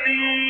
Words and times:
وسهلا 0.00 0.49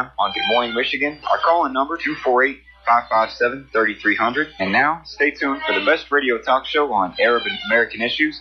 on 0.17 0.31
Good 0.31 0.47
Morning 0.47 0.73
Michigan. 0.73 1.19
Our 1.29 1.37
call-in 1.39 1.73
number 1.73 1.97
248 1.97 2.57
557 2.85 3.69
3300. 3.71 4.47
And 4.59 4.71
now, 4.71 5.01
stay 5.05 5.31
tuned 5.31 5.61
for 5.65 5.77
the 5.77 5.85
best 5.85 6.11
radio 6.11 6.37
talk 6.37 6.65
show 6.65 6.91
on 6.93 7.15
Arab 7.19 7.43
and 7.45 7.57
American 7.69 8.01
issues. 8.01 8.39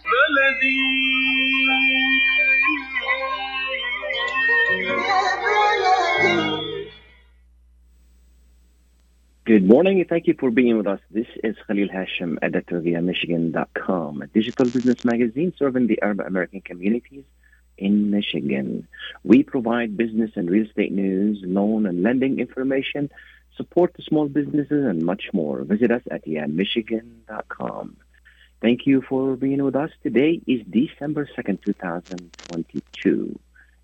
Good 9.47 9.67
morning 9.67 9.99
and 9.99 10.09
thank 10.09 10.29
you 10.29 10.35
for 10.39 10.51
being 10.51 10.77
with 10.77 10.87
us. 10.87 11.01
This 11.11 11.27
is 11.43 11.57
Khalil 11.67 11.89
Hashim, 11.89 12.39
editor 12.41 12.79
via 12.79 13.03
Michigan.com, 13.03 14.23
a 14.23 14.27
digital 14.29 14.67
business 14.67 15.05
magazine 15.05 15.53
serving 15.59 15.89
the 15.89 16.01
Arab 16.03 16.21
American 16.21 16.61
communities 16.61 17.25
in 17.81 18.11
Michigan. 18.11 18.87
We 19.25 19.43
provide 19.43 19.97
business 19.97 20.33
and 20.37 20.51
real 20.51 20.67
estate 20.67 20.93
news, 20.93 21.41
loan 21.43 21.87
and 21.87 22.03
lending 22.03 22.39
information, 22.39 23.11
support 23.57 23.95
to 23.97 24.03
small 24.03 24.29
businesses, 24.29 24.85
and 24.87 25.03
much 25.03 25.31
more. 25.33 25.65
Visit 25.65 25.91
us 25.91 26.03
at 26.11 26.27
yanmichigan.com. 26.27 27.97
Thank 28.61 28.87
you 28.87 29.01
for 29.09 29.37
being 29.37 29.65
with 29.65 29.75
us. 29.75 29.91
Today 30.03 30.43
is 30.47 30.61
December 30.69 31.27
2nd, 31.37 31.65
2022. 31.65 33.39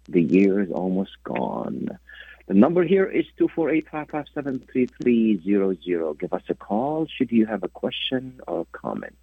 The 0.09 0.23
year 0.23 0.61
is 0.61 0.71
almost 0.71 1.17
gone. 1.25 1.99
The 2.47 2.55
number 2.55 2.85
here 2.85 3.07
is 3.07 3.25
248-557-3300. 3.41 6.21
Give 6.21 6.33
us 6.33 6.45
a 6.49 6.55
call 6.55 7.09
should 7.09 7.33
you 7.33 7.45
have 7.47 7.65
a 7.65 7.69
question 7.69 8.41
or 8.47 8.69
comment 8.71 9.17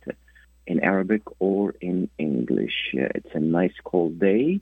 in 0.65 0.79
Arabic 0.79 1.21
or 1.39 1.75
in 1.81 2.09
English. 2.17 2.91
It's 2.93 3.33
a 3.33 3.39
nice 3.39 3.73
cold 3.83 4.19
day. 4.19 4.61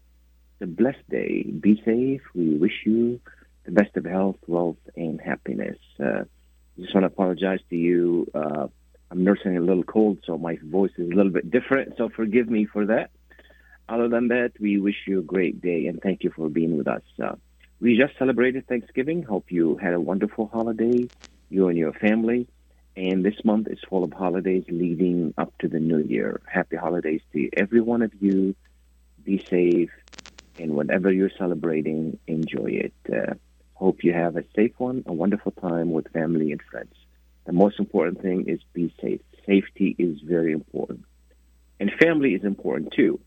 It's 0.54 0.62
a 0.62 0.68
blessed 0.68 1.10
day. 1.10 1.44
Be 1.44 1.82
safe. 1.84 2.22
We 2.34 2.56
wish 2.56 2.84
you 2.86 3.20
the 3.66 3.72
best 3.72 3.96
of 3.98 4.06
health, 4.06 4.38
wealth, 4.48 4.78
and 4.96 5.22
happiness. 5.22 5.78
Uh, 6.00 6.24
just 6.80 6.94
want 6.94 7.04
to 7.04 7.08
apologize 7.08 7.60
to 7.70 7.76
you. 7.76 8.30
Uh, 8.34 8.68
I'm 9.12 9.24
nursing 9.24 9.58
a 9.58 9.62
little 9.62 9.84
cold, 9.84 10.20
so 10.26 10.38
my 10.38 10.58
voice 10.64 10.92
is 10.98 11.12
a 11.12 11.14
little 11.14 11.32
bit 11.32 11.52
different, 11.52 11.98
so 11.98 12.10
forgive 12.10 12.50
me 12.50 12.66
for 12.66 12.86
that. 12.86 13.12
Other 13.90 14.08
than 14.08 14.30
that, 14.30 14.54
we 14.60 14.80
wish 14.80 14.96
you 15.06 15.20
a 15.20 15.24
great 15.24 15.62
day 15.62 15.88
and 15.88 16.02
thank 16.02 16.24
you 16.24 16.32
for 16.32 16.48
being 16.48 16.78
with 16.78 16.88
us. 16.88 17.02
Uh, 17.22 17.36
we 17.82 17.98
just 17.98 18.18
celebrated 18.18 18.68
Thanksgiving. 18.68 19.24
Hope 19.24 19.52
you 19.52 19.76
had 19.78 19.94
a 19.94 20.00
wonderful 20.00 20.48
holiday, 20.48 21.10
you 21.50 21.68
and 21.68 21.78
your 21.78 21.92
family. 21.92 22.48
And 22.96 23.24
this 23.24 23.44
month 23.44 23.68
is 23.70 23.80
full 23.90 24.04
of 24.04 24.12
holidays 24.12 24.66
leading 24.70 25.34
up 25.38 25.58
to 25.60 25.68
the 25.68 25.80
new 25.80 26.00
year. 26.00 26.42
Happy 26.46 26.76
holidays 26.76 27.22
to 27.34 27.50
every 27.56 27.82
one 27.82 28.02
of 28.02 28.12
you. 28.20 28.56
Be 29.24 29.44
safe. 29.50 29.92
And 30.60 30.76
whatever 30.76 31.12
you're 31.12 31.32
celebrating, 31.38 32.20
enjoy 32.28 32.72
it. 32.72 32.94
Uh, 33.12 33.36
hope 33.76 34.04
you 34.04 34.14
have 34.14 34.36
a 34.36 34.44
safe 34.56 34.74
one, 34.78 35.04
a 35.08 35.14
wonderful 35.14 35.54
time 35.54 35.92
with 35.92 36.12
family 36.12 36.52
and 36.52 36.62
friends. 36.62 36.94
The 37.46 37.54
most 37.54 37.80
important 37.80 38.22
thing 38.22 38.48
is 38.48 38.60
be 38.74 38.94
safe. 39.02 39.22
Safety 39.46 39.96
is 39.98 40.20
very 40.22 40.52
important. 40.52 41.06
And 41.80 41.92
family 42.00 42.36
is 42.36 42.44
important 42.44 42.94
too 42.94 43.20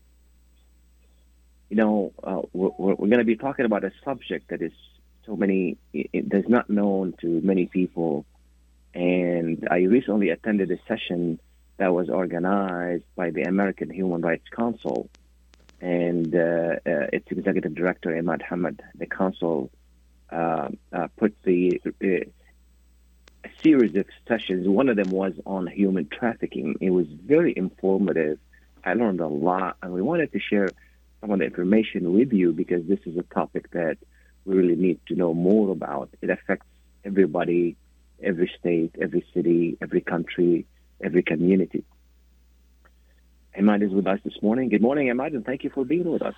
you 1.69 1.75
know, 1.77 2.13
uh, 2.23 2.41
we're, 2.53 2.69
we're 2.77 2.95
going 2.95 3.19
to 3.19 3.25
be 3.25 3.35
talking 3.35 3.65
about 3.65 3.83
a 3.83 3.91
subject 4.03 4.49
that 4.49 4.61
is 4.61 4.71
so 5.25 5.35
many, 5.35 5.77
it, 5.93 6.29
does 6.29 6.45
not 6.47 6.69
known 6.69 7.13
to 7.21 7.27
many 7.41 7.65
people. 7.65 8.25
And 8.95 9.67
I 9.69 9.79
recently 9.83 10.29
attended 10.29 10.71
a 10.71 10.79
session 10.87 11.39
that 11.77 11.93
was 11.93 12.09
organized 12.09 13.03
by 13.15 13.29
the 13.29 13.43
American 13.43 13.89
Human 13.89 14.21
Rights 14.21 14.47
Council. 14.49 15.09
And 15.81 16.33
uh, 16.33 16.77
uh, 16.85 17.07
its 17.11 17.27
executive 17.29 17.75
director, 17.75 18.09
Imad 18.11 18.41
Hamad, 18.41 18.79
the 18.95 19.05
council, 19.05 19.69
uh, 20.31 20.69
uh, 20.93 21.07
put 21.17 21.35
the 21.43 21.81
uh, 21.85 22.07
a 23.45 23.49
series 23.61 23.95
of 23.95 24.05
sessions. 24.27 24.67
One 24.67 24.89
of 24.89 24.95
them 24.95 25.11
was 25.11 25.33
on 25.45 25.67
human 25.67 26.07
trafficking. 26.07 26.75
It 26.81 26.89
was 26.89 27.05
very 27.07 27.53
informative. 27.55 28.39
I 28.83 28.93
learned 28.93 29.19
a 29.19 29.27
lot, 29.27 29.77
and 29.83 29.93
we 29.93 30.01
wanted 30.01 30.31
to 30.31 30.39
share 30.39 30.69
some 31.21 31.31
of 31.31 31.39
the 31.39 31.45
information 31.45 32.13
with 32.13 32.33
you 32.33 32.53
because 32.53 32.85
this 32.87 32.99
is 33.05 33.17
a 33.17 33.23
topic 33.23 33.69
that 33.71 33.97
we 34.45 34.55
really 34.55 34.75
need 34.75 34.99
to 35.07 35.15
know 35.15 35.33
more 35.33 35.69
about. 35.71 36.09
It 36.21 36.29
affects 36.29 36.65
everybody, 37.03 37.75
every 38.25 38.51
state, 38.59 38.95
every 39.01 39.25
city, 39.33 39.77
every 39.81 40.01
country, 40.01 40.65
every 41.01 41.23
community. 41.23 41.83
Imad 43.57 43.83
is 43.83 43.91
with 43.91 44.07
us 44.07 44.19
this 44.25 44.41
morning. 44.41 44.69
Good 44.69 44.81
morning, 44.81 45.07
Imad, 45.07 45.33
and 45.35 45.45
thank 45.45 45.63
you 45.63 45.69
for 45.69 45.85
being 45.85 46.09
with 46.11 46.21
us. 46.21 46.35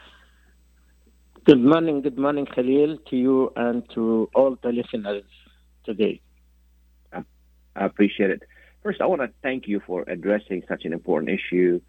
Good 1.45 1.63
morning, 1.63 2.01
good 2.01 2.17
morning, 2.17 2.45
Khalil, 2.45 2.97
to 3.09 3.15
you 3.15 3.53
and 3.55 3.83
to 3.95 4.29
all 4.35 4.57
the 4.61 4.69
listeners 4.69 5.23
today. 5.85 6.21
I 7.13 7.85
appreciate 7.85 8.31
it. 8.31 8.43
First, 8.83 9.01
I 9.01 9.05
want 9.05 9.21
to 9.21 9.29
thank 9.41 9.67
you 9.67 9.81
for 9.85 10.03
addressing 10.07 10.63
such 10.67 10.83
an 10.85 10.93
important 10.93 11.29
issue 11.31 11.79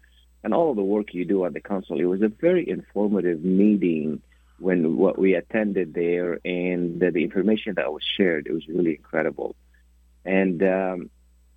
and 0.43 0.53
all 0.53 0.69
of 0.69 0.77
the 0.77 0.83
work 0.83 1.13
you 1.13 1.25
do 1.25 1.45
at 1.45 1.53
the 1.53 1.59
council. 1.59 1.99
It 1.99 2.05
was 2.05 2.21
a 2.21 2.29
very 2.29 2.67
informative 2.67 3.43
meeting 3.43 4.21
when 4.59 4.97
what 4.97 5.17
we 5.17 5.35
attended 5.35 5.93
there, 5.93 6.39
and 6.43 6.99
the, 6.99 7.11
the 7.11 7.23
information 7.23 7.75
that 7.75 7.91
was 7.91 8.03
shared. 8.17 8.47
It 8.47 8.53
was 8.53 8.67
really 8.67 8.95
incredible. 8.95 9.55
And 10.29 10.61
um, 10.61 11.09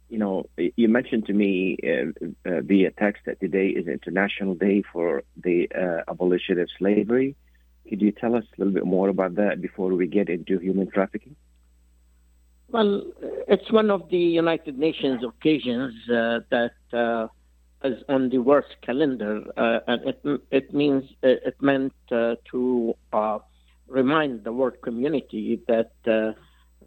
you 0.08 0.18
know, 0.18 0.46
you 0.56 0.88
mentioned 0.88 1.26
to 1.26 1.34
me 1.34 1.76
uh, 1.84 2.48
uh, 2.48 2.60
via 2.62 2.90
text 2.90 3.22
that 3.26 3.38
today 3.38 3.68
is 3.68 3.86
International 3.86 4.54
Day 4.54 4.82
for 4.92 5.22
the 5.36 5.68
uh, 5.74 6.10
abolition 6.10 6.58
of 6.58 6.68
slavery. 6.78 7.36
Could 7.88 8.00
you 8.00 8.12
tell 8.12 8.34
us 8.34 8.44
a 8.44 8.54
little 8.60 8.72
bit 8.72 8.86
more 8.86 9.08
about 9.10 9.34
that 9.34 9.60
before 9.60 9.90
we 9.90 10.06
get 10.06 10.30
into 10.30 10.58
human 10.58 10.90
trafficking? 10.90 11.36
Well, 12.68 13.02
it's 13.46 13.70
one 13.70 13.90
of 13.90 14.08
the 14.08 14.24
United 14.44 14.78
Nations 14.78 15.22
occasions 15.22 15.92
uh, 16.08 16.40
that 16.50 16.76
uh, 16.94 17.28
is 17.84 18.02
on 18.08 18.30
the 18.30 18.38
world 18.38 18.72
calendar, 18.80 19.34
and 19.86 20.00
it 20.10 20.18
it 20.50 20.72
means 20.72 21.04
it 21.22 21.56
meant 21.60 21.92
to 22.08 22.94
remind 23.86 24.44
the 24.44 24.52
world 24.52 24.78
community 24.82 25.60
that. 25.68 25.92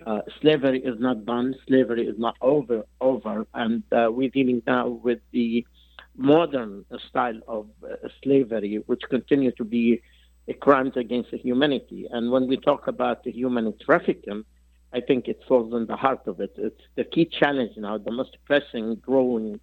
Uh, 0.06 0.22
slavery 0.42 0.82
is 0.84 1.00
not 1.00 1.26
done, 1.26 1.56
slavery 1.68 2.06
is 2.08 2.18
not 2.18 2.36
over, 2.42 2.84
over, 3.02 3.46
and 3.54 3.84
uh, 3.92 4.08
we're 4.12 4.30
dealing 4.30 4.62
now 4.68 4.88
with 4.88 5.20
the 5.32 5.66
modern 6.16 6.86
style 7.10 7.40
of 7.48 7.68
uh, 7.84 7.96
slavery, 8.24 8.82
which 8.86 9.02
continue 9.10 9.52
to 9.52 9.64
be 9.64 10.02
crimes 10.60 10.94
against 10.96 11.32
humanity. 11.34 12.08
And 12.12 12.32
when 12.32 12.48
we 12.48 12.58
talk 12.58 12.88
about 12.88 13.24
the 13.24 13.32
human 13.32 13.74
trafficking, 13.84 14.46
I 14.94 15.02
think 15.02 15.28
it 15.28 15.42
falls 15.48 15.74
in 15.74 15.88
the 15.88 15.96
heart 15.96 16.22
of 16.28 16.40
it. 16.40 16.54
It's 16.58 16.82
the 16.96 17.04
key 17.04 17.26
challenge 17.26 17.74
now, 17.78 17.98
the 17.98 18.12
most 18.12 18.38
pressing, 18.46 18.96
growing 18.96 19.60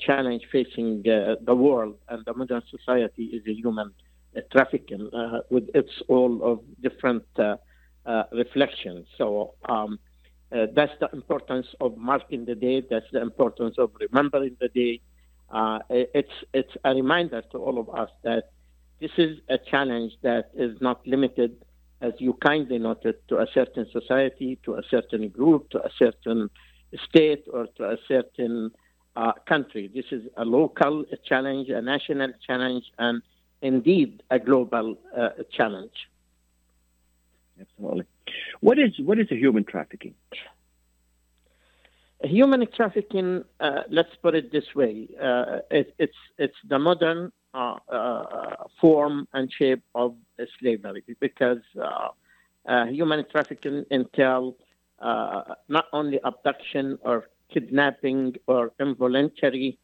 challenge 0.00 0.42
facing 0.52 1.02
the 1.02 1.54
world 1.54 1.96
and 2.08 2.24
the 2.24 2.34
modern 2.34 2.62
society 2.70 3.24
is 3.24 3.42
the 3.44 3.54
human 3.54 3.92
trafficking, 4.52 5.10
with 5.50 5.68
its 5.74 5.90
all 6.08 6.42
of 6.44 6.60
different. 6.80 7.24
Uh, 8.08 8.22
reflection. 8.32 9.04
So 9.18 9.52
um, 9.68 9.98
uh, 10.50 10.64
that's 10.74 10.92
the 10.98 11.10
importance 11.12 11.66
of 11.78 11.98
marking 11.98 12.46
the 12.46 12.54
day. 12.54 12.80
That's 12.80 13.04
the 13.12 13.20
importance 13.20 13.74
of 13.76 13.90
remembering 14.00 14.56
the 14.58 14.68
day. 14.68 15.02
Uh, 15.50 15.80
it's 15.90 16.36
it's 16.54 16.74
a 16.84 16.94
reminder 16.94 17.42
to 17.52 17.58
all 17.58 17.78
of 17.78 17.90
us 17.90 18.08
that 18.22 18.44
this 18.98 19.10
is 19.18 19.36
a 19.50 19.58
challenge 19.70 20.12
that 20.22 20.52
is 20.54 20.80
not 20.80 21.06
limited, 21.06 21.52
as 22.00 22.14
you 22.16 22.32
kindly 22.42 22.78
noted, 22.78 23.16
to 23.28 23.40
a 23.40 23.46
certain 23.52 23.86
society, 23.92 24.58
to 24.64 24.76
a 24.76 24.82
certain 24.90 25.28
group, 25.28 25.68
to 25.74 25.78
a 25.84 25.90
certain 25.98 26.48
state, 27.10 27.44
or 27.52 27.66
to 27.76 27.90
a 27.90 27.98
certain 28.08 28.70
country. 29.46 29.90
This 29.94 30.06
is 30.12 30.22
a 30.38 30.46
local 30.46 31.04
challenge, 31.26 31.68
a 31.68 31.82
national 31.82 32.32
challenge, 32.46 32.84
and 32.98 33.20
indeed 33.60 34.22
a 34.30 34.38
global 34.38 34.96
challenge. 35.52 36.08
Absolutely. 37.60 38.04
What 38.60 38.78
is 38.78 38.92
what 38.98 39.18
is 39.18 39.28
a 39.30 39.34
human 39.36 39.64
trafficking? 39.64 40.14
Human 42.22 42.66
trafficking, 42.74 43.44
uh, 43.60 43.82
let's 43.90 44.14
put 44.22 44.34
it 44.34 44.50
this 44.50 44.74
way, 44.74 45.08
uh, 45.22 45.60
it, 45.70 45.94
it's 45.98 46.16
it's 46.36 46.56
the 46.68 46.78
modern 46.78 47.30
uh, 47.54 47.76
uh 47.88 48.56
form 48.80 49.28
and 49.32 49.52
shape 49.52 49.82
of 49.94 50.16
slavery 50.58 51.04
because 51.20 51.62
uh, 51.80 52.08
uh, 52.66 52.86
human 52.86 53.24
trafficking 53.30 53.84
entails 53.90 54.54
not 55.00 55.86
only 55.92 56.18
abduction 56.24 56.98
or 57.02 57.28
kidnapping 57.52 58.34
or 58.48 58.72
involuntary 58.80 59.78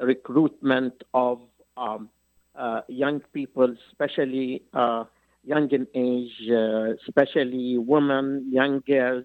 recruitment 0.00 0.94
of 1.12 1.40
um, 1.76 2.08
young 2.86 3.20
people, 3.32 3.74
especially 3.90 4.62
young 5.44 5.70
in 5.70 5.86
age, 5.94 6.50
especially 7.06 7.78
women, 7.78 8.48
young 8.50 8.82
girls 8.86 9.24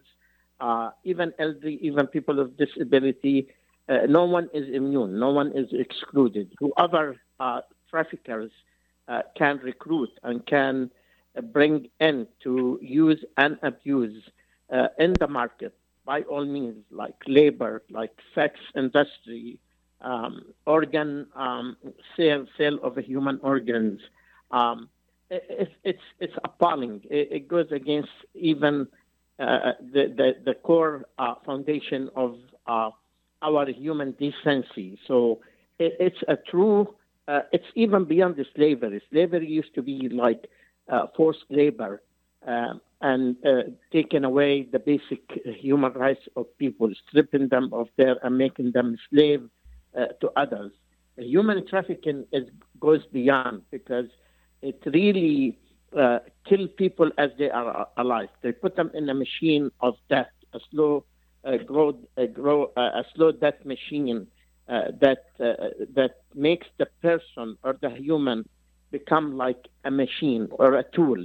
uh, 0.60 0.92
even 1.04 1.34
elderly, 1.40 1.78
even 1.82 2.08
people 2.08 2.36
with 2.38 2.58
disability, 2.58 3.48
uh, 3.90 4.00
no 4.08 4.26
one 4.26 4.50
is 4.54 4.68
immune, 4.74 5.20
no 5.20 5.30
one 5.30 5.52
is 5.56 5.68
excluded. 5.72 6.52
Whoever 6.60 7.18
uh, 7.40 7.62
traffickers 7.90 8.52
uh, 9.08 9.22
can 9.38 9.58
recruit 9.58 10.10
and 10.24 10.46
can 10.46 10.90
bring 11.52 11.90
in 12.00 12.28
to 12.44 12.80
use 12.82 13.24
and 13.38 13.58
abuse 13.62 14.24
uh, 14.74 14.88
in 14.98 15.14
the 15.20 15.28
market, 15.28 15.76
by 16.06 16.22
all 16.22 16.46
means, 16.46 16.84
like 16.92 17.16
labor, 17.28 17.84
like 17.90 18.12
sex 18.34 18.60
industry, 18.76 19.60
um, 20.02 20.46
organ 20.66 21.28
um, 21.36 21.76
sale, 22.16 22.46
sale 22.58 22.80
of 22.82 22.96
human 22.98 23.40
organs. 23.44 24.00
Um, 24.52 24.90
it, 25.30 25.70
it's 25.84 26.00
it's 26.20 26.34
appalling. 26.44 27.02
It, 27.10 27.30
it 27.32 27.48
goes 27.48 27.68
against 27.72 28.10
even 28.34 28.88
uh, 29.38 29.74
the, 29.92 30.14
the, 30.16 30.32
the 30.46 30.54
core 30.54 31.06
uh, 31.20 31.36
foundation 31.46 32.10
of 32.16 32.38
uh, 32.68 32.90
our 33.42 33.68
human 33.70 34.14
decency. 34.14 34.98
So 35.08 35.42
it, 35.78 35.94
it's 36.00 36.24
a 36.30 36.38
true, 36.50 36.96
uh, 37.28 37.42
it's 37.52 37.66
even 37.76 38.06
beyond 38.06 38.38
the 38.38 38.46
slavery. 38.56 39.02
Slavery 39.12 39.48
used 39.50 39.76
to 39.76 39.82
be 39.82 40.08
like 40.08 40.50
uh, 40.90 41.08
forced 41.18 41.44
labor 41.50 42.02
um, 42.48 42.80
and 43.02 43.36
taking 43.92 44.24
away 44.24 44.70
the 44.72 44.80
basic 44.80 45.20
human 45.60 45.92
rights 45.92 46.22
of 46.38 46.46
people, 46.58 46.90
stripping 47.10 47.50
them 47.50 47.72
of 47.74 47.90
their 47.98 48.16
and 48.26 48.38
making 48.38 48.72
them 48.72 48.98
slave 49.10 49.50
to 50.22 50.32
others. 50.38 50.72
Human 51.18 51.68
trafficking 51.68 52.26
is, 52.32 52.48
goes 52.80 53.02
beyond 53.12 53.64
because 53.70 54.08
it 54.66 54.82
really 54.86 55.58
uh, 55.98 56.20
kill 56.48 56.68
people 56.68 57.10
as 57.18 57.30
they 57.38 57.50
are 57.50 57.88
alive. 57.98 58.30
They 58.42 58.52
put 58.52 58.76
them 58.76 58.90
in 58.94 59.08
a 59.10 59.14
machine 59.14 59.72
of 59.80 59.94
death, 60.10 60.34
a 60.54 60.60
slow, 60.72 61.06
uh, 61.44 61.58
grow, 61.58 61.98
uh, 62.18 62.26
grow, 62.26 62.72
uh, 62.76 63.02
a 63.02 63.04
slow 63.14 63.32
death 63.32 63.64
machine 63.64 64.28
uh, 64.68 64.92
that 65.00 65.26
uh, 65.40 65.70
that 65.94 66.14
makes 66.34 66.68
the 66.80 66.88
person 67.02 67.58
or 67.64 67.78
the 67.82 67.92
human 67.92 68.40
become 68.92 69.38
like 69.38 69.68
a 69.84 69.92
machine 69.92 70.48
or 70.52 70.76
a 70.76 70.84
tool, 70.96 71.22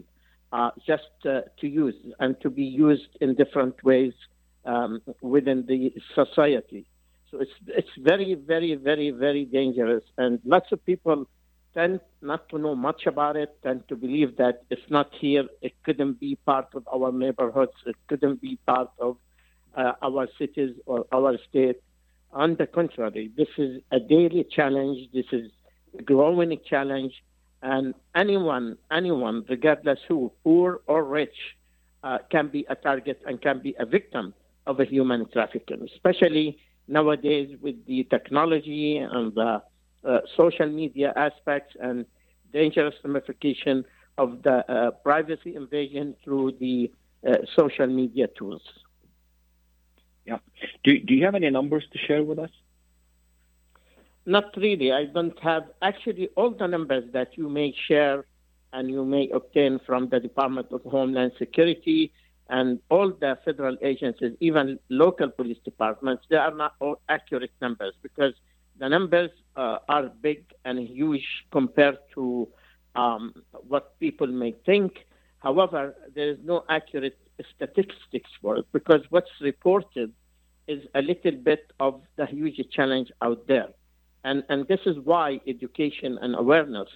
just 0.87 1.09
to 1.23 1.67
use 1.67 1.95
and 2.19 2.41
to 2.41 2.51
be 2.51 2.65
used 2.65 3.13
in 3.21 3.35
different 3.35 3.83
ways 3.85 4.13
um, 4.67 5.01
within 5.23 5.65
the 5.67 5.93
society. 6.15 6.85
So 7.31 7.39
it's 7.41 7.57
it's 7.67 7.95
very, 7.99 8.35
very, 8.35 8.75
very, 8.75 9.11
very 9.11 9.45
dangerous, 9.45 10.05
and 10.19 10.41
lots 10.45 10.73
of 10.73 10.85
people 10.85 11.27
tend 11.75 12.01
not 12.21 12.49
to 12.49 12.59
know 12.59 12.75
much 12.75 13.07
about 13.07 13.37
it, 13.37 13.57
tend 13.63 13.87
to 13.89 13.97
believe 13.97 14.37
that 14.37 14.63
it's 14.71 14.91
not 14.91 15.11
here, 15.21 15.45
it 15.63 15.73
couldn't 15.85 16.19
be 16.21 16.37
part 16.47 16.69
of 16.75 16.87
our 16.93 17.13
neighborhoods, 17.13 17.73
it 17.87 17.97
couldn't 18.09 18.41
be 18.41 18.59
part 18.67 18.91
of 18.99 19.17
uh, 19.77 19.93
our 20.03 20.29
cities 20.39 20.75
or 20.87 21.07
our 21.13 21.39
state. 21.49 21.81
On 22.33 22.57
the 22.57 22.67
contrary, 22.67 23.31
this 23.37 23.49
is 23.59 23.83
a 23.91 24.01
daily 24.01 24.45
challenge, 24.45 25.09
this 25.13 25.27
is 25.33 25.51
a 25.99 26.03
growing 26.03 26.57
challenge, 26.69 27.13
and 27.63 27.95
anyone, 28.15 28.79
anyone, 28.91 29.45
regardless 29.49 29.99
who, 30.09 30.33
poor 30.45 30.81
or 30.87 31.05
rich, 31.05 31.37
uh, 32.03 32.19
can 32.31 32.49
be 32.49 32.65
a 32.69 32.75
target 32.75 33.21
and 33.27 33.41
can 33.43 33.61
be 33.61 33.75
a 33.79 33.85
victim 33.85 34.33
of 34.67 34.81
a 34.81 34.85
human 34.85 35.29
trafficking, 35.31 35.87
especially 35.95 36.59
nowadays 36.89 37.57
with 37.61 37.85
the 37.87 38.05
technology 38.05 38.97
and 38.97 39.35
the 39.35 39.63
uh, 40.05 40.21
social 40.37 40.69
media 40.69 41.13
aspects 41.17 41.77
and 41.81 42.07
dangerous 42.53 42.95
ramification 43.05 43.85
of 44.19 44.43
the 44.43 44.71
uh, 44.71 44.91
privacy 44.91 45.55
invasion 45.55 46.15
through 46.25 46.53
the 46.61 46.91
uh, 47.27 47.37
social 47.57 47.87
media 47.87 48.27
tools. 48.29 48.63
Yeah. 50.27 50.39
Do, 50.85 50.99
do 50.99 51.15
you 51.15 51.25
have 51.25 51.35
any 51.35 51.51
numbers 51.51 51.85
to 51.93 51.99
share 51.99 52.23
with 52.23 52.39
us? 52.39 52.51
Not 54.27 54.57
really. 54.57 54.93
I 54.93 55.07
don't 55.07 55.39
have 55.41 55.65
actually 55.81 56.29
all 56.37 56.51
the 56.51 56.67
numbers 56.67 57.05
that 57.13 57.37
you 57.37 57.49
may 57.49 57.75
share 57.89 58.27
and 58.73 58.91
you 58.91 59.05
may 59.05 59.29
obtain 59.31 59.81
from 59.87 60.09
the 60.09 60.21
Department 60.21 60.69
of 60.71 60.83
Homeland 60.83 61.33
Security 61.39 62.13
and 62.49 62.81
all 62.91 63.11
the 63.11 63.39
federal 63.45 63.77
agencies, 63.81 64.37
even 64.41 64.79
local 64.89 65.29
police 65.31 65.59
departments, 65.65 66.25
they 66.29 66.37
are 66.37 66.55
not 66.55 66.75
all 66.81 67.01
accurate 67.09 67.53
numbers 67.61 67.95
because 68.03 68.35
the 68.81 68.89
numbers 68.89 69.31
uh, 69.57 69.79
are 69.89 70.09
big 70.21 70.43
and 70.65 70.79
huge 70.81 71.27
compared 71.53 71.99
to 72.15 72.49
um, 72.97 73.35
what 73.69 73.99
people 74.01 74.27
may 74.27 74.53
think. 74.67 75.07
However, 75.39 75.95
there 76.15 76.31
is 76.31 76.39
no 76.43 76.65
accurate 76.69 77.19
statistics 77.55 78.31
for 78.43 78.57
it 78.59 78.67
because 78.73 79.03
what's 79.11 79.31
reported 79.41 80.13
is 80.67 80.83
a 80.95 81.03
little 81.03 81.33
bit 81.51 81.73
of 81.79 82.01
the 82.17 82.27
huge 82.27 82.61
challenge 82.71 83.11
out 83.23 83.47
there. 83.47 83.69
And, 84.25 84.45
and 84.49 84.67
this 84.67 84.81
is 84.87 84.97
why 85.05 85.41
education 85.47 86.19
and 86.21 86.35
awareness 86.35 86.89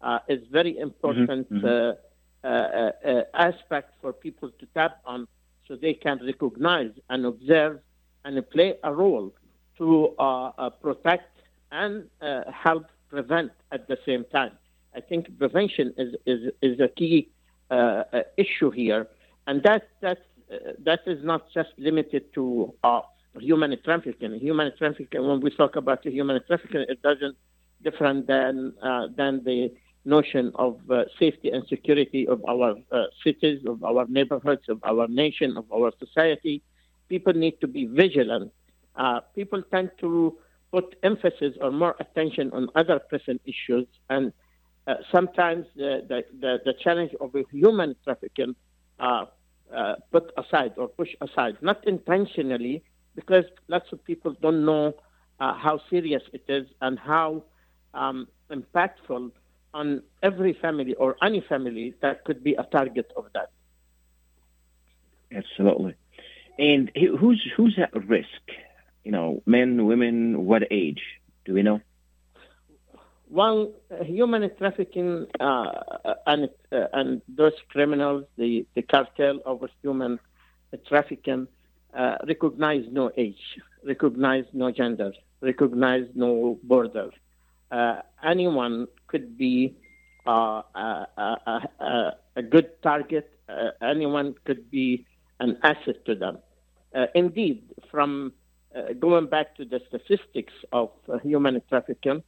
uh, 0.00 0.18
is 0.28 0.40
very 0.50 0.78
important 0.78 1.28
mm-hmm. 1.28 1.66
mm-hmm. 1.66 1.98
Uh, 2.44 2.48
uh, 2.48 2.90
uh, 3.06 3.22
aspect 3.34 3.94
for 4.00 4.12
people 4.12 4.50
to 4.58 4.66
tap 4.74 5.00
on 5.06 5.28
so 5.68 5.76
they 5.76 5.94
can 5.94 6.18
recognize 6.26 6.90
and 7.08 7.24
observe 7.24 7.78
and 8.24 8.50
play 8.50 8.74
a 8.82 8.92
role 8.92 9.32
to 9.78 10.08
uh, 10.18 10.68
protect 10.70 11.31
and 11.72 12.04
uh, 12.20 12.42
help 12.52 12.86
prevent 13.10 13.50
at 13.72 13.88
the 13.88 13.98
same 14.06 14.24
time. 14.32 14.52
I 14.94 15.00
think 15.00 15.36
prevention 15.38 15.92
is, 15.96 16.14
is, 16.26 16.52
is 16.62 16.78
a 16.80 16.88
key 16.88 17.30
uh, 17.70 18.04
uh 18.12 18.22
issue 18.36 18.70
here, 18.70 19.08
and 19.46 19.62
that, 19.62 19.88
that, 20.02 20.18
uh, 20.52 20.72
that 20.84 21.00
is 21.06 21.24
not 21.24 21.50
just 21.52 21.70
limited 21.78 22.32
to 22.34 22.72
uh, 22.84 23.00
human 23.40 23.76
trafficking. 23.82 24.38
Human 24.38 24.70
trafficking, 24.76 25.26
when 25.26 25.40
we 25.40 25.50
talk 25.50 25.76
about 25.76 26.06
human 26.06 26.40
trafficking, 26.46 26.84
it 26.88 27.02
doesn't 27.02 27.36
different 27.82 28.28
than, 28.28 28.72
than 29.16 29.42
the 29.44 29.72
notion 30.04 30.52
of 30.56 30.78
uh, 30.90 31.04
safety 31.18 31.50
and 31.50 31.66
security 31.68 32.26
of 32.26 32.44
our 32.48 32.74
uh, 32.90 33.04
cities, 33.22 33.60
of 33.66 33.82
our 33.84 34.06
neighborhoods, 34.08 34.68
of 34.68 34.80
our 34.84 35.06
nation, 35.08 35.56
of 35.56 35.70
our 35.72 35.92
society. 35.98 36.62
People 37.08 37.32
need 37.32 37.60
to 37.60 37.66
be 37.66 37.86
vigilant. 37.86 38.52
Uh, 38.96 39.20
people 39.34 39.62
tend 39.70 39.90
to 39.98 40.36
put 40.72 40.96
emphasis 41.02 41.54
or 41.60 41.70
more 41.70 41.94
attention 42.00 42.50
on 42.52 42.68
other 42.74 42.98
pressing 42.98 43.38
issues, 43.44 43.86
and 44.08 44.32
uh, 44.86 44.94
sometimes 45.12 45.66
the, 45.76 46.04
the, 46.08 46.24
the, 46.40 46.58
the, 46.64 46.74
challenge 46.82 47.12
of 47.20 47.32
human 47.50 47.94
trafficking 48.02 48.56
uh, 48.98 49.26
uh, 49.72 49.94
put 50.10 50.32
aside 50.36 50.72
or 50.76 50.88
push 50.88 51.10
aside, 51.20 51.56
not 51.60 51.86
intentionally, 51.86 52.82
because 53.14 53.44
lots 53.68 53.92
of 53.92 54.02
people 54.04 54.34
don't 54.40 54.64
know 54.64 54.92
uh, 55.38 55.54
how 55.54 55.80
serious 55.88 56.22
it 56.32 56.44
is 56.48 56.66
and 56.80 56.98
how 56.98 57.44
um, 57.94 58.26
impactful 58.50 59.30
on 59.74 60.02
every 60.22 60.52
family 60.54 60.94
or 60.94 61.16
any 61.22 61.40
family 61.40 61.94
that 62.00 62.24
could 62.24 62.42
be 62.42 62.54
a 62.54 62.64
target 62.64 63.10
of 63.16 63.26
that. 63.34 63.50
Absolutely. 65.34 65.94
And 66.58 66.90
who's 66.94 67.42
who's 67.56 67.78
at 67.78 67.94
risk 68.06 68.26
you 69.04 69.12
know, 69.12 69.42
men, 69.46 69.86
women, 69.86 70.44
what 70.44 70.62
age? 70.70 71.02
Do 71.44 71.54
we 71.54 71.62
know? 71.62 71.80
Well, 73.28 73.72
human 74.02 74.48
trafficking 74.58 75.26
uh, 75.40 75.72
and 76.26 76.50
uh, 76.70 76.86
and 76.92 77.22
those 77.26 77.54
criminals, 77.70 78.24
the, 78.36 78.66
the 78.74 78.82
cartel 78.82 79.40
of 79.46 79.64
human 79.80 80.18
trafficking, 80.86 81.48
uh, 81.94 82.16
recognize 82.26 82.84
no 82.90 83.10
age, 83.16 83.58
recognize 83.86 84.44
no 84.52 84.70
gender, 84.70 85.12
recognize 85.40 86.06
no 86.14 86.58
border. 86.62 87.10
Uh, 87.70 88.00
anyone 88.22 88.86
could 89.06 89.38
be 89.38 89.76
uh, 90.26 90.60
a, 90.76 92.42
good 92.50 92.82
target. 92.82 93.30
Uh, 93.48 93.70
anyone 93.82 94.34
could 94.44 94.70
be 94.70 95.06
an 95.40 95.56
asset 95.62 96.04
to 96.04 96.14
them. 96.14 96.36
indeed, 97.14 97.62
from 97.90 98.32
uh, 98.74 98.92
going 98.94 99.26
back 99.26 99.56
to 99.56 99.64
the 99.64 99.80
statistics 99.88 100.52
of 100.72 100.90
uh, 101.08 101.18
human 101.18 101.60
trafficking, 101.68 102.22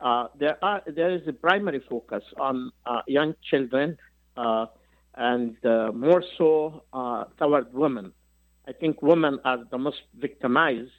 uh, 0.00 0.28
there 0.38 0.62
are 0.62 0.82
there 0.86 1.10
is 1.10 1.26
a 1.26 1.32
primary 1.32 1.80
focus 1.88 2.22
on 2.38 2.70
uh, 2.86 3.02
young 3.08 3.34
children, 3.50 3.98
uh, 4.36 4.66
and 5.16 5.56
uh, 5.64 5.90
more 5.92 6.22
so 6.36 6.82
toward 7.38 7.72
women. 7.74 8.12
I 8.68 8.72
think 8.72 9.02
women 9.02 9.40
are 9.44 9.64
the 9.70 9.78
most 9.78 10.02
victimized 10.16 10.92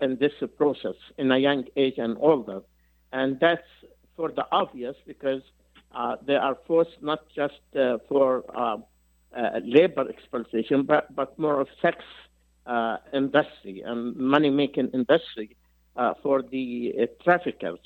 in 0.00 0.16
this 0.18 0.32
process 0.56 0.94
in 1.18 1.30
a 1.30 1.38
young 1.38 1.64
age 1.76 1.98
and 1.98 2.16
older. 2.18 2.62
And 3.12 3.38
that's 3.38 3.68
for 4.16 4.32
the 4.32 4.46
obvious 4.50 4.96
because 5.06 5.42
they 6.26 6.34
are 6.34 6.56
forced 6.66 7.02
not 7.02 7.20
just 7.34 7.60
for 8.08 8.42
labor 9.62 10.08
exploitation, 10.08 10.84
but, 10.84 11.14
but 11.14 11.38
more 11.38 11.60
of 11.60 11.68
sex 11.82 11.98
uh, 12.66 12.96
industry 13.12 13.82
and 13.84 14.16
money 14.16 14.50
making 14.50 14.88
industry 14.92 15.56
for 16.22 16.42
the 16.42 17.08
traffickers. 17.24 17.78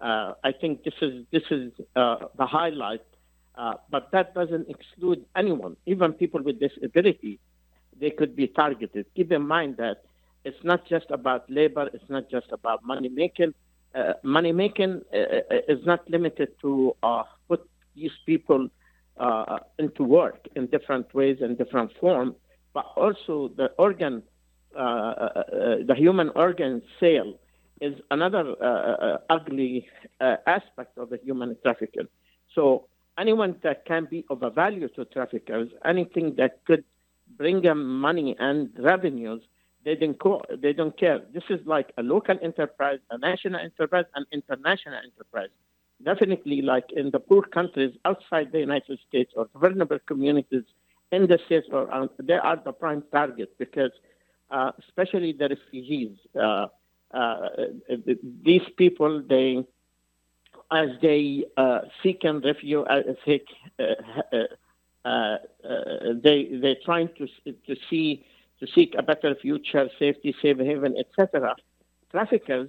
I 0.00 0.52
think 0.60 0.84
this 0.84 0.94
is 1.02 1.24
this 1.32 1.42
is 1.50 1.72
the 1.94 2.46
highlight, 2.46 3.04
but 3.90 4.10
that 4.12 4.34
doesn't 4.34 4.68
exclude 4.68 5.24
anyone, 5.36 5.76
even 5.86 6.12
people 6.12 6.42
with 6.42 6.60
disability. 6.60 7.40
They 8.00 8.10
could 8.10 8.36
be 8.36 8.46
targeted. 8.46 9.06
Keep 9.16 9.32
in 9.32 9.46
mind 9.46 9.76
that 9.78 10.04
it's 10.44 10.62
not 10.64 10.86
just 10.86 11.10
about 11.10 11.50
labor. 11.50 11.90
It's 11.92 12.08
not 12.08 12.30
just 12.30 12.46
about 12.52 12.84
money 12.84 13.08
making. 13.08 13.54
Uh, 13.94 14.12
money 14.22 14.52
making 14.52 15.02
uh, 15.12 15.16
uh, 15.16 15.56
is 15.66 15.84
not 15.84 16.08
limited 16.08 16.50
to 16.60 16.94
uh, 17.02 17.22
put 17.48 17.68
these 17.96 18.12
people 18.26 18.68
uh, 19.18 19.58
into 19.78 20.04
work 20.04 20.46
in 20.54 20.66
different 20.66 21.12
ways 21.14 21.38
and 21.40 21.58
different 21.58 21.90
forms, 21.98 22.34
but 22.74 22.86
also 22.96 23.50
the 23.56 23.68
organ, 23.78 24.22
uh, 24.76 24.80
uh, 24.80 24.82
uh 24.82 25.42
the 25.86 25.94
human 25.96 26.30
organ 26.30 26.82
sale 27.00 27.34
is 27.80 27.94
another 28.10 28.54
uh, 28.62 29.18
ugly 29.30 29.86
aspect 30.46 30.98
of 30.98 31.10
the 31.10 31.18
human 31.22 31.56
trafficking. 31.62 32.08
So 32.54 32.88
anyone 33.18 33.56
that 33.62 33.84
can 33.84 34.06
be 34.10 34.24
of 34.30 34.42
a 34.42 34.50
value 34.50 34.88
to 34.96 35.04
traffickers, 35.06 35.68
anything 35.84 36.34
that 36.36 36.64
could 36.66 36.84
bring 37.36 37.62
them 37.62 38.00
money 38.00 38.36
and 38.38 38.70
revenues, 38.78 39.42
they 39.84 39.94
don't, 39.94 40.18
they 40.60 40.72
don't 40.72 40.98
care. 40.98 41.20
This 41.32 41.44
is 41.50 41.60
like 41.66 41.92
a 41.98 42.02
local 42.02 42.36
enterprise, 42.42 42.98
a 43.10 43.18
national 43.18 43.60
enterprise, 43.60 44.06
an 44.14 44.26
international 44.32 44.98
enterprise. 45.04 45.50
Definitely, 46.04 46.62
like 46.62 46.84
in 46.94 47.10
the 47.10 47.18
poor 47.18 47.42
countries 47.42 47.92
outside 48.04 48.52
the 48.52 48.60
United 48.60 48.98
States 49.08 49.32
or 49.36 49.48
vulnerable 49.54 49.98
communities 50.06 50.64
in 51.12 51.26
the 51.26 51.38
or 51.72 52.08
they 52.18 52.34
are 52.34 52.60
the 52.64 52.72
prime 52.72 53.02
target 53.12 53.56
because, 53.58 53.92
uh, 54.50 54.72
especially 54.78 55.32
the 55.32 55.48
refugees, 55.48 56.16
uh, 56.40 56.66
uh, 57.12 57.48
these 58.44 58.62
people 58.76 59.22
they 59.26 59.64
as 60.70 60.90
they 61.00 61.44
uh, 61.56 61.80
seek 62.02 62.24
and 62.24 62.44
refuge, 62.44 62.86
uh, 62.90 63.00
seek, 63.24 63.46
uh, 63.78 65.36
they 66.22 66.48
they're 66.60 66.76
trying 66.84 67.08
to 67.16 67.26
to 67.66 67.76
see 67.88 68.26
to 68.60 68.66
seek 68.74 68.94
a 68.98 69.02
better 69.02 69.34
future, 69.36 69.88
safety, 69.98 70.34
safe 70.42 70.58
haven, 70.58 70.94
etc. 70.98 71.54
Traffickers 72.10 72.68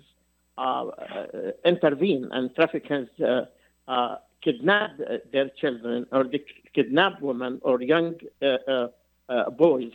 intervene, 1.66 2.30
and 2.32 2.56
traffickers 2.56 3.10
kidnap 4.42 4.92
their 5.32 5.50
children, 5.50 6.06
or 6.12 6.24
they 6.24 6.44
kidnap 6.74 7.22
women 7.22 7.60
or 7.64 7.82
young 7.82 8.16
boys, 9.58 9.92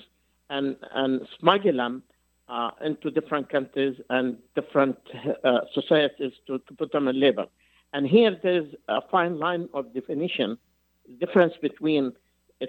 and 0.51 0.77
and 0.93 1.27
smuggle 1.39 1.77
them 1.77 2.03
uh, 2.49 2.71
into 2.85 3.11
different 3.11 3.49
countries 3.49 3.99
and 4.11 4.37
different 4.55 4.99
uh, 5.45 5.61
societies 5.73 6.33
to, 6.47 6.59
to 6.61 6.75
put 6.75 6.93
them 6.93 7.09
in 7.09 7.19
labor. 7.19 7.47
And 7.93 8.07
here 8.07 8.37
there's 8.43 8.75
a 8.89 9.01
fine 9.11 9.39
line 9.39 9.69
of 9.73 9.95
definition, 9.95 10.59
difference 11.21 11.55
between 11.63 12.13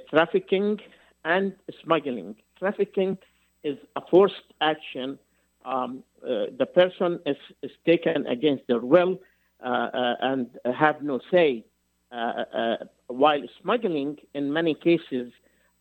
trafficking 0.10 0.79
and 1.24 1.53
smuggling. 1.84 2.36
Trafficking 2.60 3.17
is 3.63 3.77
a 3.96 4.01
forced 4.10 4.53
action. 4.62 5.17
Um, 5.65 6.03
uh, 6.24 6.46
the 6.58 6.67
person 6.67 7.20
is, 7.25 7.38
is 7.63 7.72
taken 7.86 8.27
against 8.27 8.67
their 8.67 8.79
will 8.79 9.13
uh, 9.13 9.17
uh, 9.17 9.20
and 9.62 10.50
have 10.74 11.01
no 11.01 11.19
say. 11.31 11.65
Uh, 12.12 12.43
uh, 12.53 12.77
while 13.07 13.41
smuggling, 13.62 14.17
in 14.33 14.51
many 14.53 14.74
cases, 14.74 15.31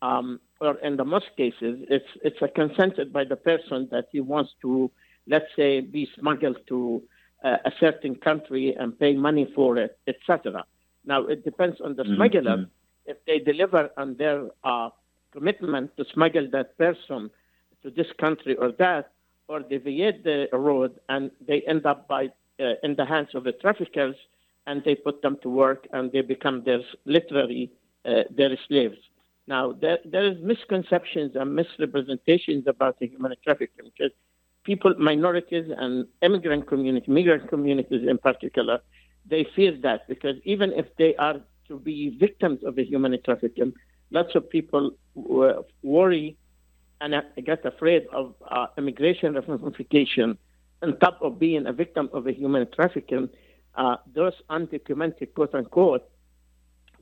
um, 0.03 0.41
or 0.61 0.79
in 0.79 0.97
the 0.97 1.05
most 1.05 1.27
cases, 1.37 1.79
it's 1.89 2.09
it's 2.23 2.41
a 2.43 2.49
consented 2.49 3.13
by 3.13 3.25
the 3.25 3.37
person 3.37 3.89
that 3.91 4.07
he 4.11 4.21
wants 4.21 4.53
to, 4.63 4.91
let's 5.29 5.51
say, 5.55 5.81
be 5.81 6.09
smuggled 6.19 6.59
to 6.69 7.03
uh, 7.45 7.57
a 7.65 7.73
certain 7.79 8.15
country 8.17 8.75
and 8.79 8.99
pay 8.99 9.15
money 9.15 9.47
for 9.55 9.77
it, 9.77 9.99
etc. 10.07 10.65
Now 11.05 11.27
it 11.27 11.45
depends 11.45 11.81
on 11.81 11.95
the 11.95 12.03
mm-hmm. 12.03 12.17
smuggler 12.17 12.67
if 13.07 13.19
they 13.27 13.39
deliver 13.39 13.91
on 13.97 14.17
their 14.17 14.49
uh, 14.65 14.89
commitment 15.31 15.97
to 15.97 16.05
smuggle 16.13 16.49
that 16.53 16.77
person 16.79 17.31
to 17.83 17.91
this 17.91 18.07
country 18.19 18.57
or 18.57 18.73
that, 18.79 19.13
or 19.49 19.61
deviate 19.61 20.25
the 20.25 20.49
road 20.53 20.99
and 21.09 21.31
they 21.47 21.61
end 21.63 21.85
up 21.85 22.09
by 22.09 22.31
uh, 22.61 22.75
in 22.83 22.95
the 22.97 23.05
hands 23.05 23.29
of 23.35 23.45
the 23.45 23.53
traffickers 23.53 24.17
and 24.67 24.83
they 24.85 24.95
put 24.95 25.23
them 25.23 25.37
to 25.43 25.49
work 25.49 25.87
and 25.93 26.11
they 26.13 26.21
become 26.21 26.63
their 26.65 26.81
literally 27.05 27.71
uh, 28.05 28.23
their 28.31 28.57
slaves. 28.69 28.97
Now 29.47 29.73
there, 29.73 29.99
there 30.05 30.25
is 30.25 30.37
misconceptions 30.43 31.37
and 31.37 31.55
misrepresentations 31.55 32.67
about 32.67 32.99
the 32.99 33.07
human 33.07 33.35
trafficking 33.45 33.91
because 33.97 34.13
people, 34.65 34.95
minorities 34.99 35.71
and 35.77 36.07
immigrant 36.23 36.67
community, 36.67 37.11
migrant 37.11 37.49
communities 37.49 38.09
in 38.09 38.19
particular, 38.19 38.81
they 39.29 39.47
fear 39.55 39.77
that 39.83 40.09
because 40.09 40.37
even 40.45 40.73
if 40.73 40.87
they 40.99 41.15
are 41.17 41.41
to 41.69 41.79
be 41.79 42.17
victims 42.19 42.61
of 42.65 42.75
the 42.75 42.85
human 42.85 43.17
trafficking, 43.25 43.73
lots 44.11 44.35
of 44.35 44.49
people 44.51 44.93
worry 45.83 46.37
and 47.01 47.15
get 47.45 47.65
afraid 47.65 48.07
of 48.13 48.35
uh, 48.51 48.67
immigration 48.79 49.35
ramification. 49.35 50.39
On 50.85 50.99
top 50.99 51.23
of 51.23 51.39
being 51.39 51.67
a 51.67 51.73
victim 51.73 52.11
of 52.13 52.27
a 52.27 52.33
human 52.33 52.71
trafficking, 52.71 53.31
uh, 53.75 53.97
those 54.15 54.35
undocumented, 54.51 55.33
quote 55.35 55.55
unquote, 55.55 56.07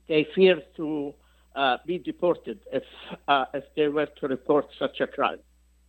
they 0.06 0.24
fear 0.36 0.62
to 0.76 1.12
uh, 1.56 1.78
be 1.84 1.98
deported 1.98 2.60
if 2.72 2.84
uh, 3.26 3.46
if 3.52 3.64
they 3.74 3.88
were 3.88 4.06
to 4.20 4.28
report 4.28 4.66
such 4.78 5.00
a 5.00 5.08
crime. 5.08 5.40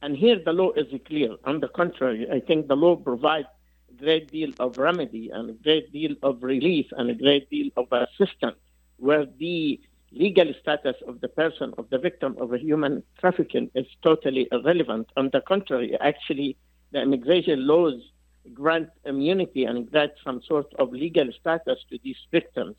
And 0.01 0.17
here 0.17 0.39
the 0.43 0.53
law 0.53 0.71
is 0.71 0.87
clear. 1.05 1.35
On 1.45 1.59
the 1.59 1.67
contrary, 1.67 2.27
I 2.31 2.39
think 2.39 2.67
the 2.67 2.75
law 2.75 2.95
provides 2.95 3.47
a 3.91 4.03
great 4.03 4.31
deal 4.31 4.51
of 4.59 4.79
remedy 4.79 5.29
and 5.29 5.51
a 5.51 5.53
great 5.53 5.93
deal 5.93 6.15
of 6.23 6.41
relief 6.41 6.87
and 6.97 7.11
a 7.11 7.17
great 7.25 7.47
deal 7.51 7.69
of 7.77 7.85
assistance 7.91 8.57
where 8.97 9.27
the 9.37 9.79
legal 10.11 10.51
status 10.61 10.95
of 11.07 11.21
the 11.21 11.29
person, 11.29 11.75
of 11.77 11.91
the 11.91 11.99
victim 11.99 12.35
of 12.39 12.53
a 12.53 12.57
human 12.57 13.03
trafficking 13.19 13.69
is 13.75 13.85
totally 14.01 14.47
irrelevant. 14.51 15.11
On 15.15 15.29
the 15.31 15.41
contrary, 15.41 15.95
actually, 16.01 16.57
the 16.93 17.01
immigration 17.01 17.67
laws 17.67 17.95
grant 18.53 18.89
immunity 19.05 19.65
and 19.65 19.89
grant 19.91 20.13
some 20.23 20.41
sort 20.41 20.73
of 20.79 20.91
legal 20.91 21.29
status 21.39 21.79
to 21.89 21.97
these 22.03 22.21
victims. 22.31 22.75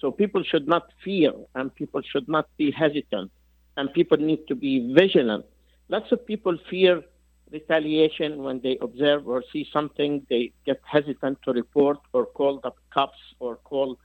So 0.00 0.10
people 0.12 0.42
should 0.44 0.68
not 0.68 0.84
fear 1.04 1.32
and 1.54 1.74
people 1.74 2.02
should 2.02 2.28
not 2.28 2.46
be 2.56 2.70
hesitant 2.70 3.30
and 3.76 3.92
people 3.92 4.18
need 4.18 4.46
to 4.48 4.54
be 4.54 4.92
vigilant 4.94 5.44
Lots 5.88 6.10
of 6.12 6.24
people 6.26 6.56
fear 6.70 7.02
retaliation 7.50 8.42
when 8.42 8.60
they 8.60 8.78
observe 8.80 9.28
or 9.28 9.44
see 9.52 9.68
something. 9.72 10.26
They 10.30 10.52
get 10.64 10.80
hesitant 10.84 11.38
to 11.44 11.52
report 11.52 11.98
or 12.12 12.26
call 12.26 12.60
the 12.60 12.72
cops 12.90 13.18
or 13.38 13.56
call 13.56 13.98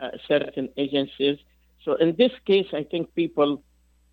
uh, 0.00 0.10
certain 0.26 0.70
agencies. 0.76 1.38
So 1.84 1.94
in 1.94 2.16
this 2.16 2.32
case, 2.46 2.66
I 2.72 2.84
think 2.84 3.14
people 3.14 3.62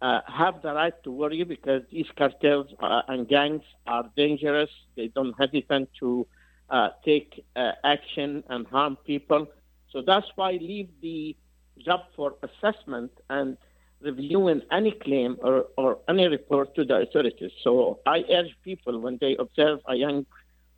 uh, 0.03 0.19
have 0.27 0.62
the 0.62 0.74
right 0.74 1.01
to 1.05 1.12
worry 1.12 1.43
because 1.43 1.81
these 1.89 2.07
cartels 2.17 2.67
uh, 2.81 3.01
and 3.07 3.27
gangs 3.27 3.63
are 3.88 4.05
dangerous. 4.17 4.69
They 4.98 5.07
don't 5.07 5.33
hesitate 5.39 5.88
to 6.01 6.27
uh, 6.69 6.89
take 7.05 7.45
uh, 7.55 7.72
action 7.86 8.43
and 8.50 8.67
harm 8.67 8.98
people. 9.05 9.48
So 9.91 10.01
that's 10.01 10.27
why 10.36 10.51
leave 10.53 10.89
the 11.01 11.38
job 11.86 12.01
for 12.17 12.36
assessment 12.43 13.12
and 13.29 13.57
reviewing 14.01 14.62
any 14.72 14.91
claim 14.91 15.38
or, 15.41 15.67
or 15.77 16.00
any 16.10 16.27
report 16.27 16.75
to 16.75 16.83
the 16.83 16.98
authorities. 16.98 17.51
So 17.63 18.00
I 18.05 18.25
urge 18.29 18.53
people 18.62 19.00
when 19.00 19.17
they 19.22 19.38
observe 19.38 19.79
a 19.88 19.95
young 19.95 20.25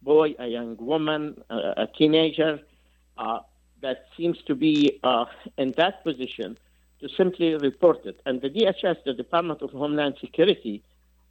boy, 0.03 0.35
a 0.37 0.45
young 0.45 0.77
woman, 0.77 1.41
a 1.49 1.87
teenager 1.97 2.59
uh, 3.17 3.39
that 3.81 4.05
seems 4.15 4.37
to 4.43 4.53
be 4.53 4.99
uh, 5.03 5.25
in 5.57 5.71
that 5.77 6.03
position 6.03 6.57
to 7.05 7.15
simply 7.15 7.53
report 7.55 8.05
it. 8.05 8.19
And 8.25 8.41
the 8.41 8.49
DHS, 8.49 9.03
the 9.05 9.13
Department 9.13 9.61
of 9.61 9.69
Homeland 9.71 10.15
Security, 10.19 10.81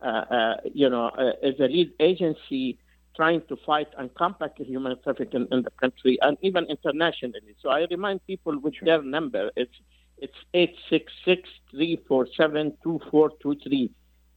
uh, 0.01 0.07
uh 0.07 0.57
you 0.73 0.89
know, 0.89 1.07
uh, 1.09 1.33
is 1.43 1.59
a 1.59 1.65
lead 1.65 1.93
agency 1.99 2.79
trying 3.17 3.43
to 3.49 3.57
fight 3.57 3.89
and 3.99 4.13
combat 4.15 4.53
human 4.59 4.97
trafficking 5.03 5.47
in 5.51 5.63
the 5.63 5.71
country 5.83 6.19
and 6.23 6.37
even 6.43 6.65
internationally. 6.67 7.55
So 7.61 7.71
I 7.71 7.87
remind 7.91 8.25
people 8.27 8.59
with 8.59 8.75
sure. 8.75 8.87
their 8.87 9.03
number. 9.03 9.51
It's 9.57 9.75
it's 10.19 10.39
866 10.55 11.49
347 11.71 12.77
2423. 12.83 13.91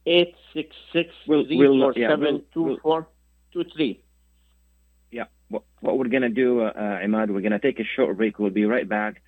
866 0.06 1.14
347 1.26 2.42
2423. 2.52 4.00
Yeah. 5.12 5.24
What, 5.50 5.62
what 5.80 5.98
we're 5.98 6.08
going 6.08 6.22
to 6.22 6.28
do, 6.28 6.62
uh, 6.62 6.72
uh, 6.74 7.06
Imad, 7.06 7.28
we're 7.30 7.40
going 7.40 7.52
to 7.52 7.58
take 7.60 7.78
a 7.78 7.84
short 7.84 8.16
break. 8.16 8.38
We'll 8.38 8.50
be 8.50 8.64
right 8.64 8.88
back 8.88 9.22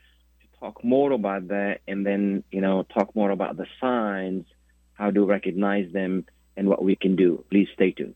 talk 0.60 0.84
more 0.84 1.12
about 1.12 1.48
that 1.48 1.80
and 1.88 2.06
then, 2.06 2.44
you 2.50 2.60
know, 2.60 2.84
talk 2.94 3.14
more 3.16 3.30
about 3.30 3.56
the 3.56 3.66
signs, 3.80 4.44
how 4.94 5.10
to 5.10 5.24
recognize 5.24 5.90
them, 5.92 6.26
and 6.56 6.68
what 6.68 6.84
we 6.84 6.94
can 6.94 7.16
do. 7.16 7.44
Please 7.50 7.68
stay 7.74 7.90
tuned. 7.92 8.14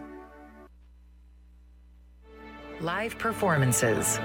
Live 2.81 3.15
performances, 3.19 4.17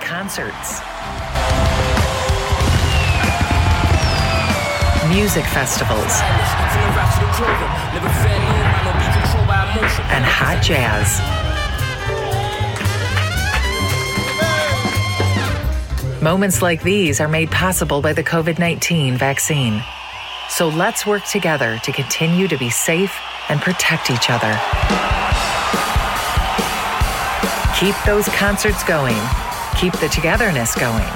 concerts, 0.00 0.80
music 5.08 5.44
festivals, 5.44 6.18
and 10.10 10.24
hot 10.24 10.60
jazz. 10.60 11.20
Moments 16.20 16.60
like 16.60 16.82
these 16.82 17.20
are 17.20 17.28
made 17.28 17.52
possible 17.52 18.02
by 18.02 18.12
the 18.12 18.24
COVID 18.24 18.58
19 18.58 19.16
vaccine. 19.16 19.80
So 20.48 20.68
let's 20.70 21.06
work 21.06 21.24
together 21.24 21.78
to 21.84 21.92
continue 21.92 22.48
to 22.48 22.58
be 22.58 22.68
safe 22.68 23.16
and 23.48 23.60
protect 23.60 24.10
each 24.10 24.28
other. 24.28 25.21
Keep 27.78 27.94
those 28.06 28.28
concerts 28.28 28.84
going. 28.84 29.16
Keep 29.80 29.94
the 29.94 30.08
togetherness 30.08 30.74
going 30.74 31.08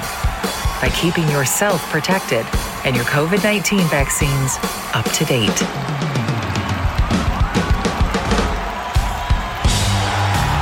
by 0.81 0.89
keeping 0.93 1.27
yourself 1.29 1.81
protected 1.89 2.45
and 2.85 2.95
your 2.95 3.05
COVID 3.05 3.43
19 3.43 3.79
vaccines 3.87 4.57
up 4.93 5.05
to 5.11 5.25
date. 5.25 5.57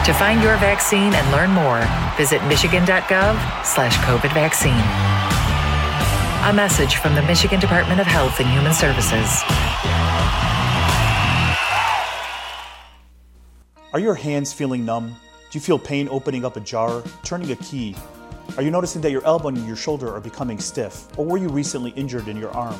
To 0.06 0.14
find 0.14 0.44
your 0.44 0.58
vaccine 0.58 1.14
and 1.16 1.32
learn 1.32 1.50
more, 1.50 1.84
visit 2.16 2.44
michigan.gov 2.46 3.66
slash 3.66 3.98
COVID 4.06 4.34
vaccine. 4.36 4.78
A 6.48 6.54
message 6.54 6.98
from 6.98 7.16
the 7.16 7.24
Michigan 7.24 7.60
Department 7.60 8.00
of 8.00 8.06
Health 8.06 8.40
and 8.40 8.48
Human 8.50 8.72
Services. 8.72 9.42
Are 13.94 14.00
your 14.00 14.14
hands 14.14 14.54
feeling 14.54 14.86
numb? 14.86 15.16
Do 15.52 15.58
you 15.58 15.62
feel 15.62 15.80
pain 15.80 16.10
opening 16.10 16.44
up 16.44 16.58
a 16.58 16.60
jar, 16.60 17.04
turning 17.24 17.52
a 17.52 17.56
key? 17.58 17.96
Are 18.58 18.64
you 18.64 18.72
noticing 18.72 19.02
that 19.04 19.12
your 19.12 19.24
elbow 19.26 19.50
and 19.50 19.66
your 19.66 19.76
shoulder 19.76 20.14
are 20.14 20.20
becoming 20.20 20.60
stiff? 20.60 21.08
Or 21.18 21.26
were 21.26 21.38
you 21.38 21.50
recently 21.50 21.92
injured 21.92 22.28
in 22.28 22.38
your 22.38 22.52
arm? 22.52 22.80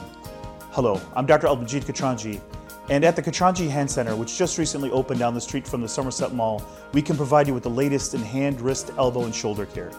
Hello, 0.72 1.00
I'm 1.16 1.26
Dr. 1.26 1.48
Albajit 1.48 1.86
Katranji, 1.86 2.42
and 2.90 3.06
at 3.06 3.16
the 3.16 3.22
Katranji 3.22 3.70
Hand 3.70 3.90
Center, 3.90 4.14
which 4.16 4.38
just 4.38 4.58
recently 4.58 4.92
opened 4.92 5.20
down 5.20 5.34
the 5.34 5.42
street 5.42 5.68
from 5.68 5.82
the 5.82 5.88
Somerset 5.88 6.34
Mall, 6.34 6.62
we 6.92 7.02
can 7.02 7.16
provide 7.16 7.48
you 7.48 7.54
with 7.54 7.64
the 7.64 7.70
latest 7.70 8.14
in 8.14 8.22
hand, 8.22 8.60
wrist, 8.60 8.92
elbow, 8.98 9.24
and 9.26 9.34
shoulder 9.34 9.66
care. 9.66 9.92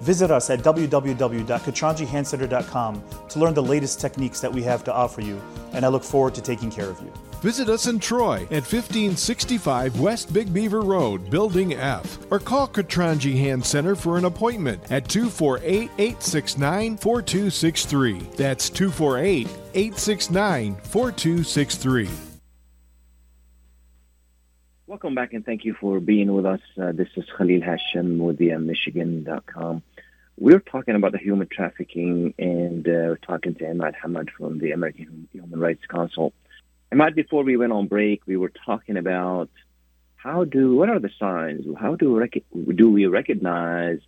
Visit 0.00 0.30
us 0.30 0.50
at 0.50 0.60
www.katranjihandcenter.com 0.60 3.02
to 3.28 3.38
learn 3.38 3.54
the 3.54 3.62
latest 3.62 4.00
techniques 4.00 4.40
that 4.40 4.52
we 4.52 4.62
have 4.62 4.84
to 4.84 4.92
offer 4.92 5.20
you, 5.20 5.40
and 5.72 5.84
I 5.84 5.88
look 5.88 6.04
forward 6.04 6.34
to 6.34 6.42
taking 6.42 6.70
care 6.70 6.88
of 6.88 7.00
you. 7.00 7.12
Visit 7.40 7.70
us 7.70 7.86
in 7.86 7.98
Troy 7.98 8.42
at 8.50 8.68
1565 8.68 9.98
West 9.98 10.30
Big 10.30 10.52
Beaver 10.52 10.82
Road, 10.82 11.30
Building 11.30 11.72
F, 11.72 12.18
or 12.30 12.38
call 12.38 12.68
Katranji 12.68 13.34
Hand 13.34 13.64
Center 13.64 13.96
for 13.96 14.18
an 14.18 14.26
appointment 14.26 14.82
at 14.92 15.08
248 15.08 15.90
869 15.96 16.98
4263. 16.98 18.18
That's 18.36 18.68
248 18.68 19.46
869 19.72 20.74
4263. 20.74 22.08
Welcome 24.86 25.14
back 25.14 25.32
and 25.32 25.46
thank 25.46 25.64
you 25.64 25.74
for 25.80 25.98
being 25.98 26.34
with 26.34 26.44
us. 26.44 26.60
Uh, 26.78 26.92
this 26.92 27.08
is 27.16 27.24
Khalil 27.38 27.62
Hashem 27.62 28.18
with 28.18 28.36
the 28.36 28.54
Michigan.com. 28.56 29.82
We're 30.36 30.60
talking 30.60 30.94
about 30.94 31.12
the 31.12 31.18
human 31.18 31.48
trafficking 31.48 32.34
and 32.38 32.86
uh, 32.86 32.90
we're 32.90 33.16
talking 33.16 33.54
to 33.54 33.64
Imad 33.64 33.94
Hamad 34.04 34.28
from 34.30 34.58
the 34.58 34.72
American 34.72 35.26
Human 35.32 35.58
Rights 35.58 35.86
Council. 35.86 36.34
Imad, 36.92 37.14
before 37.14 37.44
we 37.44 37.56
went 37.56 37.72
on 37.72 37.86
break, 37.86 38.22
we 38.26 38.36
were 38.36 38.52
talking 38.66 38.96
about 38.96 39.48
how 40.16 40.44
do, 40.44 40.74
what 40.74 40.88
are 40.88 40.98
the 40.98 41.10
signs? 41.18 41.64
How 41.78 41.94
do, 41.94 42.18
rec- 42.18 42.42
do 42.74 42.90
we 42.90 43.06
recognize 43.06 44.00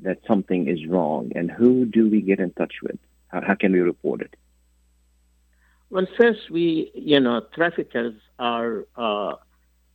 that 0.00 0.18
something 0.26 0.66
is 0.66 0.86
wrong 0.86 1.32
and 1.34 1.50
who 1.50 1.84
do 1.84 2.08
we 2.08 2.22
get 2.22 2.40
in 2.40 2.50
touch 2.52 2.74
with? 2.82 2.98
How, 3.28 3.42
how 3.42 3.54
can 3.54 3.72
we 3.72 3.80
report 3.80 4.22
it? 4.22 4.34
Well, 5.90 6.06
first, 6.16 6.50
we, 6.50 6.90
you 6.94 7.20
know, 7.20 7.42
traffickers 7.54 8.14
are 8.38 8.86
uh, 8.96 9.34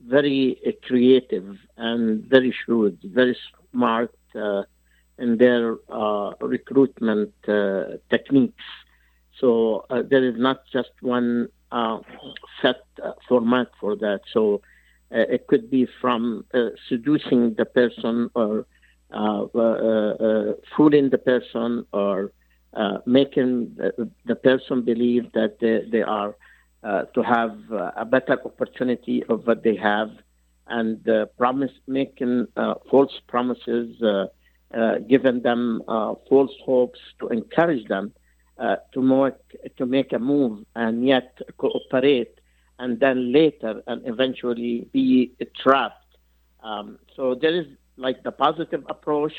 very 0.06 0.60
uh, 0.66 0.72
creative 0.88 1.58
and 1.78 2.24
very 2.24 2.56
shrewd, 2.64 3.00
very 3.04 3.36
smart 3.72 4.14
uh, 4.36 4.64
in 5.18 5.38
their 5.38 5.78
uh, 5.90 6.34
recruitment 6.40 7.34
uh, 7.48 7.98
techniques. 8.10 8.64
So 9.40 9.86
uh, 9.90 10.04
there 10.10 10.24
is 10.24 10.36
not 10.38 10.62
just 10.72 10.92
one 11.02 11.50
uh, 11.72 12.00
set 12.62 12.82
format 13.28 13.68
for 13.80 13.96
that. 13.98 14.22
So 14.34 14.62
it 15.12 15.48
could 15.48 15.70
be 15.70 15.88
from 16.02 16.46
seducing 16.88 17.56
the 17.56 17.66
person 17.66 18.30
or 18.36 18.66
fooling 20.76 21.10
the 21.10 21.22
person 21.26 21.86
or 21.92 22.32
making 23.06 23.76
the, 24.26 24.36
person 24.36 24.84
believe 24.84 25.32
that 25.34 25.60
they, 25.60 25.82
they 25.92 26.04
are 26.04 26.36
uh, 26.82 27.04
to 27.14 27.22
have 27.22 27.58
uh, 27.74 27.92
a 27.98 28.06
better 28.06 28.40
opportunity 28.46 29.22
of 29.28 29.46
what 29.46 29.64
they 29.64 29.76
have, 29.76 30.10
and 30.68 31.10
uh, 31.10 31.26
promise 31.38 31.72
making 31.88 32.48
uh, 32.56 32.76
false 32.90 33.12
promises, 33.28 34.02
uh, 34.02 34.28
giving 35.10 35.42
them 35.42 35.82
false 36.30 36.54
hopes 36.64 37.00
to 37.20 37.28
encourage 37.28 37.86
them 37.90 38.14
to 38.94 39.02
make 39.02 39.76
to 39.78 39.86
make 39.86 40.14
a 40.14 40.20
move 40.20 40.66
and 40.76 41.06
yet 41.06 41.40
cooperate, 41.58 42.40
and 42.80 43.00
then 43.00 43.32
later 43.32 43.82
and 43.88 44.02
eventually 44.06 44.88
be 44.92 45.34
trapped. 45.62 45.96
Um, 46.64 47.00
so 47.16 47.36
there 47.36 47.54
is 47.54 47.68
like 47.98 48.24
the 48.24 48.32
positive 48.32 48.84
approach, 48.90 49.34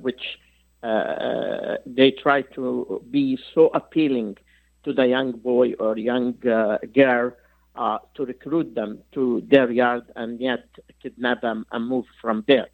which 0.00 0.38
they 0.82 2.14
try 2.22 2.42
to 2.54 3.02
be 3.10 3.38
so 3.54 3.68
appealing 3.68 4.36
to 4.84 4.92
the 4.92 5.06
young 5.06 5.32
boy 5.32 5.72
or 5.78 5.98
young 5.98 6.34
uh, 6.46 6.78
girl 6.94 7.32
uh, 7.76 7.98
to 8.14 8.24
recruit 8.24 8.74
them 8.74 8.98
to 9.12 9.42
their 9.50 9.70
yard 9.70 10.04
and 10.16 10.40
yet 10.40 10.64
kidnap 11.02 11.40
them 11.42 11.66
and 11.72 11.86
move 11.86 12.04
from 12.20 12.44
there. 12.48 12.68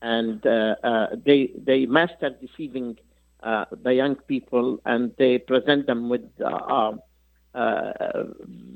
And 0.00 0.44
uh, 0.46 0.76
uh, 0.82 1.06
they 1.24 1.50
they 1.56 1.86
master 1.86 2.30
deceiving 2.30 2.98
uh, 3.42 3.64
the 3.82 3.92
young 3.94 4.16
people 4.26 4.78
and 4.84 5.12
they 5.18 5.38
present 5.38 5.86
them 5.86 6.08
with 6.08 6.22
uh, 6.44 6.92
uh, 7.54 7.92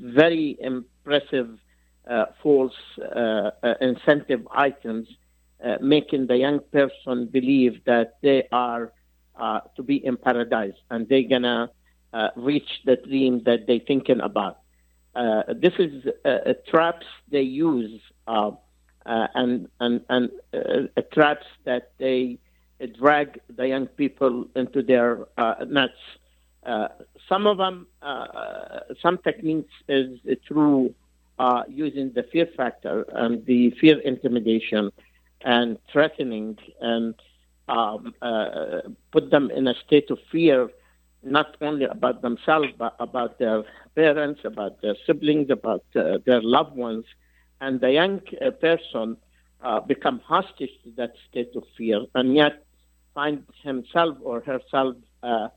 very 0.01 0.57
impressive 0.59 1.49
uh, 2.09 2.25
false 2.41 2.73
uh, 3.15 3.51
uh, 3.63 3.73
incentive 3.81 4.47
items, 4.53 5.07
uh, 5.63 5.75
making 5.81 6.27
the 6.27 6.37
young 6.37 6.59
person 6.71 7.27
believe 7.27 7.83
that 7.85 8.17
they 8.21 8.47
are 8.51 8.91
uh, 9.35 9.59
to 9.75 9.83
be 9.83 9.95
in 10.05 10.17
paradise 10.17 10.73
and 10.89 11.07
they're 11.07 11.27
gonna 11.29 11.69
uh, 12.13 12.29
reach 12.35 12.69
the 12.85 12.95
dream 12.97 13.41
that 13.45 13.65
they're 13.67 13.79
thinking 13.87 14.19
about. 14.21 14.59
Uh, 15.15 15.43
this 15.55 15.73
is 15.79 16.05
uh, 16.25 16.27
uh, 16.29 16.53
traps 16.67 17.05
they 17.29 17.41
use 17.41 18.01
uh, 18.27 18.51
uh, 19.05 19.27
and 19.35 19.67
and 19.79 20.01
and 20.09 20.29
uh, 20.53 21.01
traps 21.13 21.45
that 21.65 21.91
they 21.99 22.37
drag 22.87 23.39
the 23.55 23.67
young 23.67 23.87
people 23.87 24.47
into 24.55 24.81
their 24.81 25.25
uh, 25.37 25.65
nets. 25.67 25.93
Uh, 26.65 26.87
some 27.27 27.45
of 27.47 27.57
them, 27.57 27.87
uh, 28.01 28.79
some 29.01 29.17
techniques 29.17 29.73
is 29.87 30.19
through 30.47 30.93
uh, 31.39 31.63
using 31.67 32.11
the 32.13 32.23
fear 32.23 32.47
factor 32.55 33.05
and 33.13 33.45
the 33.45 33.71
fear 33.81 33.99
intimidation 33.99 34.91
and 35.41 35.77
threatening 35.91 36.57
and 36.79 37.15
um, 37.67 38.13
uh, 38.21 38.81
put 39.11 39.29
them 39.31 39.49
in 39.51 39.67
a 39.67 39.73
state 39.85 40.09
of 40.09 40.19
fear, 40.31 40.69
not 41.23 41.55
only 41.61 41.85
about 41.85 42.21
themselves, 42.21 42.67
but 42.77 42.95
about 42.99 43.39
their 43.39 43.63
parents, 43.95 44.41
about 44.43 44.81
their 44.81 44.95
siblings, 45.05 45.49
about 45.49 45.83
uh, 45.95 46.17
their 46.25 46.41
loved 46.41 46.75
ones. 46.75 47.05
And 47.61 47.79
the 47.79 47.91
young 47.91 48.21
uh, 48.45 48.51
person 48.51 49.17
uh, 49.61 49.79
become 49.79 50.19
hostage 50.19 50.71
to 50.83 50.91
that 50.97 51.13
state 51.29 51.55
of 51.55 51.63
fear 51.77 52.05
and 52.15 52.35
yet 52.35 52.65
find 53.13 53.43
himself 53.63 54.17
or 54.21 54.41
herself 54.41 54.95
uh, 55.21 55.47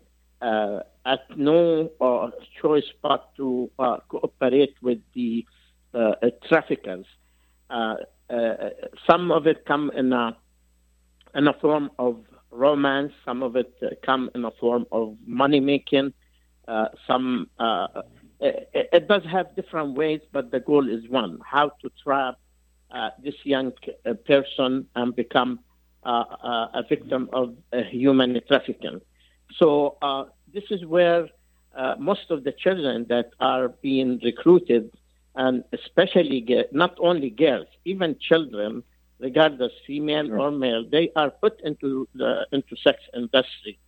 uh, 0.42 0.80
at 1.04 1.20
no 1.36 1.90
uh, 2.00 2.30
choice 2.60 2.84
but 3.02 3.34
to 3.36 3.70
cooperate 4.08 4.74
with 4.82 4.98
the 5.14 5.44
traffickers. 6.48 7.06
Some 9.08 9.30
of 9.30 9.46
it 9.46 9.64
come 9.64 9.90
in 9.94 10.12
a 10.12 10.36
in 11.34 11.48
a 11.48 11.52
form 11.54 11.90
of 11.98 12.24
romance. 12.50 13.12
Some 13.24 13.42
of 13.42 13.56
it 13.56 13.72
uh, 13.82 13.88
come 14.04 14.30
in 14.34 14.44
a 14.44 14.50
form 14.52 14.86
of 14.90 15.16
money 15.26 15.60
making. 15.60 16.12
Uh, 16.66 16.88
some 17.06 17.48
uh, 17.58 18.02
it, 18.40 18.68
it 18.92 19.08
does 19.08 19.22
have 19.24 19.54
different 19.54 19.94
ways, 19.96 20.20
but 20.32 20.50
the 20.50 20.60
goal 20.60 20.88
is 20.88 21.08
one: 21.08 21.38
how 21.44 21.70
to 21.82 21.90
trap 22.02 22.36
this 23.22 23.34
young 23.44 23.72
person 24.26 24.86
and 24.94 25.14
become 25.14 25.60
a 26.10 26.84
victim 26.88 27.28
of 27.32 27.54
uh, 27.72 27.82
human 27.82 28.40
trafficking. 28.48 29.00
So 29.58 29.96
uh, 30.02 30.24
this 30.52 30.64
is 30.70 30.84
where 30.84 31.28
uh, 31.76 31.94
most 31.98 32.30
of 32.30 32.44
the 32.44 32.52
children 32.52 33.06
that 33.08 33.30
are 33.40 33.68
being 33.68 34.20
recruited, 34.24 34.90
and 35.34 35.64
especially 35.72 36.40
ge- 36.40 36.72
not 36.72 36.96
only 37.00 37.30
girls, 37.30 37.66
even 37.84 38.16
children, 38.18 38.82
regardless 39.18 39.72
female 39.86 40.32
or 40.40 40.50
male, 40.50 40.84
they 40.88 41.10
are 41.16 41.30
put 41.30 41.60
into 41.62 42.08
the 42.14 42.46
into 42.52 42.76
sex 42.76 42.98
industry, 43.14 43.78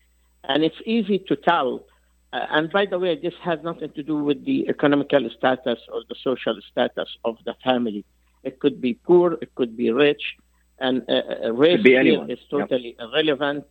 and 0.45 0.65
it's 0.65 0.81
easy 0.85 1.19
to 1.19 1.37
tell. 1.37 1.85
Uh, 2.33 2.47
and 2.51 2.71
by 2.71 2.85
the 2.85 2.99
way, 2.99 3.19
this 3.21 3.35
has 3.43 3.59
nothing 3.63 3.91
to 3.93 4.03
do 4.03 4.17
with 4.17 4.45
the 4.45 4.69
economical 4.69 5.29
status 5.37 5.79
or 5.93 6.03
the 6.09 6.15
social 6.23 6.57
status 6.71 7.09
of 7.25 7.37
the 7.47 7.55
family. 7.65 8.05
It 8.43 8.61
could 8.61 8.81
be 8.81 8.95
poor, 8.95 9.39
it 9.41 9.55
could 9.55 9.77
be 9.77 9.91
rich, 9.91 10.37
and 10.81 11.03
uh, 11.09 11.13
uh, 11.47 11.53
race 11.53 11.83
be 11.83 11.91
here 11.91 12.25
is 12.29 12.39
Yep. 12.59 12.69
totally 12.69 12.97
irrelevant. 12.99 13.65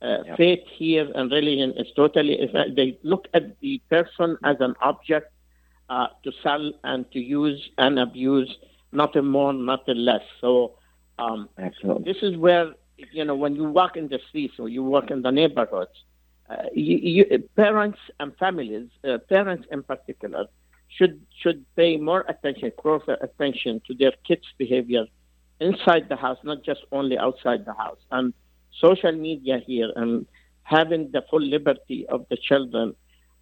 Uh, 0.00 0.18
Yep. 0.26 0.36
Faith 0.36 0.64
here 0.76 1.10
and 1.14 1.30
religion 1.30 1.72
is 1.76 1.88
totally. 1.96 2.36
irre- 2.36 2.74
They 2.74 2.98
look 3.02 3.26
at 3.34 3.58
the 3.60 3.80
person 3.90 4.36
as 4.44 4.56
an 4.60 4.74
object 4.80 5.32
uh, 5.88 6.08
to 6.24 6.32
sell 6.42 6.72
and 6.84 7.10
to 7.12 7.18
use 7.20 7.60
and 7.78 7.98
abuse, 7.98 8.50
nothing 8.92 9.26
more, 9.26 9.52
nothing 9.52 9.96
less. 9.98 10.22
So 10.40 10.74
um, 11.18 11.48
this 12.04 12.16
is 12.22 12.36
where 12.36 12.72
you 13.12 13.24
know 13.24 13.34
when 13.34 13.54
you 13.56 13.64
walk 13.64 13.96
in 13.96 14.08
the 14.08 14.20
streets 14.28 14.54
or 14.58 14.68
you 14.68 14.82
walk 14.82 15.10
in 15.10 15.22
the 15.22 15.30
neighborhoods, 15.30 15.96
uh, 16.50 16.64
you, 16.74 16.96
you, 17.28 17.48
parents 17.56 17.98
and 18.20 18.36
families, 18.36 18.88
uh, 19.04 19.18
parents 19.28 19.66
in 19.70 19.82
particular, 19.82 20.46
should 20.96 21.20
should 21.42 21.64
pay 21.76 21.96
more 21.96 22.24
attention, 22.28 22.70
closer 22.80 23.16
attention 23.20 23.80
to 23.86 23.94
their 23.94 24.12
kids' 24.26 24.46
behavior 24.58 25.04
inside 25.60 26.08
the 26.08 26.16
house, 26.16 26.38
not 26.44 26.62
just 26.64 26.80
only 26.92 27.18
outside 27.18 27.64
the 27.64 27.74
house. 27.74 27.98
And 28.10 28.32
social 28.80 29.12
media 29.12 29.58
here 29.66 29.90
and 29.96 30.26
having 30.62 31.10
the 31.12 31.22
full 31.30 31.40
liberty 31.40 32.06
of 32.08 32.26
the 32.30 32.36
children 32.36 32.94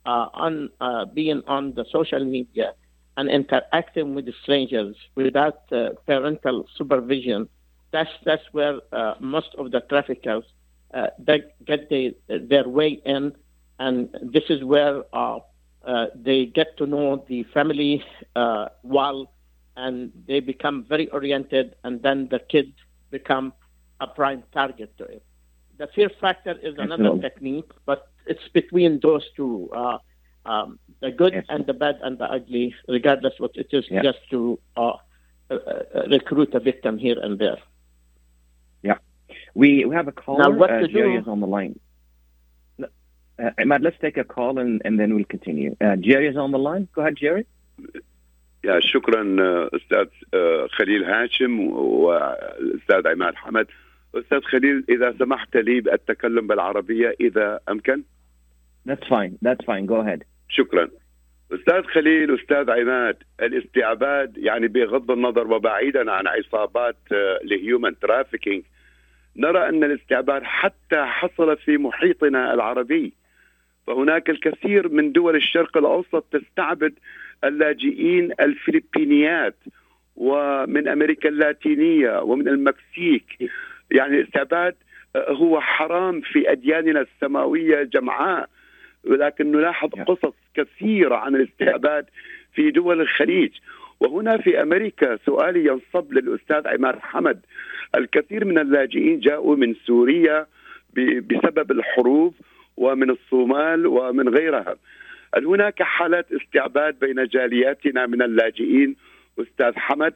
uh, 0.06 0.28
on 0.34 0.70
uh, 0.80 1.04
being 1.06 1.42
on 1.46 1.74
the 1.74 1.84
social 1.90 2.24
media 2.24 2.72
and 3.16 3.28
interacting 3.28 4.14
with 4.14 4.32
strangers 4.42 4.94
without 5.14 5.60
uh, 5.72 5.90
parental 6.06 6.66
supervision. 6.76 7.48
That's 7.92 8.10
that's 8.24 8.42
where 8.52 8.80
uh, 8.92 9.14
most 9.20 9.54
of 9.58 9.70
the 9.70 9.80
traffickers 9.80 10.44
uh, 10.94 11.08
they 11.18 11.44
get 11.66 11.88
the, 11.88 12.14
their 12.28 12.68
way 12.68 13.00
in, 13.04 13.32
and 13.78 14.08
this 14.22 14.44
is 14.48 14.62
where 14.62 15.02
uh, 15.12 15.38
they 16.14 16.46
get 16.46 16.76
to 16.78 16.86
know 16.86 17.24
the 17.28 17.44
family 17.54 18.04
well, 18.82 19.32
and 19.76 20.12
they 20.26 20.40
become 20.40 20.84
very 20.88 21.08
oriented, 21.10 21.76
and 21.84 22.02
then 22.02 22.28
the 22.30 22.38
kids 22.38 22.72
become 23.10 23.52
a 24.00 24.06
prime 24.06 24.42
target 24.52 24.96
to 24.98 25.04
it. 25.04 25.22
The 25.78 25.86
fear 25.94 26.10
factor 26.20 26.52
is 26.62 26.74
another 26.78 27.04
Absolutely. 27.04 27.20
technique, 27.28 27.70
but 27.84 28.08
it's 28.26 28.48
between 28.52 29.00
those 29.00 29.24
two, 29.36 29.70
uh, 29.74 29.98
um, 30.46 30.78
the 31.00 31.10
good 31.10 31.34
Yes. 31.34 31.44
and 31.48 31.66
the 31.66 31.74
bad 31.74 31.96
and 32.02 32.18
the 32.18 32.24
ugly, 32.24 32.74
regardless 32.88 33.34
what 33.38 33.52
it 33.56 33.68
is, 33.72 33.84
Yeah. 33.90 34.02
just 34.02 34.18
to 34.30 34.58
uh, 34.76 34.92
uh, 35.50 35.54
uh, 35.54 36.02
recruit 36.10 36.54
a 36.54 36.60
victim 36.60 36.98
here 36.98 37.18
and 37.20 37.38
there. 37.38 37.58
We, 39.54 39.86
we 39.86 39.94
have 39.94 40.06
a 40.06 40.12
caller. 40.12 40.50
what 40.54 40.70
uh, 40.70 40.80
to 40.80 40.88
Jerry 40.88 41.14
do- 41.14 41.20
is 41.20 41.26
on 41.26 41.40
the 41.40 41.46
line. 41.46 41.80
Uh, 42.82 42.86
Imad, 43.58 43.82
let's 43.82 43.96
take 44.00 44.16
a 44.18 44.24
call 44.24 44.58
and, 44.58 44.82
and 44.84 45.00
then 45.00 45.14
we'll 45.14 45.24
continue. 45.24 45.74
Uh, 45.80 45.96
Jerry 45.96 46.28
is 46.28 46.36
on 46.36 46.52
the 46.52 46.58
line. 46.58 46.88
Go 46.94 47.00
ahead, 47.02 47.16
Jerry. 47.16 47.46
يا 48.64 48.80
شكرا 48.80 49.36
آه، 49.40 49.70
أستاذ 49.74 50.06
آه، 50.34 50.66
خليل 50.66 51.04
هاشم 51.04 51.60
والأستاذ 51.70 53.08
عماد 53.08 53.34
حمد 53.34 53.66
أستاذ 54.14 54.40
خليل 54.40 54.84
إذا 54.88 55.14
سمحت 55.18 55.56
لي 55.56 55.80
بالتكلم 55.80 56.46
بالعربية 56.46 57.14
إذا 57.20 57.60
أمكن 57.68 58.02
That's 58.86 59.06
fine. 59.08 59.38
That's 59.42 59.64
fine. 59.64 59.86
Go 59.86 59.96
ahead. 60.00 60.22
شكرا 60.48 60.88
أستاذ 61.52 61.82
خليل 61.82 62.34
أستاذ 62.34 62.70
عماد 62.70 63.16
الاستعباد 63.42 64.38
يعني 64.38 64.68
بغض 64.68 65.10
النظر 65.10 65.52
وبعيدا 65.52 66.12
عن 66.12 66.26
عصابات 66.26 66.96
آه، 67.12 67.38
الهيومن 67.44 67.98
ترافيكينج 67.98 68.62
نرى 69.36 69.68
أن 69.68 69.84
الاستعباد 69.84 70.42
حتى 70.42 71.04
حصل 71.04 71.56
في 71.56 71.78
محيطنا 71.78 72.54
العربي 72.54 73.12
فهناك 73.86 74.30
الكثير 74.30 74.88
من 74.88 75.12
دول 75.12 75.36
الشرق 75.36 75.76
الأوسط 75.76 76.24
تستعبد 76.32 76.94
اللاجئين 77.44 78.32
الفلبينيات 78.40 79.56
ومن 80.16 80.88
أمريكا 80.88 81.28
اللاتينية 81.28 82.22
ومن 82.22 82.48
المكسيك. 82.48 83.50
يعني 83.90 84.20
الاستعباد 84.20 84.74
آه، 85.16 85.32
هو 85.32 85.60
حرام 85.60 86.20
في 86.20 86.52
أدياننا 86.52 87.00
السماوية 87.00 87.82
جمعاء. 87.82 88.48
ولكن 89.04 89.52
نلاحظ. 89.52 89.88
قصص 89.88 90.34
كثيرة 90.54 91.16
عن 91.16 91.36
الاستعباد 91.36 92.06
في 92.54 92.70
دول 92.70 93.00
الخليج. 93.00 93.50
وهنا 94.00 94.36
في 94.36 94.62
أمريكا 94.62 95.18
سؤالي 95.26 95.66
ينصب 95.66 96.12
للأستاذ 96.12 96.68
عماد 96.68 96.98
حمد. 96.98 97.40
الكثير 97.94 98.44
من 98.44 98.58
اللاجئين 98.58 99.20
جاءوا 99.20 99.56
من 99.56 99.74
سوريا 99.86 100.46
بسبب 100.96 101.70
الحروب 101.70 102.34
ومن 102.76 103.10
الصومال 103.10 103.86
ومن 103.86 104.28
غيرها. 104.28 104.76
هل 105.36 105.46
هناك 105.46 105.82
حالات 105.82 106.26
استعباد 106.32 106.98
بين 106.98 107.26
جالياتنا 107.26 108.06
من 108.06 108.22
اللاجئين 108.22 108.96
أستاذ 109.40 109.72
حمد 109.76 110.12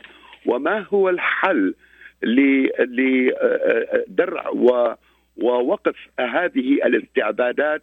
وما 0.46 0.86
هو 0.90 1.08
الحل 1.08 1.74
ل- 2.22 2.68
لدرع 2.78 4.48
و 4.48 4.94
ووقف 5.36 5.96
هذه 6.20 6.72
الاستعبادات 6.86 7.82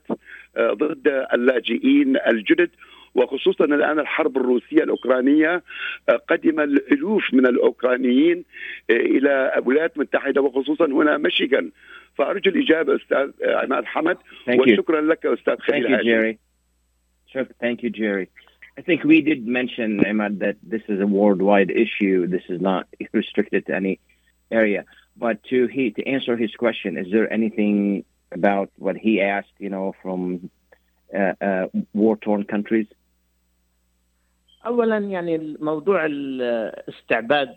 ضد 0.59 1.25
اللاجئين 1.33 2.17
الجدد 2.27 2.69
وخصوصا 3.15 3.65
الآن 3.65 3.99
الحرب 3.99 4.37
الروسية 4.37 4.83
الأوكرانية 4.83 5.63
قدم 6.29 6.59
الألوف 6.59 7.33
من 7.33 7.45
الأوكرانيين 7.45 8.43
إلى 8.89 9.53
الولايات 9.57 9.95
المتحده 9.95 10.41
وخصوصا 10.41 10.85
هنا 10.85 11.17
ميشيغان 11.17 11.71
فأرجو 12.17 12.51
الإجابة 12.51 12.95
أستاذ 12.95 13.31
عماد 13.43 13.85
حمد. 13.85 14.17
وشكرا 14.73 15.01
لك 15.01 15.25
أستاذ 15.25 15.55
خليل. 15.59 15.85
Sure. 17.31 17.45
Thank 17.59 17.83
you, 17.83 17.89
Jerry. 17.89 18.29
I 18.77 18.81
think 18.81 19.03
we 19.03 19.21
did 19.21 19.45
mention, 19.45 19.99
Imad, 19.99 20.39
that 20.39 20.57
this 20.61 20.83
is 20.87 21.01
a 21.01 21.07
worldwide 21.07 21.71
issue. 21.71 22.27
This 22.27 22.43
is 22.47 22.61
not 22.61 22.87
restricted 23.13 23.65
to 23.67 23.75
any 23.75 23.99
area. 24.51 24.85
But 25.15 25.43
to 25.45 25.67
he 25.67 25.91
to 25.91 26.05
answer 26.05 26.37
his 26.37 26.53
question, 26.55 26.97
is 26.97 27.07
there 27.11 27.31
anything 27.31 28.05
about 28.31 28.69
what 28.77 28.95
he 28.95 29.19
asked? 29.19 29.55
You 29.57 29.69
know, 29.69 29.95
from 30.01 30.51
uh, 31.13 31.33
uh, 31.41 31.67
war-torn 31.93 32.43
countries. 32.43 32.87
اولا 34.65 34.97
يعني 34.97 35.57
موضوع 35.59 36.05
الاستعباد 36.05 37.55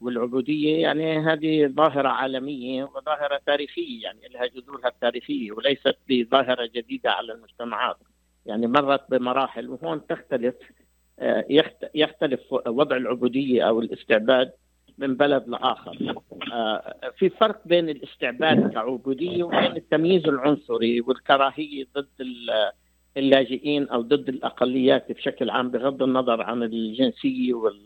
والعبوديه 0.00 0.82
يعني 0.82 1.18
هذه 1.18 1.66
ظاهره 1.66 2.08
عالميه 2.08 2.84
وظاهره 2.84 3.40
تاريخيه 3.46 4.02
يعني 4.02 4.20
لها 4.34 4.46
جذورها 4.46 4.88
التاريخيه 4.88 5.52
وليست 5.52 5.96
بظاهره 6.08 6.70
جديده 6.74 7.10
على 7.10 7.32
المجتمعات. 7.32 7.96
يعني 8.46 8.66
مرت 8.66 9.10
بمراحل 9.10 9.68
وهون 9.68 10.06
تختلف 10.06 10.54
يختلف 11.94 12.40
وضع 12.66 12.96
العبودية 12.96 13.68
أو 13.68 13.80
الاستعباد 13.80 14.52
من 14.98 15.14
بلد 15.16 15.48
لآخر. 15.48 16.14
في 17.16 17.28
فرق 17.28 17.60
بين 17.64 17.88
الاستعباد 17.88 18.72
كعبودية 18.72 19.44
وبين 19.44 19.76
التمييز 19.76 20.26
العنصري 20.28 21.00
والكراهية 21.00 21.86
ضد 21.94 22.08
اللاجئين 23.16 23.88
أو 23.88 24.00
ضد 24.00 24.28
الأقليات 24.28 25.12
بشكل 25.12 25.50
عام 25.50 25.70
بغض 25.70 26.02
النظر 26.02 26.42
عن 26.42 26.62
الجنسية 26.62 27.54
وال 27.54 27.80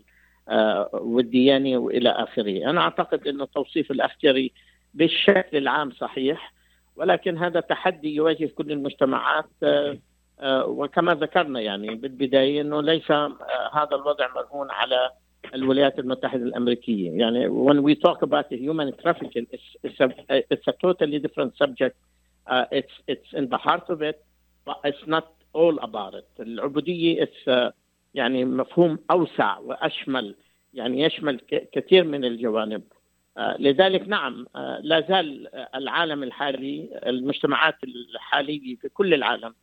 والديانة 0.93 1.79
وإلى 1.79 2.09
آخره، 2.09 2.71
أنا 2.71 2.81
أعتقد 2.81 3.29
إنه 3.29 3.45
توصيف 3.45 3.91
الاخ 3.91 4.11
جري 4.23 4.53
بالشكل 4.95 5.57
العام 5.57 5.91
صحيح 5.91 6.53
ولكن 6.97 7.39
هذا 7.39 7.61
تحدي 7.61 8.15
يواجه 8.15 8.47
كل 8.47 8.73
المجتمعات 8.73 9.51
وكما 10.45 11.15
ذكرنا 11.15 11.61
يعني 11.61 11.95
بالبداية 11.95 12.61
إنه 12.61 12.83
ليس 12.83 13.11
هذا 13.73 13.95
الوضع 13.95 14.29
مرهون 14.35 14.71
على 14.71 15.11
الولايات 15.55 15.99
المتحدة 15.99 16.43
الأمريكية. 16.43 17.11
يعني 17.11 17.49
when 17.49 17.83
we 17.83 17.95
talk 17.95 18.23
about 18.23 18.51
the 18.51 18.57
human 18.57 18.93
trafficking 19.03 19.47
it's, 19.51 19.63
it's, 19.85 20.01
a, 20.01 20.09
it's 20.51 20.69
a 20.69 20.73
totally 20.73 21.19
different 21.19 21.57
subject. 21.57 21.97
Uh, 22.47 22.65
it's 22.73 22.95
it's 23.09 23.31
in 23.33 23.49
the 23.49 23.59
heart 23.59 23.87
of 23.89 24.03
it 24.03 24.25
but 24.65 24.79
it's 24.85 25.07
not 25.07 25.27
all 25.53 25.79
about 25.83 26.15
it. 26.15 26.29
العبودية 26.41 27.25
it's 27.25 27.49
uh, 27.49 27.73
يعني 28.15 28.45
مفهوم 28.45 28.99
أوسع 29.11 29.59
وأشمل 29.59 30.35
يعني 30.75 31.03
يشمل 31.03 31.41
كثير 31.73 32.05
من 32.05 32.25
الجوانب. 32.25 32.83
لذلك 33.59 34.09
نعم 34.09 34.47
لا 34.81 35.01
زال 35.01 35.49
العالم 35.75 36.23
الحالي 36.23 37.01
المجتمعات 37.07 37.75
الحالية 37.85 38.77
في 38.77 38.89
كل 38.89 39.15
العالم 39.15 39.55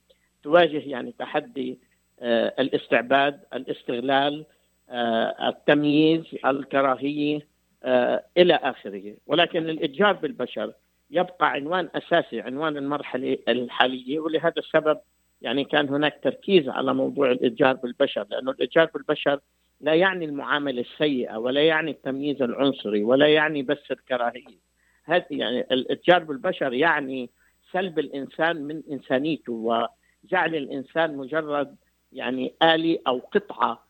تواجه 0.47 0.81
يعني 0.85 1.13
تحدي 1.19 1.77
uh, 2.19 2.23
الاستعباد 2.59 3.39
الاستغلال 3.53 4.45
التمييز 5.47 6.23
الكراهية 6.45 7.47
إلى 8.37 8.53
آخره. 8.55 9.15
ولكن 9.27 9.69
الاتجار 9.69 10.13
بالبشر 10.13 10.73
يبقى 11.11 11.51
عنوان 11.51 11.89
أساسي 11.95 12.41
عنوان 12.41 12.77
المرحلة 12.77 13.37
الحالية. 13.47 14.19
ولهذا 14.19 14.53
السبب 14.57 14.99
يعني 15.41 15.63
كان 15.63 15.89
هناك 15.89 16.19
تركيز 16.23 16.69
على 16.69 16.93
موضوع 16.93 17.31
الاتجار 17.31 17.73
بالبشر 17.73 18.25
لأنه 18.29 18.51
الاتجار 18.51 18.85
بالبشر 18.93 19.39
لا 19.81 19.93
يعني 19.93 20.25
المعاملة 20.25 20.81
السيئة 20.81 21.37
ولا 21.37 21.61
يعني 21.61 21.91
التمييز 21.91 22.41
العنصري 22.41 23.03
ولا 23.03 23.27
يعني 23.27 23.61
بس 23.63 23.91
الكراهية. 23.91 24.57
هذا 25.03 25.25
يعني 25.31 25.59
الاتجار 25.59 26.23
بالبشر 26.23 26.73
يعني 26.73 27.29
سلب 27.71 27.99
الإنسان 27.99 28.61
من 28.61 28.81
إنسانيته 28.91 29.87
وجعل 30.27 30.55
الإنسان 30.55 31.17
مجرد 31.17 31.75
يعني 32.13 32.53
آلي 32.63 32.99
أو 33.07 33.19
قطعة 33.19 33.87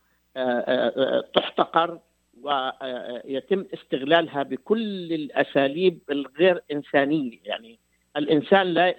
تحتقر 1.33 1.99
ويتم 2.41 3.65
استغلالها 3.73 4.43
بكل 4.43 5.13
الأساليب 5.13 5.99
الغير 6.11 6.61
إنسانية. 6.71 7.39
يعني 7.43 7.79
الإنسان 8.17 8.67
لا 8.67 8.91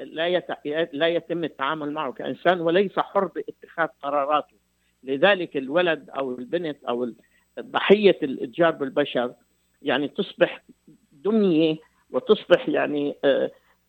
لا 0.92 1.08
يتم 1.08 1.44
التعامل 1.44 1.92
معه 1.92 2.12
كإنسان 2.12 2.60
وليس 2.60 2.98
حر 2.98 3.24
باتخاذ 3.24 3.88
قراراته. 4.02 4.56
لذلك 5.02 5.56
الولد 5.56 6.10
أو 6.10 6.38
البنت 6.38 6.84
أو 6.84 7.12
ضحية 7.60 8.18
الإتجار 8.22 8.70
بالبشر 8.70 9.34
يعني 9.82 10.08
تصبح 10.08 10.64
دمية 11.12 11.76
وتصبح 12.10 12.68
يعني 12.68 13.14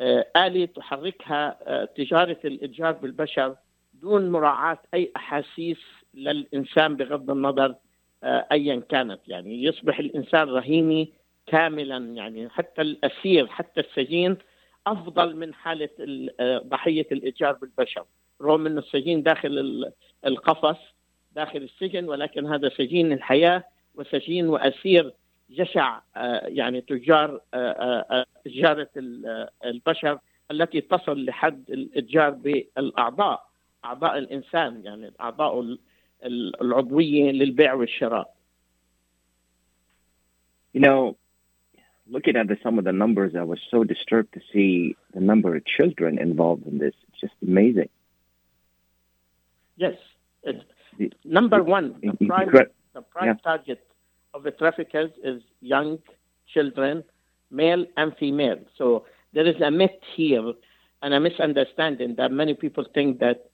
آلة 0.01 0.65
تحركها 0.65 1.85
تجارة 1.85 2.37
الإتجار 2.45 2.91
بالبشر 2.91 3.55
دون 3.93 4.29
مراعاة 4.31 4.79
أي 4.93 5.11
أحاسيس 5.15 5.77
للإنسان 6.13 6.95
بغض 6.95 7.31
النظر 7.31 7.75
ايا 8.23 8.81
كانت. 8.89 9.19
يعني 9.27 9.63
يصبح 9.63 9.99
الإنسان 9.99 10.49
رهيني 10.49 11.13
كاملا. 11.47 11.97
يعني 11.97 12.49
حتى 12.49 12.81
الأسير 12.81 13.47
حتى 13.47 13.79
السجين 13.81 14.37
أفضل 14.87 15.35
من 15.35 15.53
حالة 15.53 15.89
ضحية 16.41 17.07
الاتجار 17.11 17.53
بالبشر. 17.53 18.05
رغم 18.41 18.65
إنه 18.65 18.79
السجين 18.79 19.23
داخل 19.23 19.85
القفص 20.25 20.77
داخل 21.35 21.57
السجن 21.57 22.09
ولكن 22.09 22.45
هذا 22.45 22.69
سجين 22.69 23.11
الحياة 23.11 23.63
وسجين 23.95 24.47
وأسير 24.47 25.13
جشع 25.49 26.01
يعني 26.43 26.81
تجار 26.81 27.41
تجاره 28.45 28.89
البشر 29.65 30.19
التي 30.51 30.81
تصل 30.81 31.25
لحد 31.25 31.71
الاتجار 31.71 32.29
بالاعضاء 32.29 33.49
اعضاء 33.85 34.17
الانسان 34.17 34.81
يعني 34.85 35.11
اعضاء 35.21 35.77
العضويه 36.61 37.31
للبيع 37.31 37.73
والشراء. 37.73 38.35
You 40.73 40.81
know, 40.81 41.17
looking 42.07 42.35
at 42.35 42.47
the, 42.47 42.57
some 42.61 42.77
of 42.77 42.85
the 42.85 42.91
numbers, 42.91 43.35
I 43.35 43.43
was 43.43 43.59
so 43.71 43.83
disturbed 43.83 44.33
to 44.33 44.41
see 44.53 44.95
the 45.13 45.19
number 45.19 45.55
of 45.55 45.65
children 45.65 46.19
involved 46.19 46.67
in 46.67 46.77
this. 46.77 46.93
It's 47.07 47.21
just 47.21 47.33
amazing. 47.41 47.89
Yes, 49.77 49.95
it's, 50.43 50.63
number 51.23 51.63
one, 51.63 51.95
the 52.01 52.27
prime, 52.27 52.49
the 52.93 53.01
prime 53.01 53.27
yeah. 53.27 53.33
target 53.43 53.79
of 54.33 54.43
the 54.43 54.51
traffickers 54.51 55.11
is 55.23 55.41
young 55.61 55.99
children, 56.53 57.03
male 57.51 57.85
and 57.97 58.15
female. 58.19 58.59
So 58.77 59.05
there 59.33 59.47
is 59.47 59.59
a 59.61 59.71
myth 59.71 59.91
here 60.15 60.53
and 61.01 61.13
a 61.13 61.19
misunderstanding 61.19 62.15
that 62.17 62.31
many 62.31 62.53
people 62.53 62.85
think 62.93 63.19
that 63.19 63.49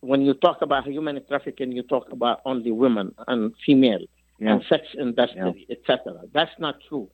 when 0.00 0.22
you 0.22 0.34
talk 0.34 0.62
about 0.62 0.86
human 0.86 1.20
trafficking, 1.26 1.72
you 1.72 1.82
talk 1.82 2.10
about 2.12 2.40
only 2.44 2.70
women 2.70 3.14
and 3.26 3.52
female 3.64 4.04
yeah. 4.38 4.52
and 4.52 4.64
sex 4.68 4.82
industry, 4.98 5.66
yeah. 5.68 5.76
etc. 5.76 6.20
That's 6.32 6.52
not 6.58 6.76
true. 6.88 7.08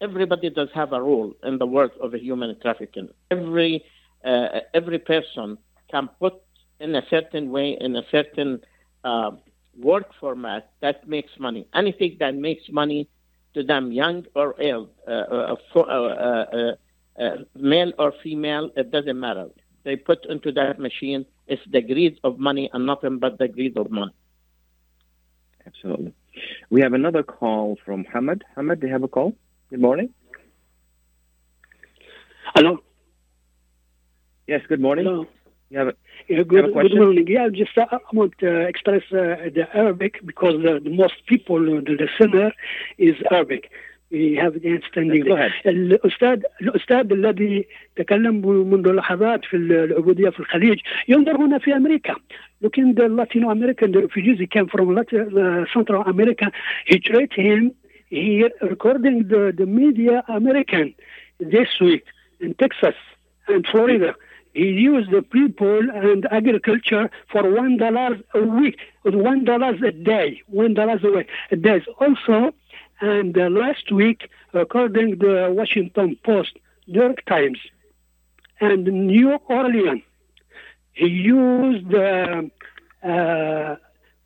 Everybody 0.00 0.50
does 0.50 0.68
have 0.74 0.92
a 0.92 1.00
role 1.00 1.34
in 1.44 1.58
the 1.58 1.66
work 1.66 1.92
of 2.00 2.14
a 2.14 2.18
human 2.18 2.58
trafficking. 2.60 3.08
Every 3.30 3.84
uh, 4.24 4.60
every 4.74 4.98
person 4.98 5.58
can 5.90 6.08
put 6.18 6.34
in 6.80 6.94
a 6.94 7.02
certain 7.08 7.50
way, 7.50 7.76
in 7.80 7.94
a 7.96 8.02
certain 8.10 8.60
uh, 9.04 9.32
work 9.78 10.10
format 10.20 10.70
that 10.80 11.08
makes 11.08 11.30
money. 11.38 11.66
Anything 11.74 12.16
that 12.20 12.34
makes 12.34 12.64
money 12.70 13.08
to 13.54 13.62
them, 13.62 13.92
young 13.92 14.24
or 14.34 14.54
old, 14.62 14.90
uh, 15.06 15.10
uh, 15.10 15.56
uh, 15.76 16.72
uh, 17.20 17.36
male 17.54 17.92
or 17.98 18.12
female, 18.22 18.70
it 18.76 18.90
doesn't 18.90 19.18
matter. 19.18 19.48
They 19.84 19.96
put 19.96 20.24
into 20.26 20.52
that 20.52 20.78
machine 20.78 21.26
it's 21.46 21.62
the 21.70 21.82
greed 21.82 22.18
of 22.24 22.38
money 22.38 22.70
and 22.72 22.86
nothing 22.86 23.18
but 23.18 23.38
the 23.38 23.48
greed 23.48 23.76
of 23.76 23.90
money. 23.90 24.12
Absolutely. 25.66 26.14
We 26.70 26.80
have 26.80 26.94
another 26.94 27.22
call 27.22 27.76
from 27.84 28.04
Hamad. 28.04 28.42
Hamad, 28.56 28.80
do 28.80 28.86
you 28.86 28.92
have 28.92 29.02
a 29.02 29.08
call? 29.08 29.34
Good 29.70 29.80
morning. 29.80 30.14
Hello. 32.54 32.78
Yes, 34.46 34.62
good 34.68 34.80
morning. 34.80 35.04
Hello. 35.04 35.26
You 35.70 35.78
have 35.78 35.88
a, 35.88 35.92
yeah, 35.92 36.01
good, 36.28 36.74
morning. 36.74 37.26
Yeah, 37.28 37.48
just 37.48 37.76
uh, 37.76 37.86
I 37.90 37.98
want 38.12 38.38
to 38.38 38.60
express 38.60 39.02
uh, 39.12 39.50
the 39.56 39.66
Arabic 39.74 40.24
because 40.24 40.54
uh, 40.56 40.78
the 40.82 40.90
most 40.90 41.14
people, 41.26 41.58
the 41.60 41.96
listener, 42.02 42.52
is 42.98 43.16
Arabic. 43.30 43.70
We 44.10 44.38
have 44.42 44.60
the 44.60 44.68
understanding. 44.68 45.24
Go 45.24 45.34
ahead. 45.34 45.52
الأستاذ 45.66 46.42
الأستاذ 46.62 47.12
الذي 47.12 47.66
تكلم 47.96 48.46
منذ 48.70 48.92
لحظات 48.92 49.44
في 49.44 49.56
العبودية 49.56 50.28
في 50.30 50.40
الخليج 50.40 50.78
ينظر 51.08 51.36
هنا 51.36 51.58
في 51.58 51.76
أمريكا. 51.76 52.14
Looking 52.62 52.94
the 52.94 53.08
Latino 53.08 53.50
American 53.50 53.92
the 53.92 54.02
refugees 54.02 54.38
he 54.38 54.46
came 54.46 54.68
from 54.68 54.94
Latin, 54.94 55.38
uh, 55.38 55.64
Central 55.72 56.02
America. 56.02 56.52
He 56.86 56.98
treat 56.98 57.32
him 57.32 57.72
here 58.10 58.50
recording 58.60 59.28
the, 59.28 59.52
the 59.56 59.64
media 59.64 60.22
American 60.28 60.94
this 61.40 61.68
week 61.80 62.04
in 62.40 62.54
Texas 62.54 62.94
and 63.48 63.66
Florida. 63.66 64.14
He 64.54 64.68
used 64.68 65.10
the 65.10 65.22
people 65.22 65.80
and 65.90 66.26
agriculture 66.30 67.10
for 67.30 67.50
one 67.50 67.78
dollar 67.78 68.18
a 68.34 68.42
week, 68.42 68.78
one 69.02 69.44
dollar 69.44 69.74
a 69.84 69.92
day, 69.92 70.42
one 70.46 70.74
dollar 70.74 70.98
a 71.02 71.10
week. 71.10 71.28
There's 71.50 71.86
also, 71.98 72.52
and 73.00 73.36
uh, 73.36 73.48
last 73.48 73.90
week, 73.90 74.28
according 74.52 75.20
to 75.20 75.26
the 75.26 75.50
Washington 75.50 76.16
Post, 76.22 76.58
New 76.86 77.00
York 77.00 77.24
Times, 77.24 77.58
and 78.60 78.84
New 78.84 79.30
Orleans, 79.48 80.02
he 80.92 81.06
used 81.06 81.92
uh, 81.94 82.42
uh, 83.02 83.76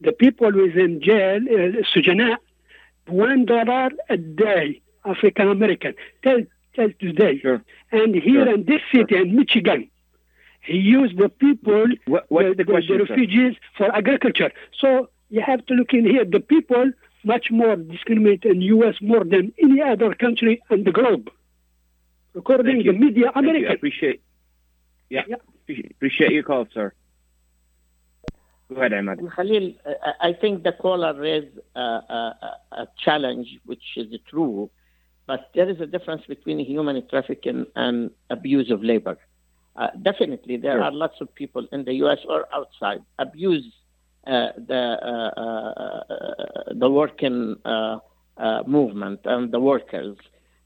the 0.01 0.13
people 0.19 0.53
within 0.53 1.01
jail, 1.01 1.37
uh, 1.37 1.83
Sujana, 1.95 2.37
one 3.07 3.45
dollar 3.45 3.91
a 4.09 4.17
day, 4.17 4.83
African 5.05 5.49
American, 5.49 5.95
till, 6.23 6.41
till 6.75 6.91
today. 6.99 7.39
Sure. 7.39 7.63
And 7.93 8.15
here 8.17 8.45
sure. 8.45 8.55
in 8.55 8.65
this 8.65 8.81
city, 8.93 9.15
sure. 9.15 9.21
in 9.23 9.37
Michigan, 9.37 9.89
he 10.67 10.79
used 10.79 11.17
the 11.19 11.29
people, 11.29 11.87
What, 12.07 12.25
what's 12.29 12.49
the, 12.57 12.65
the 12.65 12.65
question, 12.65 12.99
the 12.99 13.07
sir? 13.07 13.15
refugees 13.15 13.55
for 13.77 13.95
agriculture. 13.95 14.51
So 14.81 15.09
you 15.31 15.41
have 15.41 15.65
to 15.67 15.75
look 15.75 15.93
in 15.93 16.05
here. 16.05 16.25
The 16.25 16.41
people 16.41 16.91
much 17.25 17.51
more 17.51 17.77
discriminate 17.77 18.45
in 18.45 18.63
U.S. 18.63 18.95
more 19.01 19.25
than 19.25 19.53
any 19.63 19.81
other 19.83 20.15
country 20.15 20.63
in 20.71 20.85
the 20.85 20.93
globe, 20.93 21.31
according 22.35 22.67
Thank 22.67 22.79
to 22.87 22.93
you. 22.93 22.99
media 22.99 23.31
Thank 23.35 23.47
you. 23.59 23.69
I 23.69 23.73
appreciate. 23.73 24.23
Yeah. 25.11 25.23
Yeah. 25.29 25.37
Appreciate- 25.63 25.91
Appreciate 25.93 26.33
your 26.33 26.43
call, 26.45 26.67
sir. 26.73 26.93
Go 28.69 28.77
ahead, 28.81 28.93
Ahmad. 28.95 29.19
Khalil, 29.37 29.73
I- 29.87 30.29
I 30.29 30.33
think 30.33 30.63
the 30.65 30.73
caller 30.73 31.15
raised 31.15 31.57
uh, 31.77 31.81
a, 32.19 32.51
a 32.73 32.89
challenge, 33.05 33.49
which 33.65 33.85
is 33.97 34.07
true, 34.29 34.71
but 35.27 35.51
there 35.55 35.69
is 35.69 35.81
a 35.81 35.87
difference 35.87 36.23
between 36.27 36.59
human 36.59 36.97
trafficking 37.09 37.67
and 37.77 38.11
abuse 38.31 38.71
of 38.71 38.83
labor. 38.83 39.17
Uh, 39.77 39.89
definitely, 40.03 40.57
there 40.57 40.79
Sure. 40.79 40.83
are 40.85 40.93
lots 40.93 41.21
of 41.21 41.35
people 41.35 41.67
in 41.73 41.85
the 41.85 41.95
U.S. 42.05 42.19
or 42.29 42.47
outside 42.55 43.01
abuse 43.19 43.67
uh, 44.27 44.49
the 44.67 44.83
uh, 45.13 45.41
uh, 45.41 46.75
the 46.75 46.91
working 46.91 47.57
uh, 47.65 47.99
uh, 48.39 48.63
movement 48.67 49.21
and 49.25 49.53
the 49.53 49.61
workers. 49.61 50.17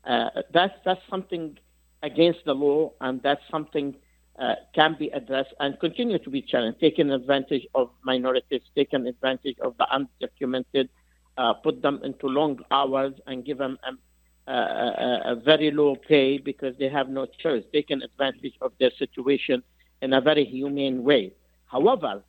Uh, 0.05 0.31
that's 0.53 0.75
that's 0.85 1.01
something 1.11 1.59
against 2.03 2.41
the 2.47 2.55
law, 2.55 2.93
and 3.01 3.21
that's 3.23 3.43
something 3.51 3.95
uh, 4.39 4.55
can 4.75 4.97
be 4.99 5.09
addressed 5.09 5.53
and 5.61 5.79
continue 5.81 6.19
to 6.19 6.31
be 6.31 6.41
challenged. 6.41 6.81
Taking 6.81 7.11
advantage 7.11 7.67
of 7.75 7.91
minorities, 8.03 8.63
taking 8.75 9.07
advantage 9.07 9.57
of 9.61 9.75
the 9.79 9.87
undocumented, 9.93 10.89
uh, 11.37 11.53
put 11.55 11.83
them 11.83 12.01
into 12.05 12.27
long 12.29 12.59
hours 12.71 13.15
and 13.27 13.45
give 13.45 13.59
them 13.59 13.79
um, 13.87 13.99
a, 14.47 15.37
very 15.45 15.71
low 15.71 15.97
pay 15.97 16.39
because 16.39 16.75
they 16.79 16.89
have 16.89 17.09
no 17.09 17.27
choice, 17.27 17.65
taking 17.73 18.03
advantage 18.03 18.55
of 18.61 18.73
their 18.81 18.91
situation 18.99 19.63
in 20.03 20.13
a 20.13 20.21
very 20.21 20.45
humane 20.45 21.03
way. 21.05 21.33
However, 21.67 22.23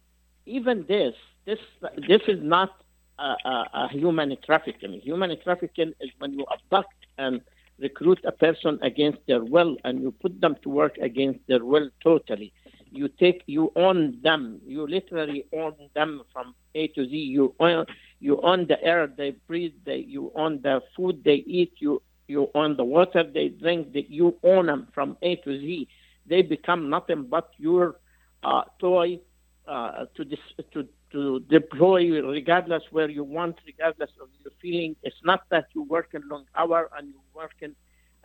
even 0.46 0.86
this, 0.88 1.14
this, 1.46 1.60
this 2.08 2.22
is 2.28 2.40
not 2.42 2.72
a, 3.20 3.36
a, 3.46 3.70
a 3.74 3.88
human 3.92 4.36
trafficking. 4.46 4.94
Human 5.02 5.36
trafficking 5.44 5.94
is 6.00 6.10
when 6.20 6.34
you 6.34 6.46
abduct 6.52 6.94
and 7.18 7.42
recruit 7.80 8.20
a 8.26 8.32
person 8.32 8.80
against 8.82 9.20
their 9.28 9.44
will 9.44 9.76
and 9.84 10.02
you 10.02 10.12
put 10.12 10.40
them 10.40 10.56
to 10.64 10.70
work 10.70 10.98
against 10.98 11.40
their 11.48 11.66
will 11.66 11.90
totally. 12.04 12.54
You 12.92 13.08
take, 13.08 13.44
you 13.48 13.72
own 13.76 14.20
them. 14.22 14.60
You 14.66 14.86
literally 14.86 15.46
own 15.54 15.76
them 15.96 16.24
from 16.32 16.54
A 16.76 16.88
to 16.90 17.06
Z. 17.08 17.16
You 17.16 17.56
own, 17.60 17.86
you 18.22 18.40
own 18.42 18.68
the 18.68 18.82
air 18.84 19.08
they 19.08 19.32
breathe. 19.48 19.74
They, 19.86 19.98
you 19.98 20.32
own 20.36 20.62
the 20.62 20.82
food 20.96 21.24
they 21.26 21.44
eat. 21.48 21.74
You, 21.80 22.02
you 22.28 22.50
own 22.56 22.78
the 22.78 22.86
water 22.86 23.24
they 23.24 23.50
drink. 23.50 23.94
They, 23.94 24.06
you 24.10 24.38
own 24.44 24.68
them 24.68 24.88
from 24.94 25.18
A 25.24 25.36
to 25.38 25.60
Z. 25.60 25.88
They 26.28 26.44
become 26.44 26.90
nothing 26.90 27.26
but 27.30 27.50
your 27.58 27.98
uh, 28.44 28.64
toy 28.80 29.20
uh, 29.68 30.06
to, 30.16 30.26
dis, 30.26 30.40
to 30.74 30.88
to 31.12 31.42
deploy 31.50 32.22
regardless 32.26 32.84
where 32.92 33.10
you 33.10 33.24
want, 33.24 33.58
regardless 33.66 34.12
of 34.22 34.30
your 34.44 34.52
feeling. 34.62 34.96
It's 35.04 35.22
not 35.26 35.42
that 35.50 35.68
you 35.76 35.84
work 35.84 36.10
in 36.14 36.22
long 36.30 36.46
hour 36.56 36.90
and 36.98 37.10
you 37.10 37.20
working 37.34 37.76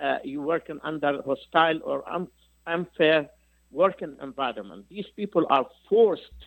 uh, 0.00 0.18
you 0.24 0.40
working 0.42 0.78
under 0.84 1.20
hostile 1.22 1.80
or 1.84 2.08
un- 2.08 2.28
unfair 2.66 3.28
working 3.72 4.16
environment. 4.22 4.86
These 4.88 5.06
people 5.16 5.46
are 5.50 5.66
forced, 5.88 6.38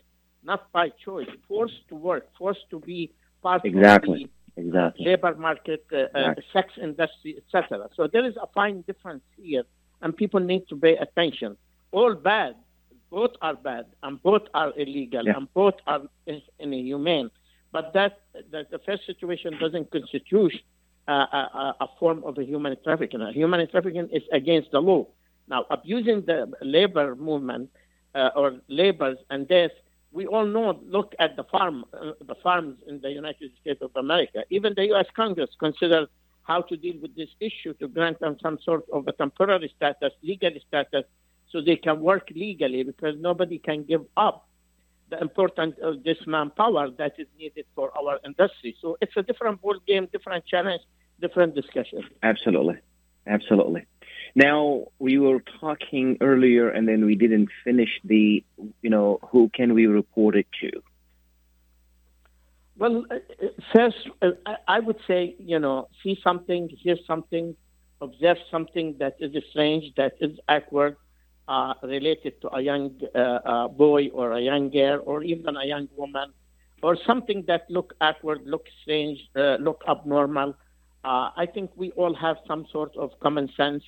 not 0.44 0.72
by 0.72 0.90
choice, 1.04 1.28
forced 1.48 1.88
to 1.90 1.96
work, 1.96 2.28
forced 2.38 2.70
to 2.72 2.80
be 2.80 3.12
part 3.42 3.66
Exactly. 3.66 4.24
of 4.24 4.30
the 4.56 4.62
Exactly. 4.62 5.06
labor 5.06 5.36
market, 5.36 5.86
uh, 5.94 6.18
uh, 6.18 6.34
sex 6.52 6.74
industry, 6.82 7.38
etc. 7.42 7.88
So 7.96 8.08
there 8.08 8.26
is 8.26 8.36
a 8.38 8.48
fine 8.54 8.82
difference 8.82 9.24
here, 9.38 9.64
and 10.02 10.16
people 10.16 10.40
need 10.42 10.68
to 10.70 10.76
pay 10.76 10.98
attention. 10.98 11.56
All 11.92 12.14
bad, 12.14 12.56
both 13.10 13.32
are 13.42 13.56
bad, 13.56 13.86
and 14.04 14.22
both 14.22 14.44
are 14.54 14.72
illegal, 14.78 15.24
Yeah. 15.26 15.38
and 15.38 15.52
both 15.54 15.76
are 15.88 16.02
inhumane. 16.60 17.30
But 17.72 17.94
that, 17.94 18.20
that 18.52 18.70
the 18.72 18.80
first 18.80 19.06
situation 19.06 19.58
doesn't 19.60 19.92
constitute 19.92 20.54
uh, 21.08 21.12
a, 21.12 21.38
a, 21.38 21.76
a 21.82 21.88
form 22.00 22.24
of 22.24 22.38
a 22.38 22.44
human 22.44 22.76
trafficking. 22.84 23.22
A 23.22 23.32
human 23.32 23.68
trafficking 23.70 24.10
is 24.12 24.24
against 24.32 24.72
the 24.72 24.82
law. 24.82 25.08
Now, 25.48 25.66
abusing 25.72 26.26
the 26.26 26.52
labor 26.62 27.16
movement 27.16 27.70
uh, 28.14 28.30
or 28.36 28.58
labors 28.68 29.18
and 29.30 29.48
this, 29.48 29.72
we 30.12 30.26
all 30.26 30.46
know. 30.46 30.80
Look 30.84 31.14
at 31.20 31.36
the 31.36 31.44
farm, 31.44 31.86
uh, 31.94 32.12
the 32.26 32.36
farms 32.36 32.78
in 32.88 33.00
the 33.02 33.12
United 33.12 33.52
States 33.62 33.82
of 33.82 33.92
America. 33.96 34.44
Even 34.50 34.74
the 34.76 34.86
U.S. 34.88 35.06
Congress 35.16 35.50
consider 35.60 36.08
how 36.44 36.62
to 36.64 36.76
deal 36.76 36.96
with 37.02 37.16
this 37.16 37.30
issue 37.40 37.74
to 37.76 37.88
grant 37.88 38.20
them 38.20 38.38
some 38.42 38.58
sort 38.64 38.84
of 38.92 39.08
a 39.08 39.12
temporary 39.14 39.72
status, 39.76 40.12
legal 40.24 40.52
status, 40.68 41.04
so 41.52 41.62
they 41.62 41.76
can 41.76 42.00
work 42.02 42.28
legally 42.36 42.84
because 42.84 43.16
nobody 43.20 43.60
can 43.60 43.84
give 43.84 44.04
up 44.18 44.48
the 45.10 45.20
importance 45.20 45.76
of 45.82 46.04
this 46.04 46.18
manpower 46.28 46.90
that 46.92 47.14
is 47.18 47.28
needed 47.38 47.66
for 47.76 47.92
our 47.98 48.20
industry. 48.26 48.76
So 48.82 48.98
it's 49.02 49.16
a 49.16 49.24
different 49.24 49.62
ball 49.62 49.78
game, 49.88 50.08
different 50.12 50.46
challenge, 50.46 50.82
different 51.20 51.56
discussion. 51.56 52.04
Absolutely. 52.24 52.78
Absolutely. 53.28 53.86
Now, 54.36 54.86
we 55.00 55.18
were 55.18 55.44
talking 55.60 56.18
earlier 56.22 56.70
and 56.70 56.88
then 56.88 57.06
we 57.06 57.16
didn't 57.16 57.50
finish 57.64 57.90
the, 58.04 58.44
you 58.82 58.90
know, 58.90 59.20
who 59.32 59.50
can 59.54 59.74
we 59.74 59.88
report 59.88 60.36
it 60.36 60.48
to? 60.62 60.72
Well, 62.78 63.06
uh, 63.12 63.16
uh, 63.16 63.48
first, 63.74 63.98
uh, 64.22 64.32
I- 64.68 64.80
would 64.80 65.00
say, 65.08 65.36
you 65.40 65.60
know, 65.60 65.90
see 66.02 66.18
something, 66.24 66.70
hear 66.70 66.96
something, 67.06 67.56
observe 68.02 68.38
something 68.50 68.96
that 69.00 69.16
is 69.20 69.32
strange, 69.50 69.94
that 69.98 70.14
is 70.22 70.40
awkward, 70.48 70.96
uh, 71.48 71.74
related 71.84 72.40
to 72.42 72.56
a 72.56 72.62
young 72.62 73.00
uh, 73.14 73.18
uh, 73.18 73.68
boy 73.68 74.08
or 74.10 74.34
a 74.34 74.42
young 74.42 74.70
girl 74.70 75.02
or 75.06 75.24
even 75.24 75.58
a 75.58 75.66
young 75.66 75.90
woman, 75.98 76.32
or 76.82 76.96
something 77.06 77.44
that 77.48 77.64
look 77.70 77.94
awkward, 78.00 78.42
look 78.46 78.66
strange, 78.82 79.20
look 79.36 79.84
abnormal. 79.88 80.56
I 81.04 81.46
think 81.54 81.72
we 81.76 81.92
all 81.92 82.14
have 82.14 82.38
some 82.48 82.66
sort 82.72 82.96
of 82.96 83.12
common 83.20 83.50
sense 83.58 83.84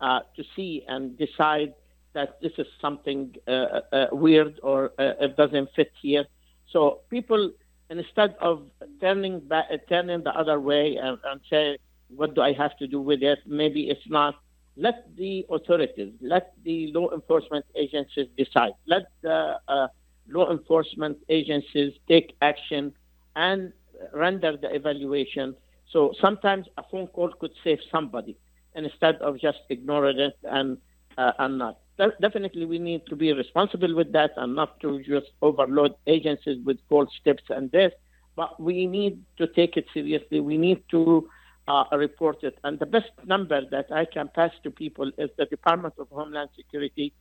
uh, 0.00 0.20
to 0.36 0.44
see 0.54 0.84
and 0.88 1.16
decide 1.18 1.74
that 2.14 2.40
this 2.40 2.52
is 2.58 2.66
something 2.80 3.34
uh, 3.46 3.50
uh, 3.92 4.06
weird 4.12 4.60
or 4.62 4.92
uh, 4.98 5.12
it 5.20 5.36
doesn't 5.36 5.68
fit 5.76 5.92
here. 6.00 6.24
So 6.70 7.00
people, 7.10 7.50
instead 7.90 8.36
of 8.40 8.62
turning 9.00 9.40
back, 9.40 9.66
turning 9.88 10.22
the 10.22 10.30
other 10.30 10.58
way 10.60 10.96
and, 10.96 11.18
and 11.24 11.40
say, 11.50 11.78
"What 12.08 12.34
do 12.34 12.40
I 12.40 12.52
have 12.52 12.76
to 12.78 12.86
do 12.86 13.00
with 13.00 13.22
it?" 13.22 13.40
Maybe 13.46 13.90
it's 13.90 14.08
not. 14.08 14.36
Let 14.76 15.14
the 15.16 15.46
authorities, 15.50 16.12
let 16.20 16.54
the 16.64 16.90
law 16.92 17.10
enforcement 17.12 17.64
agencies 17.76 18.26
decide. 18.36 18.72
Let 18.86 19.04
the 19.22 19.58
uh, 19.68 19.88
law 20.28 20.50
enforcement 20.50 21.18
agencies 21.28 21.92
take 22.08 22.34
action 22.42 22.92
and 23.36 23.72
render 24.12 24.56
the 24.56 24.74
evaluation. 24.74 25.54
So 25.90 26.12
sometimes 26.20 26.66
a 26.76 26.82
phone 26.90 27.06
call 27.08 27.30
could 27.38 27.52
save 27.62 27.78
somebody 27.90 28.36
instead 28.74 29.16
of 29.16 29.38
just 29.40 29.58
ignoring 29.70 30.18
it 30.18 30.36
and 30.44 30.78
uh, 31.18 31.32
and 31.38 31.58
not. 31.58 31.78
De- 31.98 32.14
Definitely, 32.20 32.66
we 32.66 32.78
need 32.78 33.06
to 33.06 33.16
be 33.16 33.32
responsible 33.32 33.94
with 33.94 34.12
that 34.12 34.32
and 34.36 34.54
not 34.54 34.80
to 34.80 35.00
just 35.02 35.26
overload 35.42 35.94
agencies 36.06 36.58
with 36.64 36.78
false 36.88 37.10
tips 37.24 37.44
and 37.50 37.70
this. 37.70 37.92
But 38.36 38.60
we 38.60 38.86
need 38.86 39.22
to 39.38 39.46
take 39.46 39.76
it 39.76 39.86
seriously. 39.94 40.40
We 40.40 40.58
need 40.58 40.82
to 40.90 41.28
uh, 41.68 41.84
report 41.92 42.42
it. 42.42 42.58
And 42.64 42.78
the 42.78 42.86
best 42.86 43.10
number 43.24 43.62
that 43.70 43.92
I 43.92 44.04
can 44.06 44.28
pass 44.34 44.50
to 44.64 44.70
people 44.70 45.10
is 45.18 45.30
the 45.38 45.46
Department 45.46 45.94
of 45.98 46.08
Homeland 46.10 46.50
Security, 46.56 47.12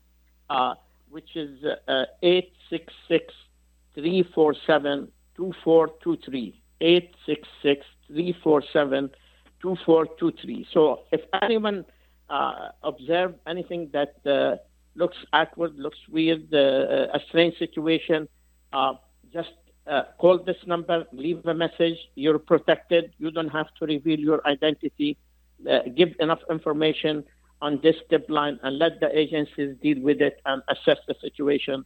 uh, 0.50 0.74
which 1.10 1.36
is 1.36 1.64
uh, 1.88 2.06
866 2.24 3.34
347 3.94 5.08
2423. 5.36 6.62
866 6.82 7.86
347 8.08 9.10
2423. 9.64 10.68
So 10.74 11.00
if 11.12 11.22
anyone 11.42 11.86
uh, 12.30 12.70
observe 12.84 13.36
anything 13.48 13.90
that 13.94 14.16
uh, 14.26 14.58
looks 14.96 15.18
awkward, 15.32 15.76
looks 15.80 15.98
weird, 16.12 16.54
uh, 16.54 17.08
a 17.18 17.20
strange 17.30 17.58
situation, 17.58 18.28
uh, 18.74 18.94
just 19.32 19.54
uh, 19.88 20.04
call 20.20 20.38
this 20.38 20.58
number, 20.68 21.06
leave 21.14 21.46
a 21.46 21.54
message. 21.54 21.98
You're 22.16 22.40
protected. 22.40 23.14
You 23.18 23.32
don't 23.32 23.50
have 23.50 23.68
to 23.80 23.86
reveal 23.86 24.20
your 24.20 24.46
identity. 24.46 25.18
Uh, 25.70 25.80
give 25.96 26.10
enough 26.20 26.40
information 26.50 27.24
on 27.62 27.80
this 27.82 27.96
tip 28.10 28.30
line 28.30 28.60
and 28.64 28.78
let 28.78 29.00
the 29.00 29.18
agencies 29.18 29.78
deal 29.82 30.00
with 30.02 30.22
it 30.22 30.42
and 30.46 30.62
assess 30.68 30.98
the 31.08 31.16
situation 31.22 31.86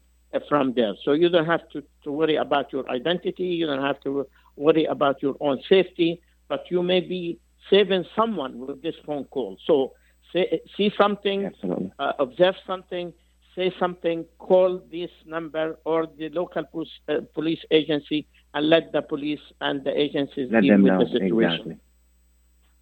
from 0.49 0.73
there. 0.73 0.93
So 1.05 1.13
you 1.13 1.29
don't 1.29 1.45
have 1.45 1.69
to, 1.69 1.83
to 2.03 2.11
worry 2.11 2.35
about 2.35 2.73
your 2.73 2.89
identity. 2.89 3.45
You 3.45 3.67
don't 3.67 3.83
have 3.83 3.99
to 4.01 4.27
worry 4.55 4.85
about 4.85 5.21
your 5.21 5.35
own 5.39 5.61
safety, 5.69 6.21
but 6.47 6.65
you 6.69 6.81
may 6.83 6.99
be 6.99 7.39
saving 7.69 8.05
someone 8.15 8.59
with 8.59 8.81
this 8.81 8.95
phone 9.05 9.25
call. 9.25 9.57
So 9.65 9.93
say, 10.33 10.61
see 10.75 10.91
something, 10.97 11.51
uh, 11.99 12.13
observe 12.19 12.55
something, 12.65 13.13
say 13.55 13.73
something, 13.79 14.25
call 14.37 14.81
this 14.91 15.09
number 15.25 15.77
or 15.85 16.07
the 16.17 16.29
local 16.29 16.63
police, 16.65 16.89
uh, 17.09 17.21
police 17.33 17.59
agency 17.71 18.27
and 18.53 18.69
let 18.69 18.91
the 18.91 19.01
police 19.01 19.39
and 19.61 19.83
the 19.83 19.99
agencies 19.99 20.49
Let 20.51 20.61
deal 20.61 20.73
them 20.73 20.83
with 20.83 20.93
know. 20.93 20.99
the 20.99 21.11
situation. 21.11 21.79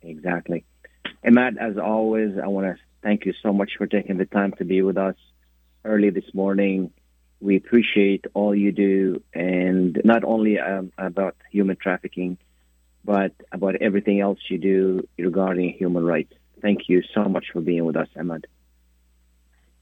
Exactly. 0.01 0.61
Exactly. 0.61 0.65
Ahmad, 1.25 1.57
as 1.57 1.77
always, 1.77 2.38
I 2.41 2.47
want 2.47 2.67
to 2.67 2.75
thank 3.01 3.25
you 3.25 3.33
so 3.41 3.51
much 3.51 3.71
for 3.77 3.88
taking 3.88 4.17
the 4.17 4.25
time 4.25 4.53
to 4.59 4.65
be 4.65 4.81
with 4.81 4.97
us 4.97 5.15
early 5.83 6.09
this 6.11 6.33
morning. 6.33 6.91
We 7.41 7.57
appreciate 7.57 8.25
all 8.33 8.55
you 8.55 8.71
do, 8.71 9.21
and 9.33 9.99
not 10.03 10.23
only 10.23 10.59
um, 10.59 10.91
about 10.97 11.36
human 11.51 11.75
trafficking, 11.75 12.38
but 13.06 13.32
about 13.51 13.76
everything 13.82 14.20
else 14.20 14.39
you 14.49 14.58
do 14.58 15.08
regarding 15.18 15.74
human 15.74 16.03
rights. 16.03 16.34
Thank 16.62 16.89
you 16.89 17.03
so 17.14 17.26
much 17.26 17.45
for 17.53 17.62
being 17.62 17.86
with 17.86 17.95
us, 17.95 18.08
Ahmad. 18.18 18.47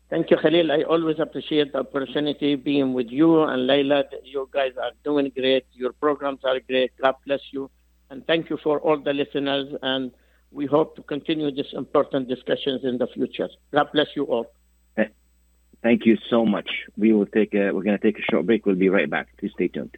Thank 0.10 0.30
you, 0.30 0.38
Khalil. 0.38 0.72
I 0.72 0.84
always 0.84 1.20
appreciate 1.20 1.72
the 1.72 1.80
opportunity 1.80 2.56
being 2.56 2.94
with 2.94 3.08
you 3.10 3.42
and 3.44 3.68
Layla. 3.70 4.04
You 4.24 4.48
guys 4.52 4.74
are 4.80 4.92
doing 5.04 5.32
great. 5.36 5.66
Your 5.74 5.94
programs 5.94 6.42
are 6.44 6.60
great. 6.60 6.92
God 7.02 7.16
bless 7.26 7.40
you. 7.52 7.72
And 8.10 8.28
thank 8.28 8.50
you 8.50 8.58
for 8.64 8.80
all 8.80 9.00
the 9.00 9.14
listeners. 9.14 9.74
And 9.82 10.12
we 10.52 10.66
hope 10.68 10.96
to 10.98 11.02
continue 11.04 11.50
these 11.50 11.74
important 11.74 12.28
discussions 12.28 12.82
in 12.84 13.00
the 13.00 13.08
future. 13.08 13.50
God 13.72 13.88
bless 13.92 14.08
you 14.16 14.26
all. 14.26 14.46
Eh, 14.98 15.06
thank 15.82 16.06
you 16.06 16.18
so 16.30 16.46
much. 16.46 16.70
We 16.96 17.14
will 17.14 17.26
take 17.26 17.56
a, 17.56 17.72
we're 17.72 17.82
going 17.84 17.98
to 17.98 18.04
take 18.04 18.20
a 18.20 18.26
short 18.30 18.46
break. 18.46 18.68
We'll 18.68 18.76
be 18.76 18.90
right 18.90 19.10
back. 19.10 19.30
Please 19.40 19.54
stay 19.56 19.70
tuned. 19.70 19.98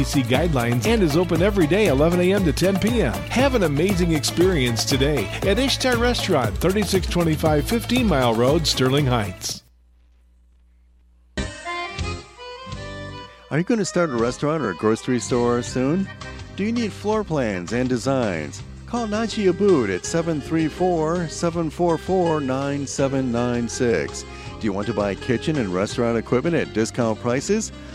CDC 0.01 0.23
guidelines 0.23 0.85
and 0.87 1.03
is 1.03 1.15
open 1.15 1.41
every 1.41 1.67
day 1.67 1.87
11 1.87 2.19
a.m. 2.19 2.43
to 2.43 2.53
10 2.53 2.79
p.m. 2.79 3.13
Have 3.13 3.55
an 3.55 3.63
amazing 3.63 4.13
experience 4.13 4.83
today 4.83 5.27
at 5.43 5.59
Ishtar 5.59 5.97
Restaurant, 5.97 6.57
3625 6.57 7.67
15 7.67 8.07
Mile 8.07 8.33
Road, 8.33 8.65
Sterling 8.65 9.05
Heights. 9.05 9.63
Are 13.51 13.57
you 13.57 13.63
going 13.63 13.79
to 13.79 13.85
start 13.85 14.09
a 14.09 14.15
restaurant 14.15 14.63
or 14.63 14.69
a 14.69 14.75
grocery 14.75 15.19
store 15.19 15.61
soon? 15.61 16.07
Do 16.55 16.63
you 16.63 16.71
need 16.71 16.93
floor 16.93 17.23
plans 17.23 17.73
and 17.73 17.89
designs? 17.89 18.63
Call 18.85 19.07
Naji 19.07 19.51
Abood 19.51 19.93
at 19.93 20.05
734 20.05 21.27
744 21.27 22.41
9796. 22.41 24.23
Do 24.23 24.27
you 24.61 24.73
want 24.73 24.87
to 24.87 24.93
buy 24.93 25.15
kitchen 25.15 25.57
and 25.57 25.73
restaurant 25.73 26.17
equipment 26.17 26.55
at 26.55 26.73
discount 26.73 27.19
prices? 27.19 27.71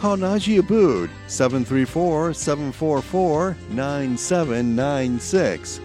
Call 0.00 0.16
Naji 0.16 0.58
Abood 0.58 1.10
734 1.26 2.32
744 2.32 3.54
9796. 3.68 5.80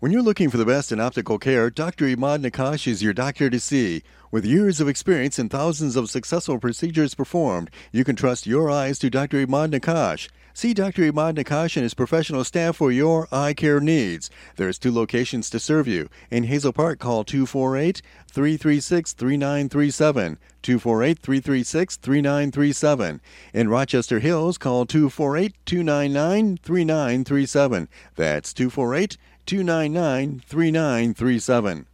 When 0.00 0.10
you're 0.10 0.22
looking 0.22 0.50
for 0.50 0.56
the 0.56 0.66
best 0.66 0.90
in 0.90 0.98
optical 0.98 1.38
care, 1.38 1.70
Dr. 1.70 2.06
Imad 2.06 2.44
Nakash 2.44 2.88
is 2.88 3.00
your 3.00 3.12
doctor 3.12 3.48
to 3.48 3.60
see. 3.60 4.02
With 4.32 4.44
years 4.44 4.80
of 4.80 4.88
experience 4.88 5.38
and 5.38 5.48
thousands 5.48 5.94
of 5.94 6.10
successful 6.10 6.58
procedures 6.58 7.14
performed, 7.14 7.70
you 7.92 8.02
can 8.02 8.16
trust 8.16 8.44
your 8.44 8.72
eyes 8.72 8.98
to 8.98 9.08
Dr. 9.08 9.46
Imad 9.46 9.72
Nakash. 9.72 10.28
See 10.60 10.74
Dr. 10.74 11.10
Imad 11.10 11.36
Nakash 11.36 11.76
and 11.78 11.84
his 11.84 11.94
professional 11.94 12.44
staff 12.44 12.76
for 12.76 12.92
your 12.92 13.26
eye 13.32 13.54
care 13.54 13.80
needs. 13.80 14.28
There's 14.56 14.78
two 14.78 14.92
locations 14.92 15.48
to 15.48 15.58
serve 15.58 15.88
you. 15.88 16.10
In 16.30 16.44
Hazel 16.44 16.74
Park, 16.74 16.98
call 16.98 17.24
248 17.24 18.02
336 18.30 19.14
3937. 19.14 20.38
248 20.60 21.18
336 21.18 21.96
3937. 21.96 23.20
In 23.54 23.68
Rochester 23.70 24.18
Hills, 24.18 24.58
call 24.58 24.84
248 24.84 25.54
299 25.64 26.58
3937. 26.58 27.88
That's 28.16 28.52
248 28.52 29.16
299 29.46 30.40
3937. 30.40 31.86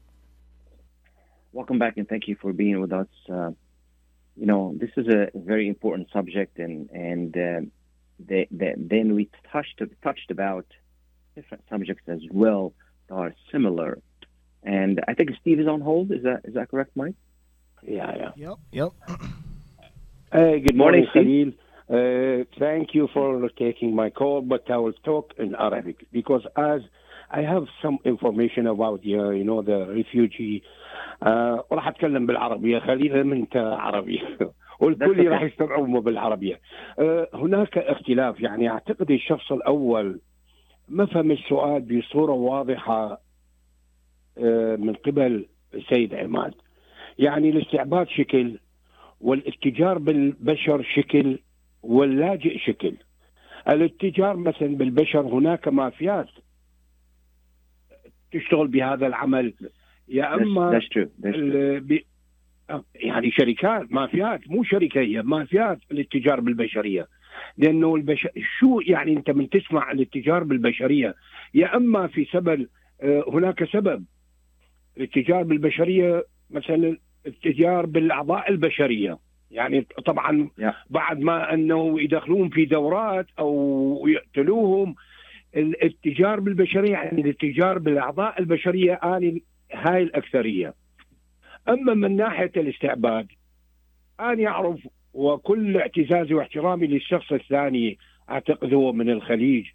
Welcome 1.53 1.79
back 1.79 1.97
and 1.99 2.09
thank 2.09 2.27
you 2.27 2.35
for 2.35 2.53
being 2.53 2.81
with 2.81 2.93
us. 2.93 3.07
Uh, 3.33 3.53
you 4.37 4.47
know, 4.47 4.75
this 4.77 4.91
is 4.97 5.07
a 5.07 5.31
very 5.37 5.69
important 5.69 6.09
subject, 6.13 6.59
and 6.59 6.91
and 6.91 7.37
uh, 7.37 7.61
the, 8.20 8.48
the, 8.52 8.74
then 8.78 9.16
we 9.16 9.30
touched 9.52 9.82
touched 10.04 10.32
about 10.32 10.66
different 11.36 11.64
subjects 11.70 12.04
as 12.08 12.22
well 12.32 12.74
that 13.08 13.16
are 13.16 13.34
similar. 13.52 14.00
And 14.64 15.02
I 15.08 15.14
think 15.14 15.32
Steve 15.42 15.60
is 15.60 15.68
on 15.68 15.82
hold. 15.82 16.12
Is 16.12 16.24
that 16.24 16.42
is 16.44 16.54
that 16.54 16.70
correct, 16.70 16.92
Mike? 16.96 17.16
Yeah, 17.82 18.14
yeah. 18.16 18.32
Yep, 18.36 18.58
yep. 18.72 18.92
Hey, 20.32 20.60
good 20.60 20.76
Morning, 20.76 21.08
morning, 21.14 21.54
Khalil. 21.54 21.54
Uh, 21.90 22.46
thank 22.58 22.94
you 22.94 23.10
for 23.14 23.50
taking 23.58 23.96
my 23.96 24.10
call, 24.10 24.42
but 24.42 24.70
I 24.70 24.78
will 24.78 24.94
talk 25.04 25.34
in 25.38 25.56
Arabic 25.56 26.06
because 26.12 26.46
as 26.56 26.82
I 27.30 27.42
have 27.42 27.66
some 27.82 27.98
information 28.06 28.68
about 28.68 29.04
you, 29.06 29.32
you 29.32 29.44
know, 29.44 29.62
the 29.62 29.88
refugee. 29.88 30.64
Uh, 31.22 31.62
راح 31.72 31.88
اتكلم 31.88 32.26
بالعربيه 32.26 32.80
خلينا 32.80 33.24
من 33.24 33.38
انت 33.38 33.58
عربي 33.58 34.22
والكل 34.81 35.29
راح 35.29 35.43
يستوعبه 35.43 36.01
بالعربية. 36.01 36.55
uh, 36.55 37.01
هناك 37.35 37.79
اختلاف 37.79 38.41
يعني 38.41 38.71
أعتقد 38.71 39.11
الشخص 39.11 39.53
الأول 39.53 40.21
ما 40.89 41.07
فهم 41.07 41.31
السؤال 41.31 41.81
بصورة 41.83 42.33
واضحة 42.33 43.15
uh, 43.15 44.41
من 44.79 44.95
قبل 44.95 45.47
السيد 45.75 46.15
عماد. 46.15 46.55
يعني 47.19 47.51
الاستعباد 47.51 48.09
شكل 48.09 48.59
والاتجار 49.21 49.99
بالبشر 49.99 50.83
شكل 50.83 51.39
واللاجئ 51.83 52.59
شكل. 52.59 52.97
الاتجار 53.69 54.37
مثلا 54.37 54.77
بالبشر 54.77 55.21
هناك 55.21 55.69
مافيات 55.69 56.29
تشتغل 58.33 58.69
بهذا 58.69 59.07
العمل 59.07 59.55
يا 60.09 60.35
أما 60.35 60.71
That's, 60.71 60.83
that's 60.83 60.89
true. 60.89 61.09
That's 61.23 61.37
true. 61.37 62.16
يعني 62.95 63.31
شركات 63.31 63.93
مافيات 63.93 64.41
مو 64.51 64.65
شركه 64.65 65.01
هي 65.01 65.23
مافيات 65.23 65.79
الاتجار 65.91 66.41
بالبشرية. 66.41 67.07
لأنه 67.59 67.95
البشر 67.95 68.31
شو 68.59 68.81
يعني 68.87 69.13
أنت 69.13 69.31
من 69.31 69.49
تسمع 69.49 69.93
الاتجار 69.93 70.45
بالبشرية؟ 70.45 71.15
يا 71.55 71.77
أما 71.77 72.07
في 72.07 72.25
سبب 72.25 72.67
آه، 73.03 73.25
هناك 73.29 73.65
سبب. 73.65 74.05
الاتجار 74.97 75.43
بالبشرية 75.43 76.25
مثلا 76.51 76.97
الاتجار 77.27 77.87
بالأعضاء 77.87 78.51
البشرية. 78.51 79.19
يعني 79.51 79.87
طبعا. 80.07 80.49
بعد 80.91 81.21
ما 81.21 81.55
أنه 81.55 82.01
يدخلون 82.01 82.49
في 82.49 82.65
دورات 82.65 83.27
أو 83.39 84.05
يقتلوهم 84.09 84.95
الاتجار 85.57 86.41
بالبشرية 86.41 86.93
يعني 86.93 87.21
الاتجار 87.21 87.79
بالأعضاء 87.79 88.41
البشرية 88.41 88.95
اني 88.95 89.43
هاي 89.73 90.03
الأكثرية. 90.03 90.75
أما 91.69 91.95
من 91.95 92.17
ناحية 92.17 92.53
الاستعباد 92.57 93.27
أنا 94.21 94.49
أعرف 94.49 94.89
وكل 95.13 95.77
اعتزازي 95.77 96.35
واحترامي 96.35 96.87
للشخص 96.87 97.33
الثاني 97.33 97.99
اعتقد 98.31 98.75
هو 98.75 98.93
من 98.93 99.11
الخليج. 99.11 99.67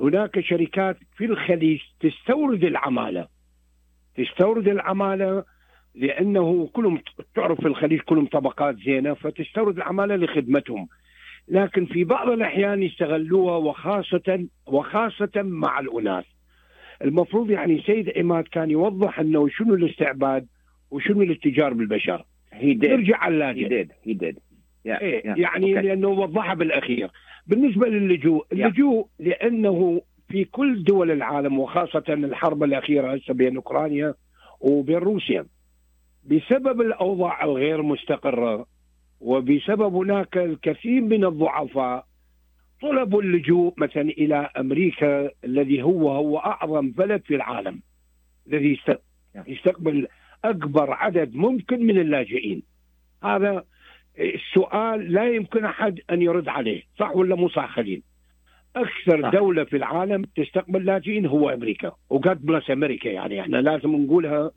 هناك 0.00 0.40
شركات 0.40 0.96
في 1.16 1.24
الخليج 1.24 1.80
تستورد 2.00 2.64
العمالة. 2.64 3.28
تستورد 4.16 4.68
العمالة 4.68 5.44
لأنه 5.94 6.70
كلهم 6.72 7.00
تعرف 7.34 7.60
في 7.60 7.66
الخليج 7.68 8.00
كلهم 8.00 8.26
طبقات 8.26 8.76
زينة 8.76 9.14
فتستورد 9.14 9.76
العمالة 9.76 10.16
لخدمتهم. 10.16 10.88
لكن 11.48 11.86
في 11.86 12.04
بعض 12.04 12.28
الأحيان 12.28 12.82
يستغلوها 12.82 13.56
وخاصه 13.56 14.46
وخاصة 14.66 15.30
مع 15.36 15.80
الاناث. 15.80 16.24
المفروض 17.04 17.50
يعني 17.50 17.82
سيد 17.82 18.18
عماد 18.18 18.44
كان 18.44 18.70
يوضح 18.70 19.20
أنه 19.20 19.48
شنو 19.48 19.74
الاستعباد؟ 19.74 20.46
وشنو 20.90 21.22
الاتجار 21.22 21.72
بالبشر 21.74 22.24
He 22.52 22.74
did. 22.74 22.84
نرجع 22.84 23.16
على 23.16 23.34
اللاجئ 23.34 23.66
He 23.68 23.70
did. 23.70 23.90
He 24.10 24.14
did. 24.14 24.36
Yeah. 24.88 25.00
إيه 25.02 25.22
yeah. 25.22 25.38
يعني 25.38 25.74
Okay. 25.74 25.78
لأنه 25.84 26.08
وضحها 26.08 26.54
بالأخير 26.54 27.10
بالنسبة 27.46 27.88
للجوء 27.88 28.46
اللجوء 28.52 29.06
لأنه 29.18 30.02
في 30.28 30.44
كل 30.44 30.84
دول 30.84 31.10
العالم 31.10 31.58
وخاصة 31.58 32.04
الحرب 32.08 32.62
الأخيرة 32.62 33.14
هسه 33.14 33.34
بين 33.34 33.56
أوكرانيا 33.56 34.14
وبين 34.60 34.96
روسيا 34.96 35.46
بسبب 36.24 36.80
الأوضاع 36.80 37.44
الغير 37.44 37.82
مستقرة 37.82 38.66
وبسبب 39.20 39.94
هناك 39.94 40.36
الكثير 40.38 41.00
من 41.02 41.24
الضعفاء 41.24 42.06
طلبوا 42.82 43.22
اللجوء 43.22 43.74
مثلا 43.76 44.02
إلى 44.02 44.50
أمريكا 44.56 45.30
الذي 45.44 45.82
هو 45.82 46.10
هو 46.10 46.38
أعظم 46.38 46.90
بلد 46.90 47.22
في 47.24 47.34
العالم 47.34 47.80
الذي 48.48 48.72
يست- 48.72 49.02
يستقبل 49.46 50.06
أكبر 50.44 50.92
عدد 50.92 51.34
ممكن 51.34 51.86
من 51.86 51.98
اللاجئين 51.98 52.62
هذا 53.24 53.64
السؤال 54.20 55.12
لا 55.12 55.30
يمكن 55.30 55.64
أحد 55.64 56.00
أن 56.10 56.22
يرد 56.22 56.48
عليه 56.48 56.82
صح 56.98 57.16
ولا 57.16 57.34
مو 57.34 57.48
صح 57.48 57.74
خليل 57.74 58.02
أكثر 58.76 59.22
صح. 59.22 59.28
دولة 59.28 59.64
في 59.64 59.76
العالم 59.76 60.24
تستقبل 60.36 60.84
لاجئين 60.84 61.26
هو 61.26 61.50
أمريكا 61.50 61.92
وقد 62.10 62.46
بلس 62.46 62.70
أمريكا 62.70 63.08
يعني 63.08 63.40
إحنا 63.40 63.56
لازم 63.56 63.96
نقولها 63.96 64.50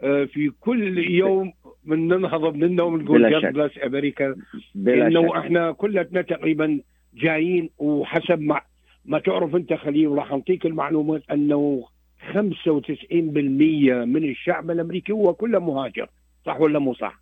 آه، 0.00 0.24
في 0.24 0.50
كل 0.60 0.98
يوم 0.98 1.52
من 1.84 2.08
ننهض 2.08 2.54
من 2.54 2.64
النوم 2.64 3.00
نقول 3.02 3.30
جاد. 3.30 3.52
بلس 3.52 3.72
أمريكا 3.86 4.36
بلا 4.74 5.06
إنه. 5.06 5.38
إحنا 5.38 5.72
كلنا 5.72 6.22
تقريبا 6.22 6.80
جايين 7.14 7.70
وحسب 7.78 8.40
ما 8.40 8.60
ما 9.04 9.18
تعرف 9.18 9.56
أنت 9.56 9.74
خليل 9.74 10.08
راح 10.08 10.30
نعطيك 10.30 10.66
المعلومات 10.66 11.22
أنه 11.30 11.84
95% 12.32 12.32
من 14.04 14.24
الشعب 14.24 14.70
الأمريكي 14.70 15.12
هو 15.12 15.34
كله 15.34 15.58
مهاجر 15.58 16.08
صح 16.46 16.60
ولا 16.60 16.78
مو 16.78 16.94
صح؟ 16.94 17.20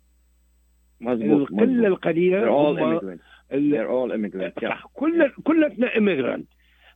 مظبوط 1.01 1.51
القله. 1.51 1.87
القليلة 1.87 2.45
all. 3.51 4.11
Yeah. 4.11 4.69
صح 4.69 4.87
كل 4.93 5.31
كلنا 5.43 5.89
immigrant 5.89 6.43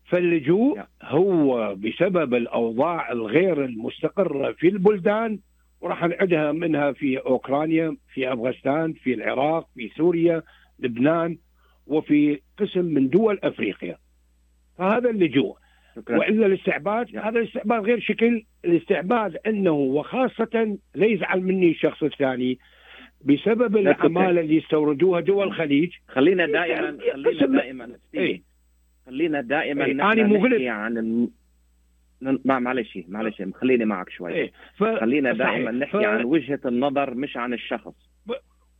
فاللجوء 0.06 0.80
هو 1.04 1.76
بسبب 1.76 2.34
الأوضاع 2.34 3.12
الغير 3.12 3.66
المستقرة 3.66 4.52
في 4.52 4.68
البلدان 4.68 5.40
وراح 5.82 6.04
نعدها 6.06 6.52
منها 6.52 6.92
في 6.92 7.18
أوكرانيا 7.18 7.98
في 8.14 8.34
أفغانستان 8.34 8.94
في 8.94 9.14
العراق 9.14 9.68
في 9.76 9.90
سوريا 9.98 10.44
لبنان 10.80 11.38
وفي 11.88 12.42
قسم 12.58 12.86
من 12.86 13.10
دول 13.10 13.40
أفريقيا 13.44 13.98
فهذا 14.78 15.10
اللجوء 15.10 15.58
شكرا. 15.96 16.18
وإلا 16.18 16.46
الاستعباد 16.46 17.18
هذا 17.18 17.40
الاستعباد 17.40 17.84
غير 17.84 18.00
شكل. 18.00 18.44
الاستعباد 18.66 19.38
إنه 19.48 19.72
وخاصة 19.72 20.78
لا 20.96 21.06
يزعل 21.06 21.42
مني 21.42 21.70
الشخص 21.72 22.04
الثاني 22.04 22.60
بسبب 23.26 23.78
العماله 23.78 24.42
اللي 24.42 24.56
يستوردوها 24.58 25.20
دول 25.22 25.48
الخليج. 25.48 25.92
خلينا 26.08 26.46
دائما 26.46 26.98
خلينا 27.14 27.30
قسم- 27.30 27.56
دائما 27.58 27.90
إيه. 28.16 28.42
خلينا 29.06 29.42
دائما 29.42 29.86
إيه، 29.86 29.94
نحن 29.94 30.20
أنا 30.20 30.28
مو 30.28 30.36
نحكي 30.36 30.56
قلت- 30.56 30.68
عن 30.68 30.98
الم... 30.98 31.30
ما 32.46 32.60
معلش 32.60 33.00
معلش 33.08 33.42
خليني 33.54 33.86
معك 33.86 34.10
شوي. 34.10 34.34
إيه، 34.34 34.52
ف- 34.78 34.84
خلينا. 34.84 35.34
دائما 35.34 35.72
نحكي 35.72 35.92
ف- 35.98 36.06
عن 36.06 36.24
وجهة 36.26 36.60
النظر 36.66 37.14
مش 37.14 37.38
عن 37.38 37.54
الشخص. 37.54 38.11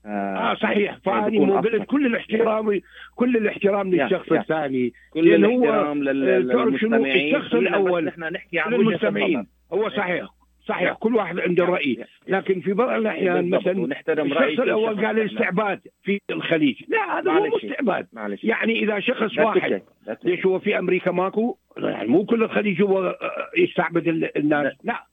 آه 0.06 0.54
صحيح. 0.56 0.98
فاني. 1.06 1.40
قلت 1.52 1.84
كل 1.86 2.06
الاحترام 2.06 2.82
كل 3.16 3.38
الاحترام 3.38 3.92
للشخص. 3.96 4.32
الثاني. 4.32 4.94
كل 5.14 5.34
الاحترام 5.34 6.08
آه، 6.08 6.12
للمستمعين. 6.14 7.36
الشخص 7.36 7.54
الأول 7.54 8.06
نحن 8.06 8.24
نحكي 8.24 8.60
عن 8.60 8.74
النظر. 8.74 9.46
هو 9.74 9.90
صحيح. 9.90 10.26
صحيح. 10.66 10.94
كل 10.94 11.16
واحد 11.16 11.40
عنده 11.40 11.66
رأي. 11.66 12.06
لكن 12.28 12.60
في 12.62 12.74
بعض 12.74 12.90
الأحيان 12.90 13.50
مثلا 13.50 13.86
الشخص 14.10 14.60
الأول. 14.60 15.06
قال 15.06 15.20
الاستعباد 15.20 15.80
في 16.04 16.20
الخليج. 16.30 16.76
لا 16.88 17.20
هذا 17.20 17.32
هو. 17.32 17.58
استعباد 17.58 18.08
يعني 18.44 18.80
إذا 18.84 19.00
شخص 19.00 19.38
واحد 19.38 19.82
ليش 20.24 20.46
هو 20.46 20.60
في 20.60 20.80
أمريكا 20.80 21.12
ماكو؟ 21.12 21.58
يعني 21.78 22.08
مو 22.08 22.26
كل 22.26 22.44
الخليج 22.44 22.82
هو 22.82 23.00
آه، 23.02 23.18
يستعبد 23.58 24.08
ال- 24.08 24.38
الناس. 24.38 24.74
لا. 24.84 25.04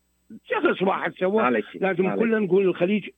شخص 0.45 0.83
واحد 0.83 1.13
سوى. 1.13 1.63
لازم. 1.75 2.15
كلنا 2.17 2.39
نقول 2.39 2.63
الخليج 2.69 3.09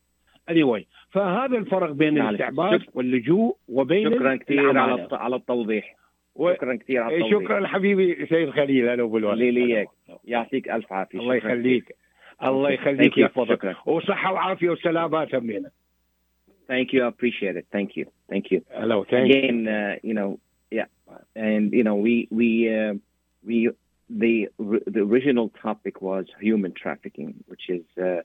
anyway 0.50 0.84
فهذا 1.10 1.58
الفرق 1.58 1.90
بين. 1.92 2.20
الاستعباد 2.20 2.82
واللجوء 2.94 3.56
وبين 3.68 4.10
شكرا 4.14 4.36
كثير 4.36 4.78
على 4.78 5.08
على 5.12 5.36
التوضيح 5.36 5.96
و- 6.34 6.52
شكرا 6.54 6.74
كثير 6.74 7.02
على 7.02 7.14
إيه، 7.14 7.24
التوضيح 7.24 7.44
شكرا 7.48 7.66
حبيبي 7.66 8.26
سيد 8.26 8.50
خليل 8.50 8.88
أنا 8.88 9.02
ابو 9.02 9.18
الولد 9.18 9.38
لي 9.38 9.50
لي 9.50 9.64
إياك. 9.76 9.88
يعطيك 10.24 10.70
ألف 10.70 10.92
عافية 10.92 11.18
الله 11.18 11.34
يخليك. 11.34 11.96
الله. 12.42 12.70
يخليك 12.70 13.14
you. 13.14 13.18
ويحفظك 13.18 13.48
شكرا 13.52 13.74
وصحة 13.86 14.32
وعافية 14.32 14.70
وسلامات 14.70 15.34
همينه 15.34 15.70
Thank 16.72 16.92
you. 16.92 17.02
I 17.02 17.08
appreciate 17.08 17.56
it. 17.56 17.66
Thank 17.76 17.90
you. 17.96 18.04
Thank 18.32 18.44
you. 18.52 18.60
Hello. 18.82 18.98
Thank 19.04 19.26
you. 19.28 19.38
Again, 19.38 19.58
uh, 19.66 19.94
you 20.08 20.14
know, 20.18 20.30
yeah, 20.78 20.86
and 21.34 21.72
you 21.78 21.82
know, 21.86 21.96
we 22.06 22.14
we 22.40 22.48
uh, 22.78 22.94
we 23.48 23.56
the 24.22 24.34
the 24.94 25.00
original 25.10 25.46
topic 25.66 25.94
was 26.08 26.24
human 26.48 26.72
trafficking, 26.82 27.28
which 27.50 27.64
is 27.76 27.84
uh, 28.08 28.20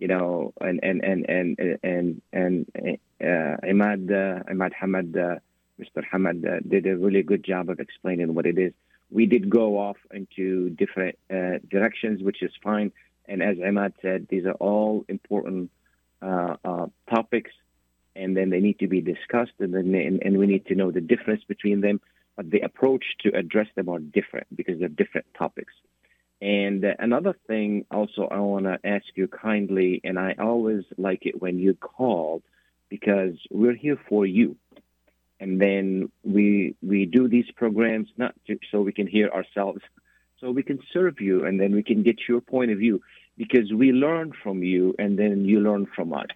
you 0.00 0.08
know, 0.08 0.52
and 0.60 0.80
and 0.82 1.04
and 1.04 1.20
and 1.28 1.82
and 1.82 2.22
and 2.32 2.98
uh, 3.22 3.56
Ahmad 3.70 4.10
uh, 4.10 4.50
Ahmad 4.50 4.72
Hamad, 4.80 5.10
uh, 5.16 5.38
Mr. 5.80 6.02
Hamad 6.12 6.38
uh, 6.44 6.60
did 6.66 6.86
a 6.86 6.96
really 6.96 7.22
good 7.22 7.44
job 7.44 7.70
of 7.70 7.78
explaining 7.80 8.34
what 8.34 8.46
it 8.46 8.58
is. 8.58 8.72
We 9.10 9.26
did 9.26 9.50
go 9.50 9.78
off 9.78 9.98
into 10.10 10.70
different 10.70 11.18
uh, 11.30 11.58
directions, 11.68 12.22
which 12.22 12.42
is 12.42 12.52
fine. 12.62 12.92
And 13.26 13.42
as 13.42 13.56
Ahmad 13.64 13.92
said, 14.00 14.26
these 14.28 14.46
are 14.46 14.58
all 14.68 15.04
important 15.08 15.70
uh, 16.22 16.56
uh, 16.64 16.86
topics 17.08 17.52
and 18.16 18.36
then 18.36 18.50
they 18.50 18.60
need 18.60 18.78
to 18.80 18.88
be 18.88 19.00
discussed, 19.00 19.52
and 19.60 19.72
then 19.74 19.94
and, 19.94 20.22
and 20.22 20.38
we 20.38 20.46
need 20.46 20.66
to 20.66 20.74
know 20.74 20.90
the 20.90 21.00
difference 21.00 21.42
between 21.44 21.80
them. 21.80 22.00
But 22.36 22.50
the 22.50 22.60
approach 22.60 23.04
to 23.20 23.36
address 23.36 23.68
them 23.74 23.88
are 23.88 23.98
different 23.98 24.46
because 24.54 24.78
they're 24.78 24.88
different 24.88 25.26
topics. 25.36 25.72
And 26.40 26.84
uh, 26.84 26.94
another 26.98 27.34
thing, 27.46 27.84
also, 27.90 28.26
I 28.30 28.38
want 28.38 28.64
to 28.64 28.78
ask 28.84 29.04
you 29.14 29.28
kindly, 29.28 30.00
and 30.04 30.18
I 30.18 30.34
always 30.38 30.84
like 30.96 31.26
it 31.26 31.40
when 31.40 31.58
you 31.58 31.74
call 31.74 32.42
because 32.88 33.34
we're 33.50 33.74
here 33.74 33.98
for 34.08 34.24
you. 34.24 34.56
And 35.38 35.60
then 35.60 36.10
we 36.22 36.74
we 36.82 37.06
do 37.06 37.28
these 37.28 37.50
programs 37.56 38.08
not 38.16 38.34
to, 38.46 38.58
so 38.70 38.82
we 38.82 38.92
can 38.92 39.06
hear 39.06 39.28
ourselves, 39.30 39.80
so 40.38 40.50
we 40.50 40.62
can 40.62 40.80
serve 40.92 41.20
you, 41.20 41.46
and 41.46 41.58
then 41.58 41.74
we 41.74 41.82
can 41.82 42.02
get 42.02 42.16
your 42.28 42.42
point 42.42 42.70
of 42.70 42.78
view 42.78 43.00
because 43.38 43.72
we 43.72 43.92
learn 43.92 44.32
from 44.42 44.62
you, 44.62 44.94
and 44.98 45.18
then 45.18 45.46
you 45.46 45.60
learn 45.60 45.86
from 45.94 46.12
us 46.12 46.26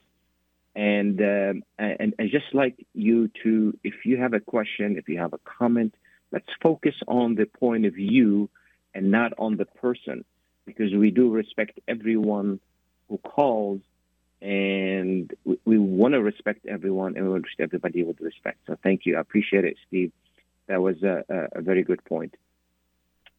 and 0.75 1.21
um, 1.21 1.63
and, 1.79 2.15
and 2.19 2.31
just 2.31 2.53
like 2.53 2.87
you 2.95 3.31
to 3.43 3.79
if 3.85 3.95
you 4.05 4.17
have 4.17 4.35
a 4.35 4.41
question 4.41 4.97
if 4.97 5.09
you 5.09 5.19
have 5.19 5.33
a 5.33 5.39
comment 5.45 5.95
let's 6.33 6.49
focus 6.63 6.95
on 7.07 7.35
the 7.37 7.47
point 7.47 7.87
of 7.87 7.95
view 7.95 8.49
and 8.95 9.11
not 9.11 9.33
on 9.39 9.57
the 9.57 9.65
person 9.65 10.25
because 10.67 10.93
we 10.95 11.11
do 11.11 11.31
respect 11.31 11.79
everyone 11.89 12.61
who 13.09 13.19
calls 13.19 13.81
and 14.41 15.33
we, 15.45 15.59
we 15.65 15.79
want 15.79 16.15
to 16.15 16.23
respect 16.23 16.67
everyone 16.67 17.17
and 17.17 17.25
we 17.25 17.31
want 17.31 17.45
to 17.45 17.51
treat 17.55 17.65
everybody 17.65 18.03
with 18.03 18.21
respect. 18.21 18.59
So 18.67 18.77
thank 18.83 19.07
you. 19.07 19.17
I 19.17 19.21
appreciate 19.21 19.65
it 19.65 19.77
steve. 19.87 20.13
That 20.67 20.81
was 20.81 21.03
a, 21.03 21.25
a, 21.29 21.59
a 21.59 21.63
very 21.63 21.83
good 21.83 22.05
point. 22.05 22.35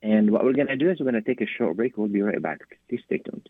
and 0.01 0.29
what 0.31 0.43
we're 0.43 0.53
going 0.53 0.67
to 0.67 0.75
do 0.75 0.89
is 0.91 0.99
we're 0.99 1.09
going 1.11 1.23
to 1.23 1.27
take 1.29 1.41
a 1.41 1.47
short 1.57 1.77
break. 1.77 1.97
We'll 1.97 2.07
be 2.07 2.21
right 2.21 2.41
back. 2.41 2.59
Please 2.89 3.01
stay 3.05 3.17
tuned 3.17 3.49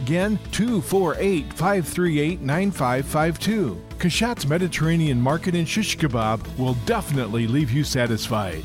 again, 0.00 0.38
248 0.52 1.52
538 1.52 2.40
9552. 2.40 3.80
Kashat's 3.98 4.46
Mediterranean 4.46 5.20
Market 5.20 5.54
in 5.54 5.66
Shish 5.66 5.98
Kebab 5.98 6.40
will 6.58 6.74
definitely 6.86 7.46
leave 7.46 7.70
you 7.70 7.84
satisfied. 7.84 8.64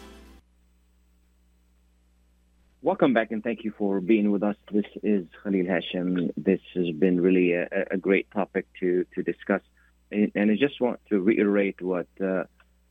Welcome 2.83 3.13
back 3.13 3.29
and 3.29 3.43
thank 3.43 3.63
you 3.63 3.71
for 3.77 4.01
being 4.01 4.31
with 4.31 4.41
us. 4.41 4.55
This 4.71 4.87
is 5.03 5.27
Khalil 5.43 5.67
Hashem. 5.67 6.31
This 6.35 6.61
has 6.73 6.89
been 6.97 7.21
really 7.21 7.53
a, 7.53 7.67
a 7.91 7.97
great 7.97 8.31
topic 8.31 8.65
to, 8.79 9.05
to 9.13 9.21
discuss. 9.21 9.61
And, 10.11 10.31
and 10.33 10.49
I 10.49 10.55
just 10.55 10.81
want 10.81 10.99
to 11.09 11.21
reiterate 11.21 11.79
what 11.79 12.07
uh, 12.19 12.45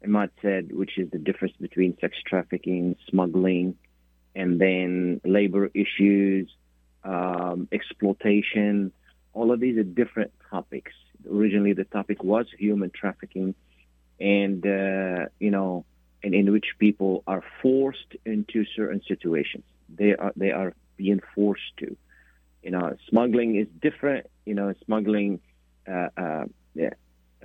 Ahmad 0.04 0.30
said, 0.42 0.70
which 0.70 0.96
is 0.96 1.10
the 1.10 1.18
difference 1.18 1.54
between 1.60 1.98
sex 2.00 2.14
trafficking, 2.24 2.94
smuggling, 3.08 3.74
and 4.36 4.60
then 4.60 5.20
labor 5.24 5.68
issues, 5.74 6.48
um, 7.02 7.66
exploitation. 7.72 8.92
All 9.32 9.50
of 9.50 9.58
these 9.58 9.76
are 9.76 9.82
different 9.82 10.30
topics. 10.50 10.92
Originally, 11.28 11.72
the 11.72 11.82
topic 11.82 12.22
was 12.22 12.46
human 12.56 12.92
trafficking, 12.94 13.56
and 14.20 14.64
uh, 14.64 15.26
you 15.40 15.50
know, 15.50 15.84
and 16.22 16.32
in 16.32 16.52
which 16.52 16.66
people 16.78 17.24
are 17.26 17.42
forced 17.60 18.14
into 18.24 18.64
certain 18.76 19.02
situations. 19.08 19.64
They 19.96 20.14
are 20.14 20.32
they 20.36 20.50
are 20.50 20.74
being 20.96 21.20
forced 21.34 21.76
to. 21.78 21.96
You 22.62 22.70
know, 22.72 22.96
smuggling 23.08 23.56
is 23.56 23.68
different. 23.80 24.26
You 24.46 24.54
know, 24.54 24.72
smuggling. 24.84 25.40
Uh, 25.90 26.08
uh, 26.16 26.44
yeah, 26.74 26.90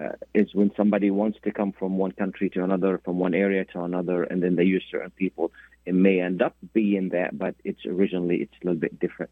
uh, 0.01 0.09
is 0.33 0.53
when 0.53 0.71
somebody 0.75 1.09
wants 1.09 1.39
to 1.43 1.51
come 1.51 1.71
from 1.71 1.97
one 1.97 2.11
country 2.11 2.49
to 2.49 2.63
another, 2.63 2.99
from 3.03 3.17
one 3.17 3.33
area 3.33 3.63
to 3.65 3.81
another, 3.81 4.23
and 4.23 4.43
then 4.43 4.55
they 4.55 4.63
use 4.63 4.83
certain 4.91 5.11
people. 5.11 5.51
It 5.85 5.95
may 5.95 6.19
end 6.19 6.41
up 6.41 6.55
being 6.73 7.09
that, 7.09 7.37
but 7.37 7.55
it's 7.63 7.85
originally 7.85 8.37
it's 8.37 8.53
a 8.61 8.65
little 8.65 8.79
bit 8.79 8.99
different. 8.99 9.31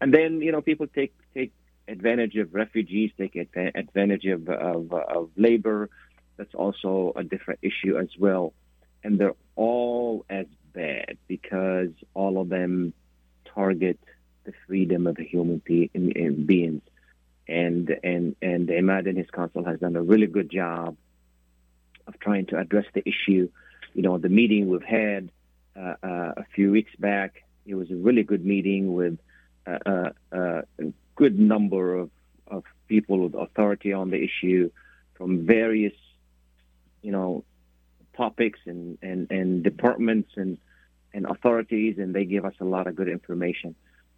And 0.00 0.14
then 0.14 0.40
you 0.40 0.52
know 0.52 0.60
people 0.60 0.86
take 0.86 1.14
take 1.34 1.52
advantage 1.88 2.36
of 2.36 2.54
refugees, 2.54 3.10
take 3.18 3.36
advantage 3.36 4.24
of 4.26 4.48
of, 4.48 4.92
of 4.92 5.30
labor. 5.36 5.90
That's 6.36 6.54
also 6.54 7.12
a 7.16 7.24
different 7.24 7.60
issue 7.62 7.96
as 7.98 8.08
well, 8.18 8.52
and 9.02 9.18
they're 9.18 9.36
all 9.56 10.24
as 10.28 10.46
bad 10.74 11.16
because 11.28 11.90
all 12.12 12.40
of 12.40 12.48
them 12.48 12.92
target 13.54 13.98
the 14.44 14.52
freedom 14.66 15.06
of 15.06 15.16
the 15.16 15.24
human 15.24 15.62
be- 15.64 15.90
in, 15.94 16.12
in 16.12 16.44
beings 16.44 16.82
and 17.46 17.94
and 18.02 18.36
and 18.40 18.70
Ahmad 18.70 19.06
and 19.06 19.18
his 19.18 19.30
council 19.30 19.64
has 19.64 19.80
done 19.80 19.96
a 19.96 20.02
really 20.02 20.26
good 20.26 20.50
job 20.50 20.96
of 22.06 22.18
trying 22.20 22.46
to 22.46 22.58
address 22.58 22.86
the 22.94 23.02
issue. 23.06 23.48
You 23.94 24.02
know, 24.02 24.18
the 24.18 24.28
meeting 24.28 24.68
we've 24.68 24.82
had 24.82 25.30
uh, 25.76 25.94
uh, 26.02 26.32
a 26.36 26.44
few 26.54 26.70
weeks 26.70 26.92
back, 26.98 27.44
it 27.66 27.74
was 27.74 27.90
a 27.90 27.96
really 27.96 28.22
good 28.22 28.44
meeting 28.44 28.94
with 28.94 29.18
uh, 29.66 30.10
uh 30.32 30.62
a 30.78 30.92
good 31.16 31.38
number 31.38 31.96
of, 31.96 32.10
of 32.48 32.64
people 32.88 33.18
with 33.18 33.34
authority 33.34 33.92
on 33.92 34.10
the 34.10 34.22
issue 34.22 34.70
from 35.14 35.46
various, 35.46 35.94
you 37.02 37.12
know, 37.12 37.44
topics 38.16 38.58
and, 38.66 38.98
and, 39.00 39.30
and 39.30 39.62
departments 39.62 40.30
and, 40.36 40.58
and 41.14 41.24
authorities, 41.24 41.96
and 41.98 42.14
they 42.14 42.26
give 42.26 42.44
us 42.44 42.54
a 42.60 42.64
lot 42.64 42.86
of 42.86 42.94
good 42.94 43.08
information. 43.08 43.74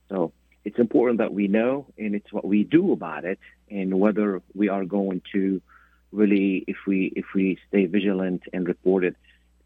So 0.09 0.33
it's 0.67 0.81
important 0.81 1.19
that 1.19 1.33
we 1.33 1.47
know 1.47 1.87
and 1.97 2.17
it's 2.17 2.33
what 2.33 2.45
we 2.45 2.65
do 2.65 2.91
about 2.91 3.25
it 3.25 3.39
and 3.71 4.01
whether 4.01 4.43
we 4.53 4.69
are 4.69 4.85
going 4.85 5.23
to 5.33 5.63
really 6.11 6.65
if 6.67 6.79
we 6.89 7.13
if 7.15 7.27
we 7.37 7.57
stay 7.69 7.87
vigilant 7.87 8.43
and 8.53 8.67
report 8.67 9.05
it 9.05 9.17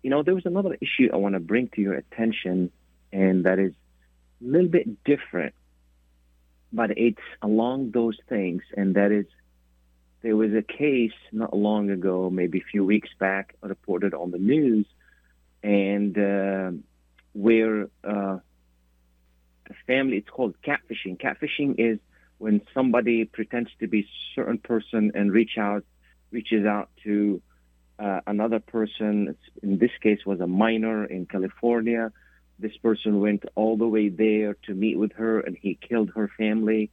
you 0.02 0.10
know 0.10 0.22
there 0.22 0.34
was 0.34 0.44
another 0.44 0.76
issue 0.82 1.08
i 1.10 1.16
want 1.16 1.34
to 1.34 1.40
bring 1.40 1.68
to 1.68 1.80
your 1.80 1.94
attention 1.94 2.70
and 3.12 3.44
that 3.46 3.58
is 3.58 3.72
a 4.42 4.44
little 4.46 4.68
bit 4.68 5.02
different 5.04 5.54
but 6.70 6.90
it's 6.98 7.26
along 7.40 7.92
those 7.92 8.18
things 8.28 8.62
and 8.76 8.94
that 8.94 9.10
is 9.10 9.24
there 10.20 10.36
was 10.36 10.52
a 10.52 10.62
case 10.62 11.18
not 11.32 11.56
long 11.56 11.88
ago 11.88 12.28
maybe 12.28 12.58
a 12.58 12.70
few 12.70 12.84
weeks 12.84 13.08
back 13.18 13.54
reported 13.62 14.12
on 14.12 14.30
the 14.32 14.38
news 14.38 14.84
and 15.62 16.18
uh, 16.18 16.70
where 17.32 17.88
uh, 18.04 18.38
family. 19.86 20.18
It's 20.18 20.28
called 20.28 20.54
catfishing. 20.62 21.20
Catfishing 21.20 21.76
is 21.78 21.98
when 22.38 22.62
somebody 22.74 23.24
pretends 23.24 23.70
to 23.80 23.86
be 23.86 24.00
a 24.00 24.08
certain 24.34 24.58
person 24.58 25.12
and 25.14 25.32
reach 25.32 25.58
out, 25.58 25.84
reaches 26.30 26.64
out 26.66 26.88
to 27.04 27.42
uh, 27.98 28.20
another 28.26 28.60
person. 28.60 29.36
In 29.62 29.78
this 29.78 29.90
case, 30.02 30.20
was 30.24 30.40
a 30.40 30.46
minor 30.46 31.04
in 31.04 31.26
California. 31.26 32.12
This 32.58 32.76
person 32.78 33.20
went 33.20 33.44
all 33.54 33.76
the 33.76 33.86
way 33.86 34.08
there 34.08 34.54
to 34.66 34.74
meet 34.74 34.98
with 34.98 35.12
her, 35.12 35.40
and 35.40 35.56
he 35.56 35.78
killed 35.88 36.10
her 36.14 36.30
family. 36.36 36.90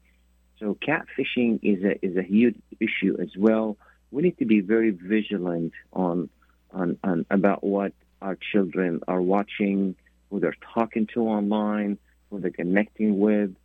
So 0.60 0.76
catfishing 0.76 1.60
is 1.62 1.84
a 1.84 2.06
is 2.06 2.18
a 2.18 2.24
huge 2.24 2.60
issue 2.80 3.18
as 3.22 3.30
well. 3.38 3.78
We 4.12 4.24
need 4.24 4.38
to 4.40 4.46
be 4.46 4.62
very 4.62 4.92
vigilant 4.92 5.74
on 5.94 6.30
on, 6.72 6.98
on 7.04 7.26
about 7.30 7.64
what 7.64 7.94
our 8.22 8.38
children 8.52 9.02
are 9.08 9.22
watching, 9.22 9.96
who 10.30 10.40
they're 10.40 10.56
talking 10.74 11.08
to 11.14 11.22
online, 11.22 11.98
who 12.30 12.40
they're 12.40 12.52
connecting 12.52 13.20
with. 13.20 13.56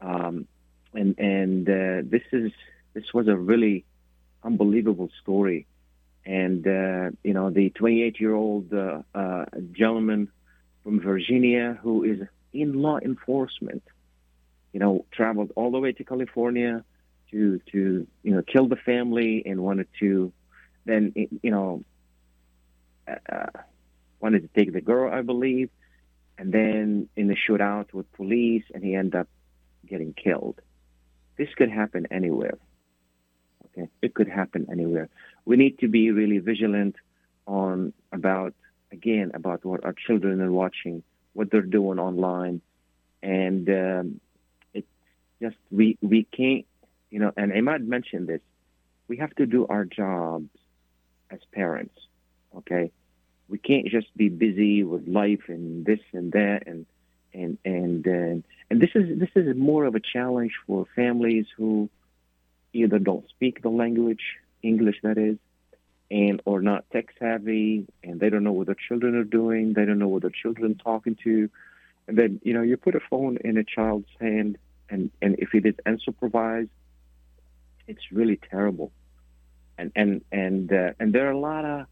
Um, 0.00 0.46
and 0.94 1.18
and 1.18 1.68
uh, 1.68 2.08
this 2.08 2.22
is 2.32 2.52
this 2.94 3.04
was 3.12 3.28
a 3.28 3.36
really 3.36 3.84
unbelievable 4.42 5.10
story. 5.22 5.66
And 6.24 6.66
uh, 6.66 7.10
you 7.22 7.34
know, 7.34 7.50
the 7.50 7.70
28 7.70 8.20
year 8.20 8.34
old 8.34 8.72
uh, 8.72 9.02
uh, 9.14 9.44
gentleman 9.72 10.28
from 10.82 11.00
Virginia 11.00 11.78
who 11.82 12.04
is 12.04 12.20
in 12.52 12.74
law 12.74 12.98
enforcement, 12.98 13.82
you 14.72 14.80
know, 14.80 15.04
traveled 15.12 15.52
all 15.56 15.70
the 15.70 15.78
way 15.78 15.92
to 15.92 16.04
California 16.04 16.84
to 17.30 17.60
to 17.72 18.06
you 18.22 18.34
know 18.34 18.42
kill 18.42 18.68
the 18.68 18.76
family 18.76 19.42
and 19.44 19.60
wanted 19.60 19.88
to 19.98 20.32
then 20.84 21.12
you 21.14 21.50
know 21.50 21.82
uh, 23.08 23.46
wanted 24.20 24.42
to 24.42 24.48
take 24.58 24.72
the 24.72 24.80
girl, 24.80 25.12
I 25.12 25.22
believe, 25.22 25.70
and 26.38 26.52
then 26.52 27.08
in 27.16 27.28
the 27.28 27.36
shootout 27.36 27.92
with 27.92 28.10
police, 28.12 28.64
and 28.74 28.84
he 28.84 28.94
ended 28.94 29.14
up 29.16 29.28
getting 29.86 30.12
killed. 30.12 30.60
This 31.38 31.48
could 31.56 31.70
happen 31.70 32.06
anywhere. 32.10 32.58
Okay, 33.66 33.88
it 34.02 34.14
could 34.14 34.28
happen 34.28 34.66
anywhere. 34.70 35.08
We 35.44 35.56
need 35.56 35.78
to 35.80 35.88
be 35.88 36.10
really 36.10 36.38
vigilant 36.38 36.96
on 37.46 37.92
about 38.12 38.54
again 38.92 39.30
about 39.34 39.64
what 39.64 39.84
our 39.84 39.92
children 39.92 40.40
are 40.40 40.52
watching, 40.52 41.02
what 41.34 41.50
they're 41.50 41.62
doing 41.62 41.98
online, 41.98 42.60
and 43.22 43.68
um, 43.68 44.20
it's 44.72 44.88
just 45.40 45.56
we 45.70 45.98
we 46.00 46.24
can't, 46.24 46.66
you 47.10 47.18
know. 47.18 47.32
And 47.36 47.52
Ahmad 47.52 47.86
mentioned 47.86 48.28
this. 48.28 48.40
We 49.08 49.18
have 49.18 49.34
to 49.36 49.46
do 49.46 49.66
our 49.66 49.84
jobs 49.84 50.48
as 51.30 51.40
parents. 51.52 51.94
Okay, 52.56 52.90
We 53.48 53.58
can't 53.58 53.86
just 53.86 54.14
be 54.16 54.28
busy 54.28 54.82
with 54.82 55.06
life 55.06 55.48
and 55.48 55.84
this 55.84 56.00
and 56.12 56.32
that 56.32 56.64
and 56.66 56.86
and 57.32 57.58
and 57.64 58.06
uh, 58.06 58.42
and 58.70 58.80
this 58.80 58.90
is 58.94 59.18
this 59.18 59.30
is 59.34 59.56
more 59.56 59.84
of 59.84 59.94
a 59.94 60.00
challenge 60.00 60.52
for 60.66 60.86
families 60.96 61.46
who 61.56 61.88
either 62.72 62.98
don't 62.98 63.28
speak 63.28 63.62
the 63.62 63.68
language 63.68 64.22
English 64.62 64.96
that 65.02 65.18
is, 65.18 65.38
and 66.10 66.42
or 66.44 66.60
not 66.60 66.84
tech 66.90 67.06
savvy, 67.18 67.86
and 68.02 68.20
they 68.20 68.30
don't 68.30 68.44
know 68.44 68.52
what 68.52 68.66
their 68.66 68.76
children 68.88 69.14
are 69.14 69.24
doing. 69.24 69.74
They 69.74 69.84
don't 69.84 69.98
know 69.98 70.08
what 70.08 70.22
their 70.22 70.30
children 70.30 70.72
are 70.72 70.82
talking 70.82 71.16
to, 71.24 71.48
and 72.08 72.18
then 72.18 72.40
you 72.42 72.54
know 72.54 72.62
you 72.62 72.76
put 72.76 72.94
a 72.94 73.00
phone 73.10 73.38
in 73.44 73.56
a 73.56 73.64
child's 73.64 74.08
hand, 74.20 74.58
and 74.88 75.10
and 75.22 75.36
if 75.38 75.54
it 75.54 75.66
is 75.66 75.74
unsupervised, 75.86 76.70
it's 77.86 78.12
really 78.12 78.40
terrible. 78.50 78.92
And 79.78 79.92
and 79.94 80.24
and 80.32 80.72
uh, 80.72 80.92
and 80.98 81.12
there 81.12 81.28
are 81.28 81.32
a 81.32 81.38
lot 81.38 81.64
of 81.64 81.86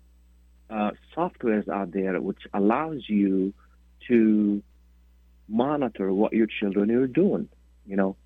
uh, 0.70 0.90
softwares 1.16 1.68
out 1.68 1.92
there 1.92 2.20
which 2.20 2.42
allows 2.52 3.08
you 3.08 3.52
to 4.08 4.62
monitor 5.48 6.12
what 6.12 6.32
your 6.32 6.46
children 6.46 6.90
are 6.90 7.06
doing. 7.06 7.48
You 7.86 7.96
know, 7.96 8.16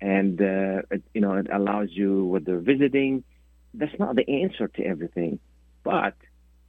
and 0.00 0.40
uh, 0.40 0.82
it, 0.90 1.02
you 1.12 1.20
know 1.20 1.34
it 1.34 1.48
allows 1.52 1.88
you 1.90 2.24
what 2.24 2.44
they're 2.44 2.58
visiting. 2.58 3.24
That's 3.74 3.98
not 3.98 4.16
the 4.16 4.28
answer 4.42 4.68
to 4.68 4.84
everything, 4.84 5.38
but 5.82 6.14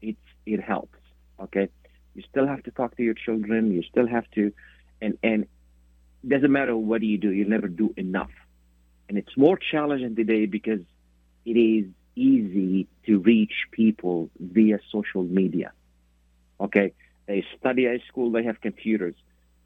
it's 0.01 0.17
it 0.45 0.61
helps. 0.61 0.97
Okay, 1.39 1.69
you 2.13 2.23
still 2.29 2.47
have 2.47 2.63
to 2.63 2.71
talk 2.71 2.97
to 2.97 3.03
your 3.03 3.13
children. 3.13 3.71
You 3.71 3.83
still 3.83 4.07
have 4.07 4.29
to, 4.31 4.51
and 5.01 5.17
and 5.23 5.47
it 6.25 6.29
doesn't 6.29 6.51
matter 6.51 6.75
what 6.75 7.03
you 7.03 7.17
do, 7.17 7.31
you 7.31 7.45
never 7.45 7.67
do 7.67 7.93
enough. 7.97 8.31
And 9.07 9.17
it's 9.17 9.37
more 9.37 9.57
challenging 9.57 10.15
today 10.15 10.47
because 10.47 10.79
it 11.45 11.51
is 11.51 11.85
easy 12.15 12.87
to 13.05 13.19
reach 13.19 13.53
people 13.71 14.29
via 14.39 14.79
social 14.91 15.23
media. 15.23 15.71
Okay, 16.59 16.93
they 17.27 17.45
study 17.59 17.87
at 17.87 18.01
school, 18.07 18.31
they 18.31 18.43
have 18.43 18.61
computers. 18.61 19.15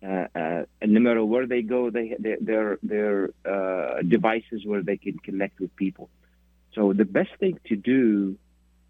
Uh, 0.02 0.28
uh, 0.34 0.64
and 0.82 0.94
no 0.94 1.00
matter 1.00 1.24
where 1.24 1.46
they 1.46 1.62
go, 1.62 1.90
they 1.90 2.16
they 2.20 2.38
their 2.40 2.80
their 2.82 3.32
uh, 3.46 4.02
devices 4.02 4.66
where 4.66 4.82
they 4.82 4.98
can 4.98 5.20
connect 5.20 5.60
with 5.60 5.76
people. 5.76 6.10
So 6.74 6.94
the 6.94 7.06
best 7.06 7.32
thing 7.40 7.60
to 7.68 7.76
do, 7.76 8.38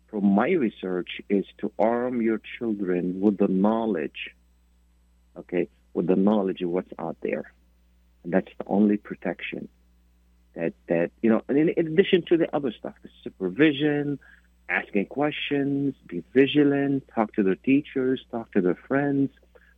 from 0.09 0.25
my 0.25 0.51
research, 0.51 1.21
is 1.29 1.45
to 1.59 1.71
arm 1.79 2.21
your 2.21 2.39
children 2.57 3.19
with 3.21 3.37
the 3.37 3.47
knowledge. 3.47 4.35
Okay, 5.35 5.67
with 5.93 6.07
the 6.07 6.15
knowledge 6.15 6.61
of 6.61 6.69
what's 6.69 6.91
out 6.99 7.17
there, 7.21 7.51
and 8.23 8.31
that's 8.31 8.51
the 8.59 8.65
only 8.67 8.97
protection. 8.97 9.67
That 10.59 10.73
that 10.87 11.11
you 11.21 11.29
know, 11.29 11.41
in, 11.47 11.69
addition 11.69 12.23
to 12.29 12.37
the 12.37 12.53
other 12.53 12.73
stuff, 12.77 12.95
the 13.01 13.09
supervision, 13.23 14.19
asking 14.67 15.05
questions, 15.05 15.95
be 16.05 16.21
vigilant, 16.33 17.07
talk 17.15 17.33
to 17.35 17.43
their 17.43 17.55
teachers, 17.55 18.19
talk 18.29 18.51
to 18.51 18.61
their 18.61 18.79
friends, 18.87 19.29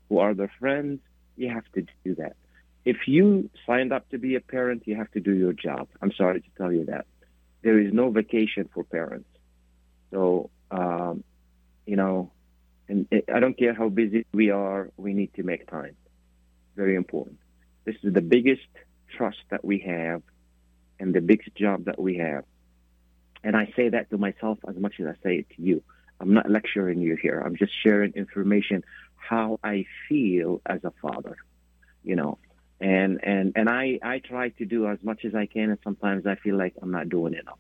who 0.09 0.17
are 0.17 0.34
their 0.34 0.51
friends 0.59 0.99
you 1.38 1.49
have 1.49 1.63
to 1.73 1.86
do 2.03 2.15
that. 2.15 2.36
If 2.84 3.07
you 3.07 3.49
signed 3.65 3.93
up 3.93 4.09
to 4.09 4.17
be 4.17 4.36
a 4.36 4.41
parent, 4.41 4.84
you 4.86 4.95
have 4.95 5.11
to 5.11 5.19
do 5.19 5.34
your 5.34 5.53
job. 5.53 5.88
I'm 6.01 6.11
sorry 6.13 6.41
to 6.41 6.47
tell 6.57 6.71
you 6.71 6.86
that. 6.86 7.05
There 7.61 7.77
is 7.79 7.93
no 7.93 8.09
vacation 8.09 8.69
for 8.73 8.84
parents. 8.84 9.29
So, 10.09 10.49
um, 10.71 11.23
you 11.86 11.95
know, 11.95 12.32
and 12.88 13.07
I 13.34 13.39
don't 13.39 13.57
care 13.57 13.73
how 13.73 13.89
busy 13.89 14.25
we 14.34 14.49
are, 14.49 14.89
we 14.97 15.13
need 15.13 15.34
to 15.36 15.43
make 15.43 15.69
time. 15.69 15.95
Very 16.75 16.95
important. 16.95 17.38
This 17.86 17.95
is 18.03 18.13
the 18.13 18.21
biggest 18.21 18.67
trust 19.15 19.39
that 19.49 19.63
we 19.63 19.79
have 19.79 20.23
and 21.02 21.14
the 21.14 21.22
biggest 21.22 21.56
job 21.56 21.86
that 21.86 21.99
we 21.99 22.18
have. 22.18 22.45
And 23.43 23.56
I 23.56 23.74
say 23.76 23.89
that 23.89 24.10
to 24.12 24.18
myself 24.18 24.60
as 24.70 24.76
much 24.78 24.95
as 24.99 25.08
I 25.08 25.16
say 25.24 25.36
it 25.39 25.47
to 25.56 25.62
you. 25.62 25.84
I'm 26.20 26.34
not 26.36 26.49
lecturing 26.49 27.02
you 27.02 27.16
here. 27.16 27.41
I'm 27.43 27.56
just 27.56 27.74
sharing 27.84 28.14
information 28.14 28.84
how 29.16 29.60
I 29.64 29.86
feel 30.08 30.62
as 30.66 30.84
a 30.84 30.93
father, 31.02 31.38
you 32.04 32.16
know. 32.16 32.38
And 32.80 33.20
and 33.24 33.54
and 33.56 33.68
I 33.70 33.99
I 34.04 34.20
try 34.20 34.49
to 34.49 34.66
do 34.66 34.88
as 34.88 34.99
much 35.04 35.26
as 35.26 35.34
I 35.34 35.47
can, 35.47 35.70
and 35.72 35.80
sometimes 35.84 36.26
I 36.28 36.36
feel 36.36 36.58
like 36.58 36.76
I'm 36.82 36.91
not 36.91 37.10
doing 37.10 37.34
enough. 37.34 37.60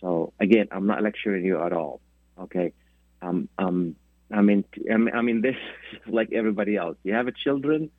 So 0.00 0.32
again, 0.40 0.68
I'm 0.72 0.86
not 0.86 1.02
lecturing 1.02 1.44
you 1.44 1.62
at 1.62 1.72
all. 1.72 2.00
Okay, 2.40 2.72
um 3.22 3.48
um 3.58 3.94
I 4.32 4.42
mean 4.42 4.64
I 4.92 5.22
mean 5.22 5.40
this 5.48 5.56
like 6.06 6.32
everybody 6.32 6.76
else. 6.76 6.96
You 7.04 7.14
have 7.14 7.28
a 7.28 7.32
children, 7.32 7.90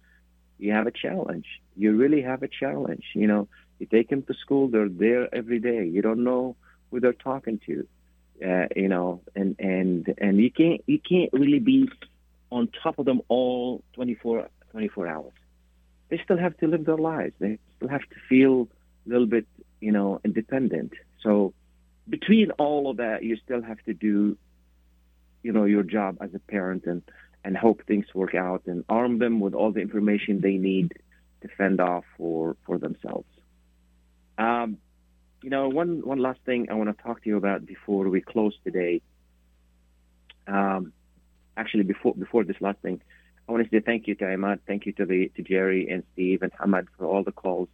you 0.58 0.74
have 0.74 0.88
a 0.88 0.92
challenge. 0.92 1.48
You 1.78 1.96
really 1.96 2.22
have 2.22 2.44
a 2.44 2.50
challenge. 2.50 3.06
You 3.14 3.28
know, 3.28 3.48
you 3.80 3.86
take 3.86 4.10
them 4.10 4.24
to 4.24 4.34
school, 4.34 4.68
they're 4.68 4.90
there 4.90 5.34
every 5.34 5.60
day. 5.60 5.86
You 5.86 6.02
don't 6.02 6.24
know 6.24 6.56
who 6.92 7.00
they're 7.00 7.14
talking 7.14 7.60
to. 7.66 7.88
Uh, 8.46 8.68
you 8.76 8.88
know, 8.88 9.22
and 9.36 9.56
and 9.60 10.14
and 10.18 10.38
you 10.38 10.50
can't 10.50 10.82
you 10.86 11.00
can't 11.00 11.32
really 11.34 11.60
be 11.60 11.90
on 12.52 12.70
top 12.84 12.98
of 12.98 13.06
them 13.06 13.22
all 13.28 13.84
24, 13.94 14.48
24 14.72 15.08
hours. 15.08 15.34
They 16.10 16.20
still 16.24 16.38
have 16.38 16.58
to 16.58 16.68
live 16.68 16.86
their 16.86 16.98
lives. 16.98 17.34
They 17.40 17.60
still 17.76 17.90
have 17.90 18.02
to 18.02 18.16
feel 18.28 18.68
a 19.06 19.10
little 19.10 19.28
bit, 19.28 19.46
you 19.80 19.92
know, 19.92 20.20
independent. 20.24 20.94
So 21.22 21.54
between 22.08 22.52
all 22.52 22.90
of 22.90 22.98
that, 22.98 23.24
you 23.24 23.38
still 23.38 23.62
have 23.62 23.78
to 23.86 23.94
do, 23.94 24.38
you 25.44 25.52
know, 25.52 25.66
your 25.66 25.84
job 25.84 26.18
as 26.22 26.34
a 26.34 26.40
parent 26.40 26.86
and, 26.86 27.04
and 27.44 27.56
hope 27.56 27.84
things 27.86 28.06
work 28.16 28.34
out 28.36 28.64
and 28.66 28.84
arm 28.90 29.20
them 29.20 29.40
with 29.40 29.54
all 29.54 29.72
the 29.72 29.82
information 29.82 30.42
they 30.42 30.58
need 30.58 30.94
to 31.42 31.48
fend 31.50 31.80
off 31.80 32.06
for, 32.18 32.58
for 32.66 32.78
themselves. 32.78 33.28
Um, 34.40 34.78
you 35.44 35.50
know, 35.50 35.70
one, 35.70 36.02
one 36.04 36.20
last 36.20 36.40
thing 36.46 36.68
I 36.72 36.74
want 36.74 36.96
to 36.96 37.04
talk 37.04 37.22
to 37.24 37.30
you 37.30 37.38
about 37.38 37.66
before 37.66 38.10
we 38.10 38.22
close 38.22 38.56
today. 38.64 39.02
Um, 40.48 40.94
actually 41.60 41.84
before 41.84 42.14
before 42.16 42.44
this 42.44 42.60
last 42.62 42.80
thing, 42.80 43.02
I 43.48 43.52
want 43.52 43.64
to 43.64 43.70
say 43.70 43.84
thank 43.86 44.08
you 44.08 44.16
to 44.16 44.26
Ahmad, 44.34 44.62
thank 44.66 44.86
you 44.86 44.94
to 44.94 45.06
the 45.06 45.30
to 45.36 45.44
Jerry 45.44 45.90
and 45.90 46.04
Steve 46.14 46.42
and 46.42 46.52
Hamad 46.54 46.88
for 46.98 47.06
all 47.06 47.24
the 47.24 47.32
calls, 47.32 47.70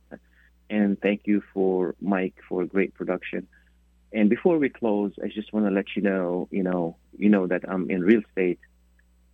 and 0.69 0.99
thank 0.99 1.21
you 1.25 1.41
for 1.53 1.95
Mike 2.01 2.35
for 2.49 2.65
great 2.65 2.93
production. 2.95 3.47
And 4.11 4.29
before 4.29 4.57
we 4.57 4.69
close, 4.69 5.11
I 5.23 5.27
just 5.27 5.53
want 5.53 5.65
to 5.67 5.71
let 5.71 5.95
you 5.95 6.01
know, 6.01 6.47
you 6.51 6.63
know, 6.63 6.97
you 7.17 7.29
know 7.29 7.47
that 7.47 7.63
I'm 7.67 7.89
in 7.89 8.01
real 8.01 8.21
estate, 8.27 8.59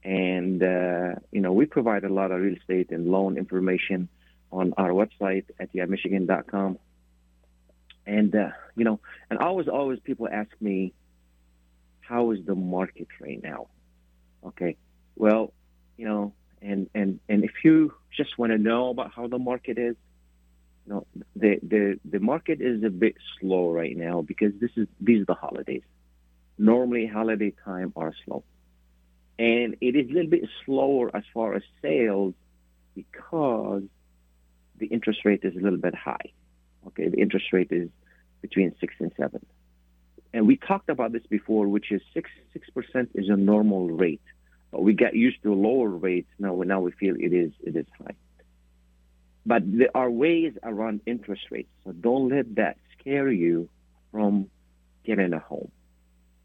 and 0.04 0.62
uh, 0.62 1.16
you 1.32 1.42
know 1.42 1.54
we 1.54 1.66
provide 1.66 2.04
a 2.04 2.14
lot 2.20 2.32
of 2.32 2.42
real 2.42 2.58
estate 2.58 2.92
and 2.92 3.08
loan 3.08 3.38
information 3.38 4.10
on 4.52 4.74
our 4.78 4.90
website 4.90 5.46
at 5.60 5.74
yeahmichigan.com. 5.74 6.78
And 8.06 8.36
uh, 8.36 8.50
you 8.76 8.84
know, 8.84 9.00
and 9.30 9.40
always, 9.40 9.68
always 9.68 10.00
people 10.00 10.28
ask 10.32 10.50
me, 10.60 10.94
how 12.02 12.32
is 12.32 12.40
the 12.46 12.56
market 12.56 13.08
right 13.20 13.42
now? 13.42 13.68
Okay. 14.46 14.76
Well, 15.16 15.54
you 15.98 16.06
know, 16.08 16.34
and 16.62 16.90
and 16.94 17.20
and 17.30 17.44
if 17.44 17.52
you 17.64 17.94
just 18.16 18.38
want 18.38 18.52
to 18.52 18.58
know 18.58 18.90
about 18.90 19.14
how 19.14 19.28
the 19.28 19.38
market 19.38 19.78
is, 19.78 19.96
you 20.86 20.94
know, 20.94 21.08
the 21.36 21.60
the 21.62 22.00
the 22.10 22.20
market 22.20 22.60
is 22.62 22.84
a 22.84 22.90
bit 22.90 23.16
slow 23.40 23.72
right 23.72 23.96
now 23.96 24.22
because 24.22 24.54
this 24.60 24.72
is 24.76 24.88
these 25.00 25.22
are 25.22 25.26
the 25.26 25.34
holidays. 25.36 25.84
Normally, 26.58 27.08
holiday 27.08 27.54
time 27.64 27.94
are 27.96 28.14
slow, 28.26 28.44
and 29.40 29.78
it 29.82 29.96
is 29.96 30.10
a 30.10 30.14
little 30.14 30.30
bit 30.30 30.48
slower 30.66 31.16
as 31.16 31.24
far 31.34 31.56
as 31.56 31.64
sales 31.82 32.34
because 32.96 33.84
the 34.78 34.88
interest 34.88 35.20
rate 35.24 35.42
is 35.44 35.56
a 35.56 35.60
little 35.60 35.80
bit 35.80 35.96
high. 35.96 36.32
Okay, 36.88 37.08
the 37.10 37.18
interest 37.18 37.54
rate 37.54 37.72
is 37.72 37.90
between 38.42 38.76
six 38.80 38.94
and 39.00 39.12
seven 39.18 39.46
and 40.34 40.48
we 40.48 40.58
talked 40.58 40.90
about 40.90 41.12
this 41.12 41.26
before, 41.30 41.68
which 41.68 41.92
is 41.92 42.02
six 42.14 42.30
six 42.54 42.70
percent 42.70 43.12
is 43.14 43.30
a 43.30 43.36
normal 43.36 43.90
rate. 43.90 44.22
But 44.72 44.84
we 44.84 44.94
got 44.94 45.14
used 45.14 45.44
to 45.44 45.54
lower 45.54 45.90
rates. 45.90 46.30
Now, 46.40 46.56
now 46.56 46.80
we 46.80 46.92
feel 46.92 47.16
it 47.16 47.34
is 47.34 47.52
it 47.62 47.76
is 47.76 47.86
high. 47.98 48.16
But 49.46 49.64
there 49.66 49.90
are 49.96 50.10
ways 50.10 50.54
around 50.64 51.02
interest 51.06 51.44
rates, 51.50 51.70
so 51.84 51.92
don't 51.92 52.30
let 52.30 52.56
that 52.56 52.78
scare 52.98 53.30
you 53.30 53.70
from 54.12 54.50
getting 55.04 55.34
a 55.34 55.40
home. 55.40 55.72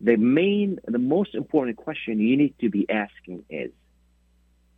The 0.00 0.16
main, 0.16 0.78
the 0.86 0.98
most 0.98 1.34
important 1.34 1.76
question 1.76 2.18
you 2.18 2.36
need 2.36 2.54
to 2.60 2.70
be 2.70 2.88
asking 2.88 3.44
is, 3.50 3.70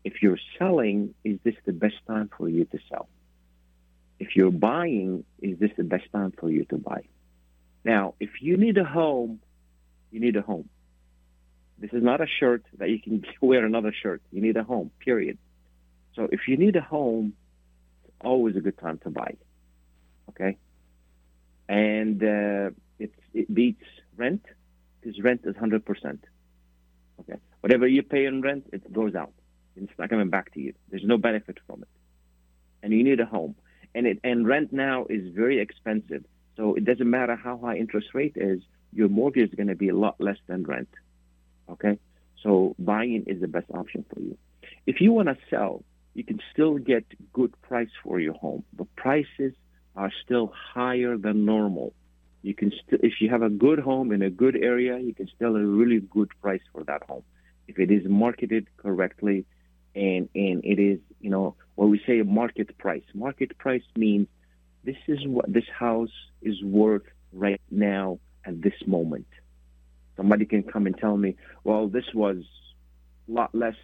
if 0.04 0.14
you're 0.20 0.38
selling, 0.58 1.14
is 1.24 1.38
this 1.44 1.54
the 1.64 1.72
best 1.72 1.96
time 2.06 2.28
for 2.36 2.48
you 2.48 2.64
to 2.66 2.78
sell? 2.88 3.08
If 4.18 4.34
you're 4.34 4.50
buying, 4.50 5.24
is 5.40 5.58
this 5.58 5.70
the 5.76 5.84
best 5.84 6.10
time 6.12 6.32
for 6.38 6.50
you 6.50 6.64
to 6.66 6.76
buy? 6.76 7.02
Now, 7.84 8.14
if 8.18 8.30
you 8.40 8.56
need 8.56 8.76
a 8.78 8.84
home, 8.84 9.40
you 10.10 10.20
need 10.20 10.36
a 10.36 10.42
home. 10.42 10.68
This 11.78 11.92
is 11.92 12.02
not 12.02 12.20
a 12.20 12.26
shirt 12.26 12.64
that 12.78 12.90
you 12.90 13.00
can 13.00 13.24
wear 13.40 13.64
another 13.64 13.92
shirt. 14.02 14.20
You 14.32 14.42
need 14.42 14.56
a 14.56 14.64
home, 14.64 14.90
period. 14.98 15.38
So 16.16 16.28
if 16.32 16.48
you 16.48 16.56
need 16.56 16.74
a 16.76 16.80
home, 16.80 17.34
it's 18.04 18.16
always 18.20 18.56
a 18.56 18.60
good 18.60 18.78
time 18.78 18.98
to 19.04 19.10
buy. 19.10 19.36
Okay? 20.30 20.58
And 21.68 22.22
uh, 22.22 22.70
it, 22.98 23.12
it 23.32 23.54
beats 23.54 23.84
rent 24.16 24.44
because 25.00 25.22
rent 25.22 25.42
is 25.44 25.54
100%. 25.54 26.18
Okay? 27.20 27.38
Whatever 27.60 27.86
you 27.86 28.02
pay 28.02 28.24
in 28.26 28.42
rent, 28.42 28.66
it 28.72 28.92
goes 28.92 29.14
out. 29.14 29.32
It's 29.76 29.92
not 29.98 30.10
coming 30.10 30.28
back 30.28 30.52
to 30.54 30.60
you. 30.60 30.74
There's 30.90 31.04
no 31.04 31.18
benefit 31.18 31.58
from 31.66 31.82
it. 31.82 31.88
And 32.82 32.92
you 32.92 33.04
need 33.04 33.20
a 33.20 33.26
home. 33.26 33.54
And, 33.98 34.06
it, 34.06 34.20
and 34.22 34.46
rent 34.46 34.72
now 34.72 35.06
is 35.10 35.34
very 35.34 35.58
expensive. 35.58 36.24
So 36.56 36.76
it 36.76 36.84
doesn't 36.84 37.10
matter 37.10 37.34
how 37.34 37.58
high 37.58 37.78
interest 37.78 38.14
rate 38.14 38.36
is, 38.36 38.60
your 38.92 39.08
mortgage 39.08 39.48
is 39.48 39.54
going 39.56 39.66
to 39.66 39.74
be 39.74 39.88
a 39.88 39.96
lot 39.96 40.20
less 40.20 40.36
than 40.46 40.62
rent. 40.62 40.92
Okay, 41.68 41.98
So 42.44 42.76
buying 42.78 43.24
is 43.26 43.40
the 43.40 43.48
best 43.48 43.66
option 43.74 44.04
for 44.08 44.20
you. 44.20 44.38
If 44.86 45.00
you 45.00 45.10
want 45.10 45.26
to 45.26 45.36
sell, 45.50 45.82
you 46.14 46.22
can 46.22 46.40
still 46.52 46.78
get 46.78 47.04
good 47.32 47.52
price 47.62 47.90
for 48.04 48.20
your 48.20 48.34
home, 48.34 48.62
but 48.78 48.86
prices 48.94 49.52
are 49.96 50.12
still 50.24 50.52
higher 50.74 51.16
than 51.16 51.44
normal. 51.44 51.92
You 52.42 52.54
can 52.54 52.70
still, 52.80 53.00
if 53.02 53.14
you 53.20 53.28
have 53.30 53.42
a 53.42 53.50
good 53.50 53.80
home 53.80 54.12
in 54.12 54.22
a 54.22 54.30
good 54.30 54.54
area, 54.54 54.96
you 54.98 55.12
can 55.12 55.28
still 55.34 55.56
a 55.56 55.64
really 55.80 55.98
good 55.98 56.30
price 56.40 56.62
for 56.72 56.84
that 56.84 57.02
home. 57.10 57.24
If 57.66 57.80
it 57.80 57.90
is 57.90 58.04
marketed 58.06 58.68
correctly, 58.76 59.44
and 59.98 60.28
and 60.34 60.64
it 60.64 60.78
is, 60.78 61.00
you 61.20 61.28
know, 61.30 61.56
what 61.74 61.88
we 61.88 62.00
say 62.06 62.22
market 62.22 62.78
price. 62.78 63.02
Market 63.14 63.58
price 63.58 63.82
means 63.96 64.28
this 64.84 64.96
is 65.08 65.18
what 65.26 65.52
this 65.52 65.68
house 65.76 66.16
is 66.40 66.62
worth 66.62 67.02
right 67.32 67.60
now 67.70 68.20
at 68.44 68.62
this 68.62 68.74
moment. 68.86 69.26
Somebody 70.16 70.46
can 70.46 70.62
come 70.62 70.86
and 70.86 70.96
tell 70.96 71.16
me, 71.16 71.36
well, 71.64 71.88
this 71.88 72.04
was 72.14 72.38
a 73.28 73.32
lot 73.32 73.54
less 73.54 73.74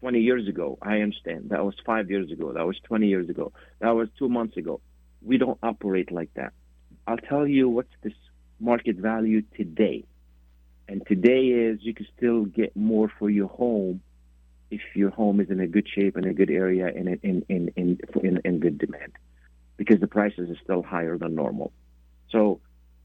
20 0.00 0.20
years 0.20 0.46
ago. 0.46 0.78
I 0.82 1.00
understand. 1.00 1.50
That 1.50 1.64
was 1.64 1.74
five 1.84 2.10
years 2.10 2.30
ago. 2.30 2.52
That 2.52 2.66
was 2.66 2.78
20 2.84 3.06
years 3.08 3.28
ago. 3.28 3.52
That 3.80 3.90
was 3.90 4.08
two 4.18 4.28
months 4.28 4.56
ago. 4.56 4.80
We 5.22 5.38
don't 5.38 5.58
operate 5.62 6.12
like 6.12 6.32
that. 6.34 6.52
I'll 7.06 7.16
tell 7.16 7.46
you 7.46 7.68
what's 7.68 7.92
this 8.02 8.14
market 8.60 8.96
value 8.96 9.42
today. 9.56 10.04
And 10.88 11.06
today 11.06 11.46
is 11.46 11.78
you 11.82 11.94
can 11.94 12.06
still 12.16 12.44
get 12.44 12.76
more 12.76 13.10
for 13.18 13.30
your 13.30 13.48
home 13.48 14.00
if 14.72 14.80
your 14.94 15.10
home 15.10 15.38
is 15.40 15.50
in 15.50 15.60
a 15.60 15.66
good 15.66 15.86
shape 15.94 16.16
in 16.16 16.24
a 16.24 16.34
good 16.40 16.50
area 16.50 16.86
and 16.86 17.06
in 17.08 17.18
in 17.22 17.42
in 17.50 17.72
in, 17.76 17.98
in, 18.26 18.40
in 18.44 18.58
good 18.58 18.78
demand, 18.78 19.12
because 19.76 20.00
the 20.00 20.06
prices 20.06 20.50
are 20.50 20.60
still 20.64 20.82
higher 20.82 21.16
than 21.18 21.34
normal. 21.34 21.72
So 22.30 22.60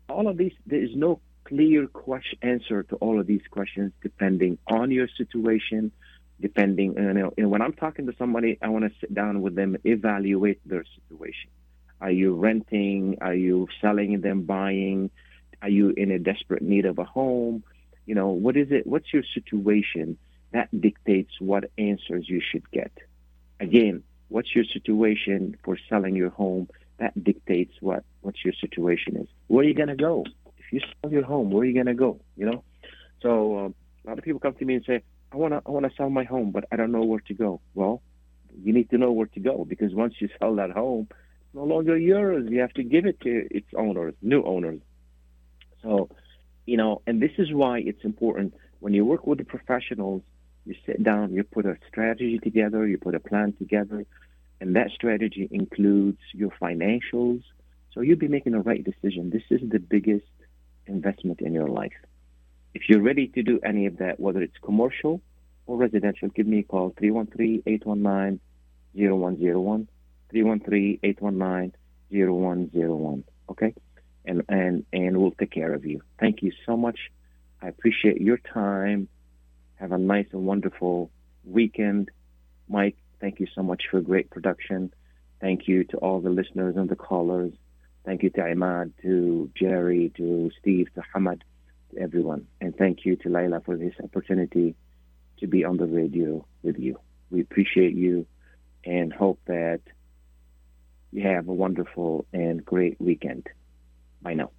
all 0.09 0.27
of 0.27 0.37
these, 0.37 0.53
there 0.65 0.81
is 0.81 0.95
no 0.95 1.19
clear 1.43 1.87
question 1.87 2.39
answer 2.41 2.83
to 2.83 2.95
all 2.95 3.19
of 3.19 3.27
these 3.27 3.45
questions 3.51 3.91
depending 4.01 4.57
on 4.67 4.91
your 4.91 5.09
situation, 5.21 5.91
depending. 6.39 6.93
You 6.93 7.13
know, 7.13 7.33
and 7.37 7.51
when 7.51 7.61
I'm 7.61 7.73
talking 7.73 8.05
to 8.07 8.13
somebody, 8.17 8.57
I 8.61 8.69
want 8.69 8.85
to 8.85 8.99
sit 9.01 9.13
down 9.13 9.41
with 9.41 9.55
them, 9.55 9.75
evaluate 9.83 10.61
their 10.65 10.85
situation. 10.95 11.49
Are 11.99 12.11
you 12.11 12.35
renting? 12.35 13.17
Are 13.21 13.33
you 13.33 13.67
selling 13.81 14.21
them 14.21 14.43
buying? 14.43 15.09
Are 15.61 15.69
you 15.69 15.89
in 15.89 16.11
a 16.11 16.19
desperate 16.19 16.61
need 16.61 16.85
of 16.85 16.97
a 16.99 17.03
home? 17.03 17.63
You 18.05 18.15
know, 18.15 18.29
what 18.29 18.55
is 18.55 18.67
it? 18.71 18.87
What's 18.87 19.11
your 19.11 19.23
situation? 19.33 20.17
That 20.51 20.69
dictates 20.79 21.31
what 21.39 21.69
answers 21.77 22.29
you 22.29 22.41
should 22.41 22.69
get. 22.71 22.91
Again, 23.59 24.03
what's 24.29 24.55
your 24.55 24.65
situation 24.65 25.57
for 25.63 25.77
selling 25.89 26.15
your 26.15 26.29
home? 26.29 26.69
That 26.99 27.21
dictates 27.23 27.73
what 27.81 28.03
what 28.21 28.35
your 28.43 28.53
situation 28.59 29.17
is. 29.17 29.27
Where 29.47 29.63
are 29.63 29.67
you 29.67 29.73
gonna 29.73 29.95
go? 29.95 30.25
If 30.57 30.71
you 30.71 30.79
sell 31.01 31.11
your 31.11 31.23
home, 31.23 31.51
where 31.51 31.63
are 31.63 31.65
you 31.65 31.75
gonna 31.75 31.93
go? 31.93 32.19
You 32.35 32.47
know. 32.47 32.63
So 33.21 33.57
um, 33.57 33.75
a 34.05 34.09
lot 34.09 34.17
of 34.17 34.23
people 34.23 34.39
come 34.39 34.55
to 34.55 34.65
me 34.65 34.75
and 34.75 34.85
say, 34.85 35.03
"I 35.31 35.37
wanna 35.37 35.61
I 35.65 35.71
wanna 35.71 35.91
sell 35.95 36.09
my 36.09 36.23
home, 36.23 36.51
but 36.51 36.65
I 36.71 36.75
don't 36.75 36.91
know 36.91 37.03
where 37.03 37.19
to 37.19 37.33
go." 37.33 37.61
Well, 37.75 38.01
you 38.63 38.73
need 38.73 38.89
to 38.89 38.97
know 38.97 39.11
where 39.11 39.27
to 39.27 39.39
go 39.39 39.65
because 39.65 39.93
once 39.93 40.15
you 40.19 40.29
sell 40.39 40.55
that 40.55 40.71
home, 40.71 41.07
it's 41.11 41.55
no 41.55 41.63
longer 41.63 41.97
yours. 41.97 42.47
You 42.49 42.61
have 42.61 42.73
to 42.73 42.83
give 42.83 43.05
it 43.05 43.19
to 43.21 43.47
its 43.51 43.67
owners, 43.75 44.15
new 44.21 44.43
owners. 44.43 44.79
So, 45.83 46.09
you 46.65 46.77
know, 46.77 47.01
and 47.05 47.21
this 47.21 47.31
is 47.37 47.53
why 47.53 47.79
it's 47.79 48.03
important 48.03 48.53
when 48.79 48.93
you 48.93 49.05
work 49.05 49.27
with 49.27 49.37
the 49.37 49.45
professionals. 49.45 50.21
You 50.67 50.75
sit 50.85 51.01
down, 51.01 51.33
you 51.33 51.45
put 51.45 51.65
a 51.65 51.77
strategy 51.87 52.39
together, 52.39 52.85
you 52.85 52.97
put 52.97 53.15
a 53.15 53.21
plan 53.21 53.53
together, 53.53 54.05
and 54.59 54.75
that 54.75 54.89
strategy 54.93 55.47
includes 55.49 56.19
your 56.33 56.49
financials. 56.61 57.41
So 57.93 58.01
you'll 58.01 58.17
be 58.17 58.27
making 58.27 58.51
the 58.51 58.59
right 58.59 58.83
decision. 58.83 59.29
This 59.29 59.43
is 59.49 59.61
the 59.69 59.79
biggest 59.79 60.25
investment 60.85 61.39
in 61.39 61.53
your 61.53 61.69
life. 61.69 61.93
If 62.73 62.89
you're 62.89 63.01
ready 63.01 63.29
to 63.29 63.43
do 63.43 63.61
any 63.63 63.85
of 63.85 63.99
that, 63.99 64.19
whether 64.19 64.41
it's 64.41 64.57
commercial 64.61 65.21
or 65.67 65.77
residential, 65.77 66.27
give 66.27 66.47
me 66.47 66.59
a 66.59 66.63
call 66.63 66.93
313 66.99 67.63
819 67.65 68.41
0101. 68.93 69.87
313 70.29 70.99
819 71.01 71.73
0101. 72.11 73.23
Okay? 73.49 73.73
And, 74.25 74.43
and, 74.49 74.85
and 74.91 75.15
we'll 75.15 75.31
take 75.31 75.51
care 75.51 75.73
of 75.73 75.85
you. 75.85 76.01
Thank 76.19 76.41
you 76.41 76.51
so 76.65 76.75
much. 76.75 76.99
I 77.61 77.69
appreciate 77.69 78.19
your 78.19 78.37
time. 78.37 79.07
Have 79.79 79.91
a 79.91 79.97
nice 79.97 80.27
and 80.31 80.45
wonderful 80.45 81.11
weekend. 81.43 82.09
Mike, 82.67 82.97
thank 83.19 83.39
you 83.39 83.47
so 83.53 83.63
much 83.63 83.83
for 83.89 83.97
a 83.97 84.01
great 84.01 84.29
production. 84.29 84.93
Thank 85.39 85.67
you 85.67 85.83
to 85.85 85.97
all 85.97 86.19
the 86.19 86.29
listeners 86.29 86.75
and 86.75 86.89
the 86.89 86.95
callers. 86.95 87.53
Thank 88.05 88.23
you 88.23 88.29
to 88.31 88.41
Imad, 88.41 88.93
to 89.03 89.51
Jerry, 89.55 90.11
to 90.17 90.49
Steve, 90.59 90.87
to 90.95 91.03
Hamad, 91.13 91.41
to 91.91 91.99
everyone. 91.99 92.47
And 92.59 92.75
thank 92.75 93.05
you 93.05 93.15
to 93.17 93.29
Laila 93.29 93.61
for 93.61 93.77
this 93.77 93.93
opportunity 94.03 94.75
to 95.39 95.47
be 95.47 95.63
on 95.63 95.77
the 95.77 95.85
radio 95.85 96.45
with 96.63 96.79
you. 96.79 96.99
We 97.29 97.41
appreciate 97.41 97.93
you 97.95 98.25
and 98.83 99.13
hope 99.13 99.39
that 99.45 99.81
you 101.11 101.27
have 101.27 101.47
a 101.47 101.53
wonderful 101.53 102.25
and 102.33 102.63
great 102.65 102.99
weekend. 102.99 103.47
Bye 104.21 104.33
now. 104.33 104.51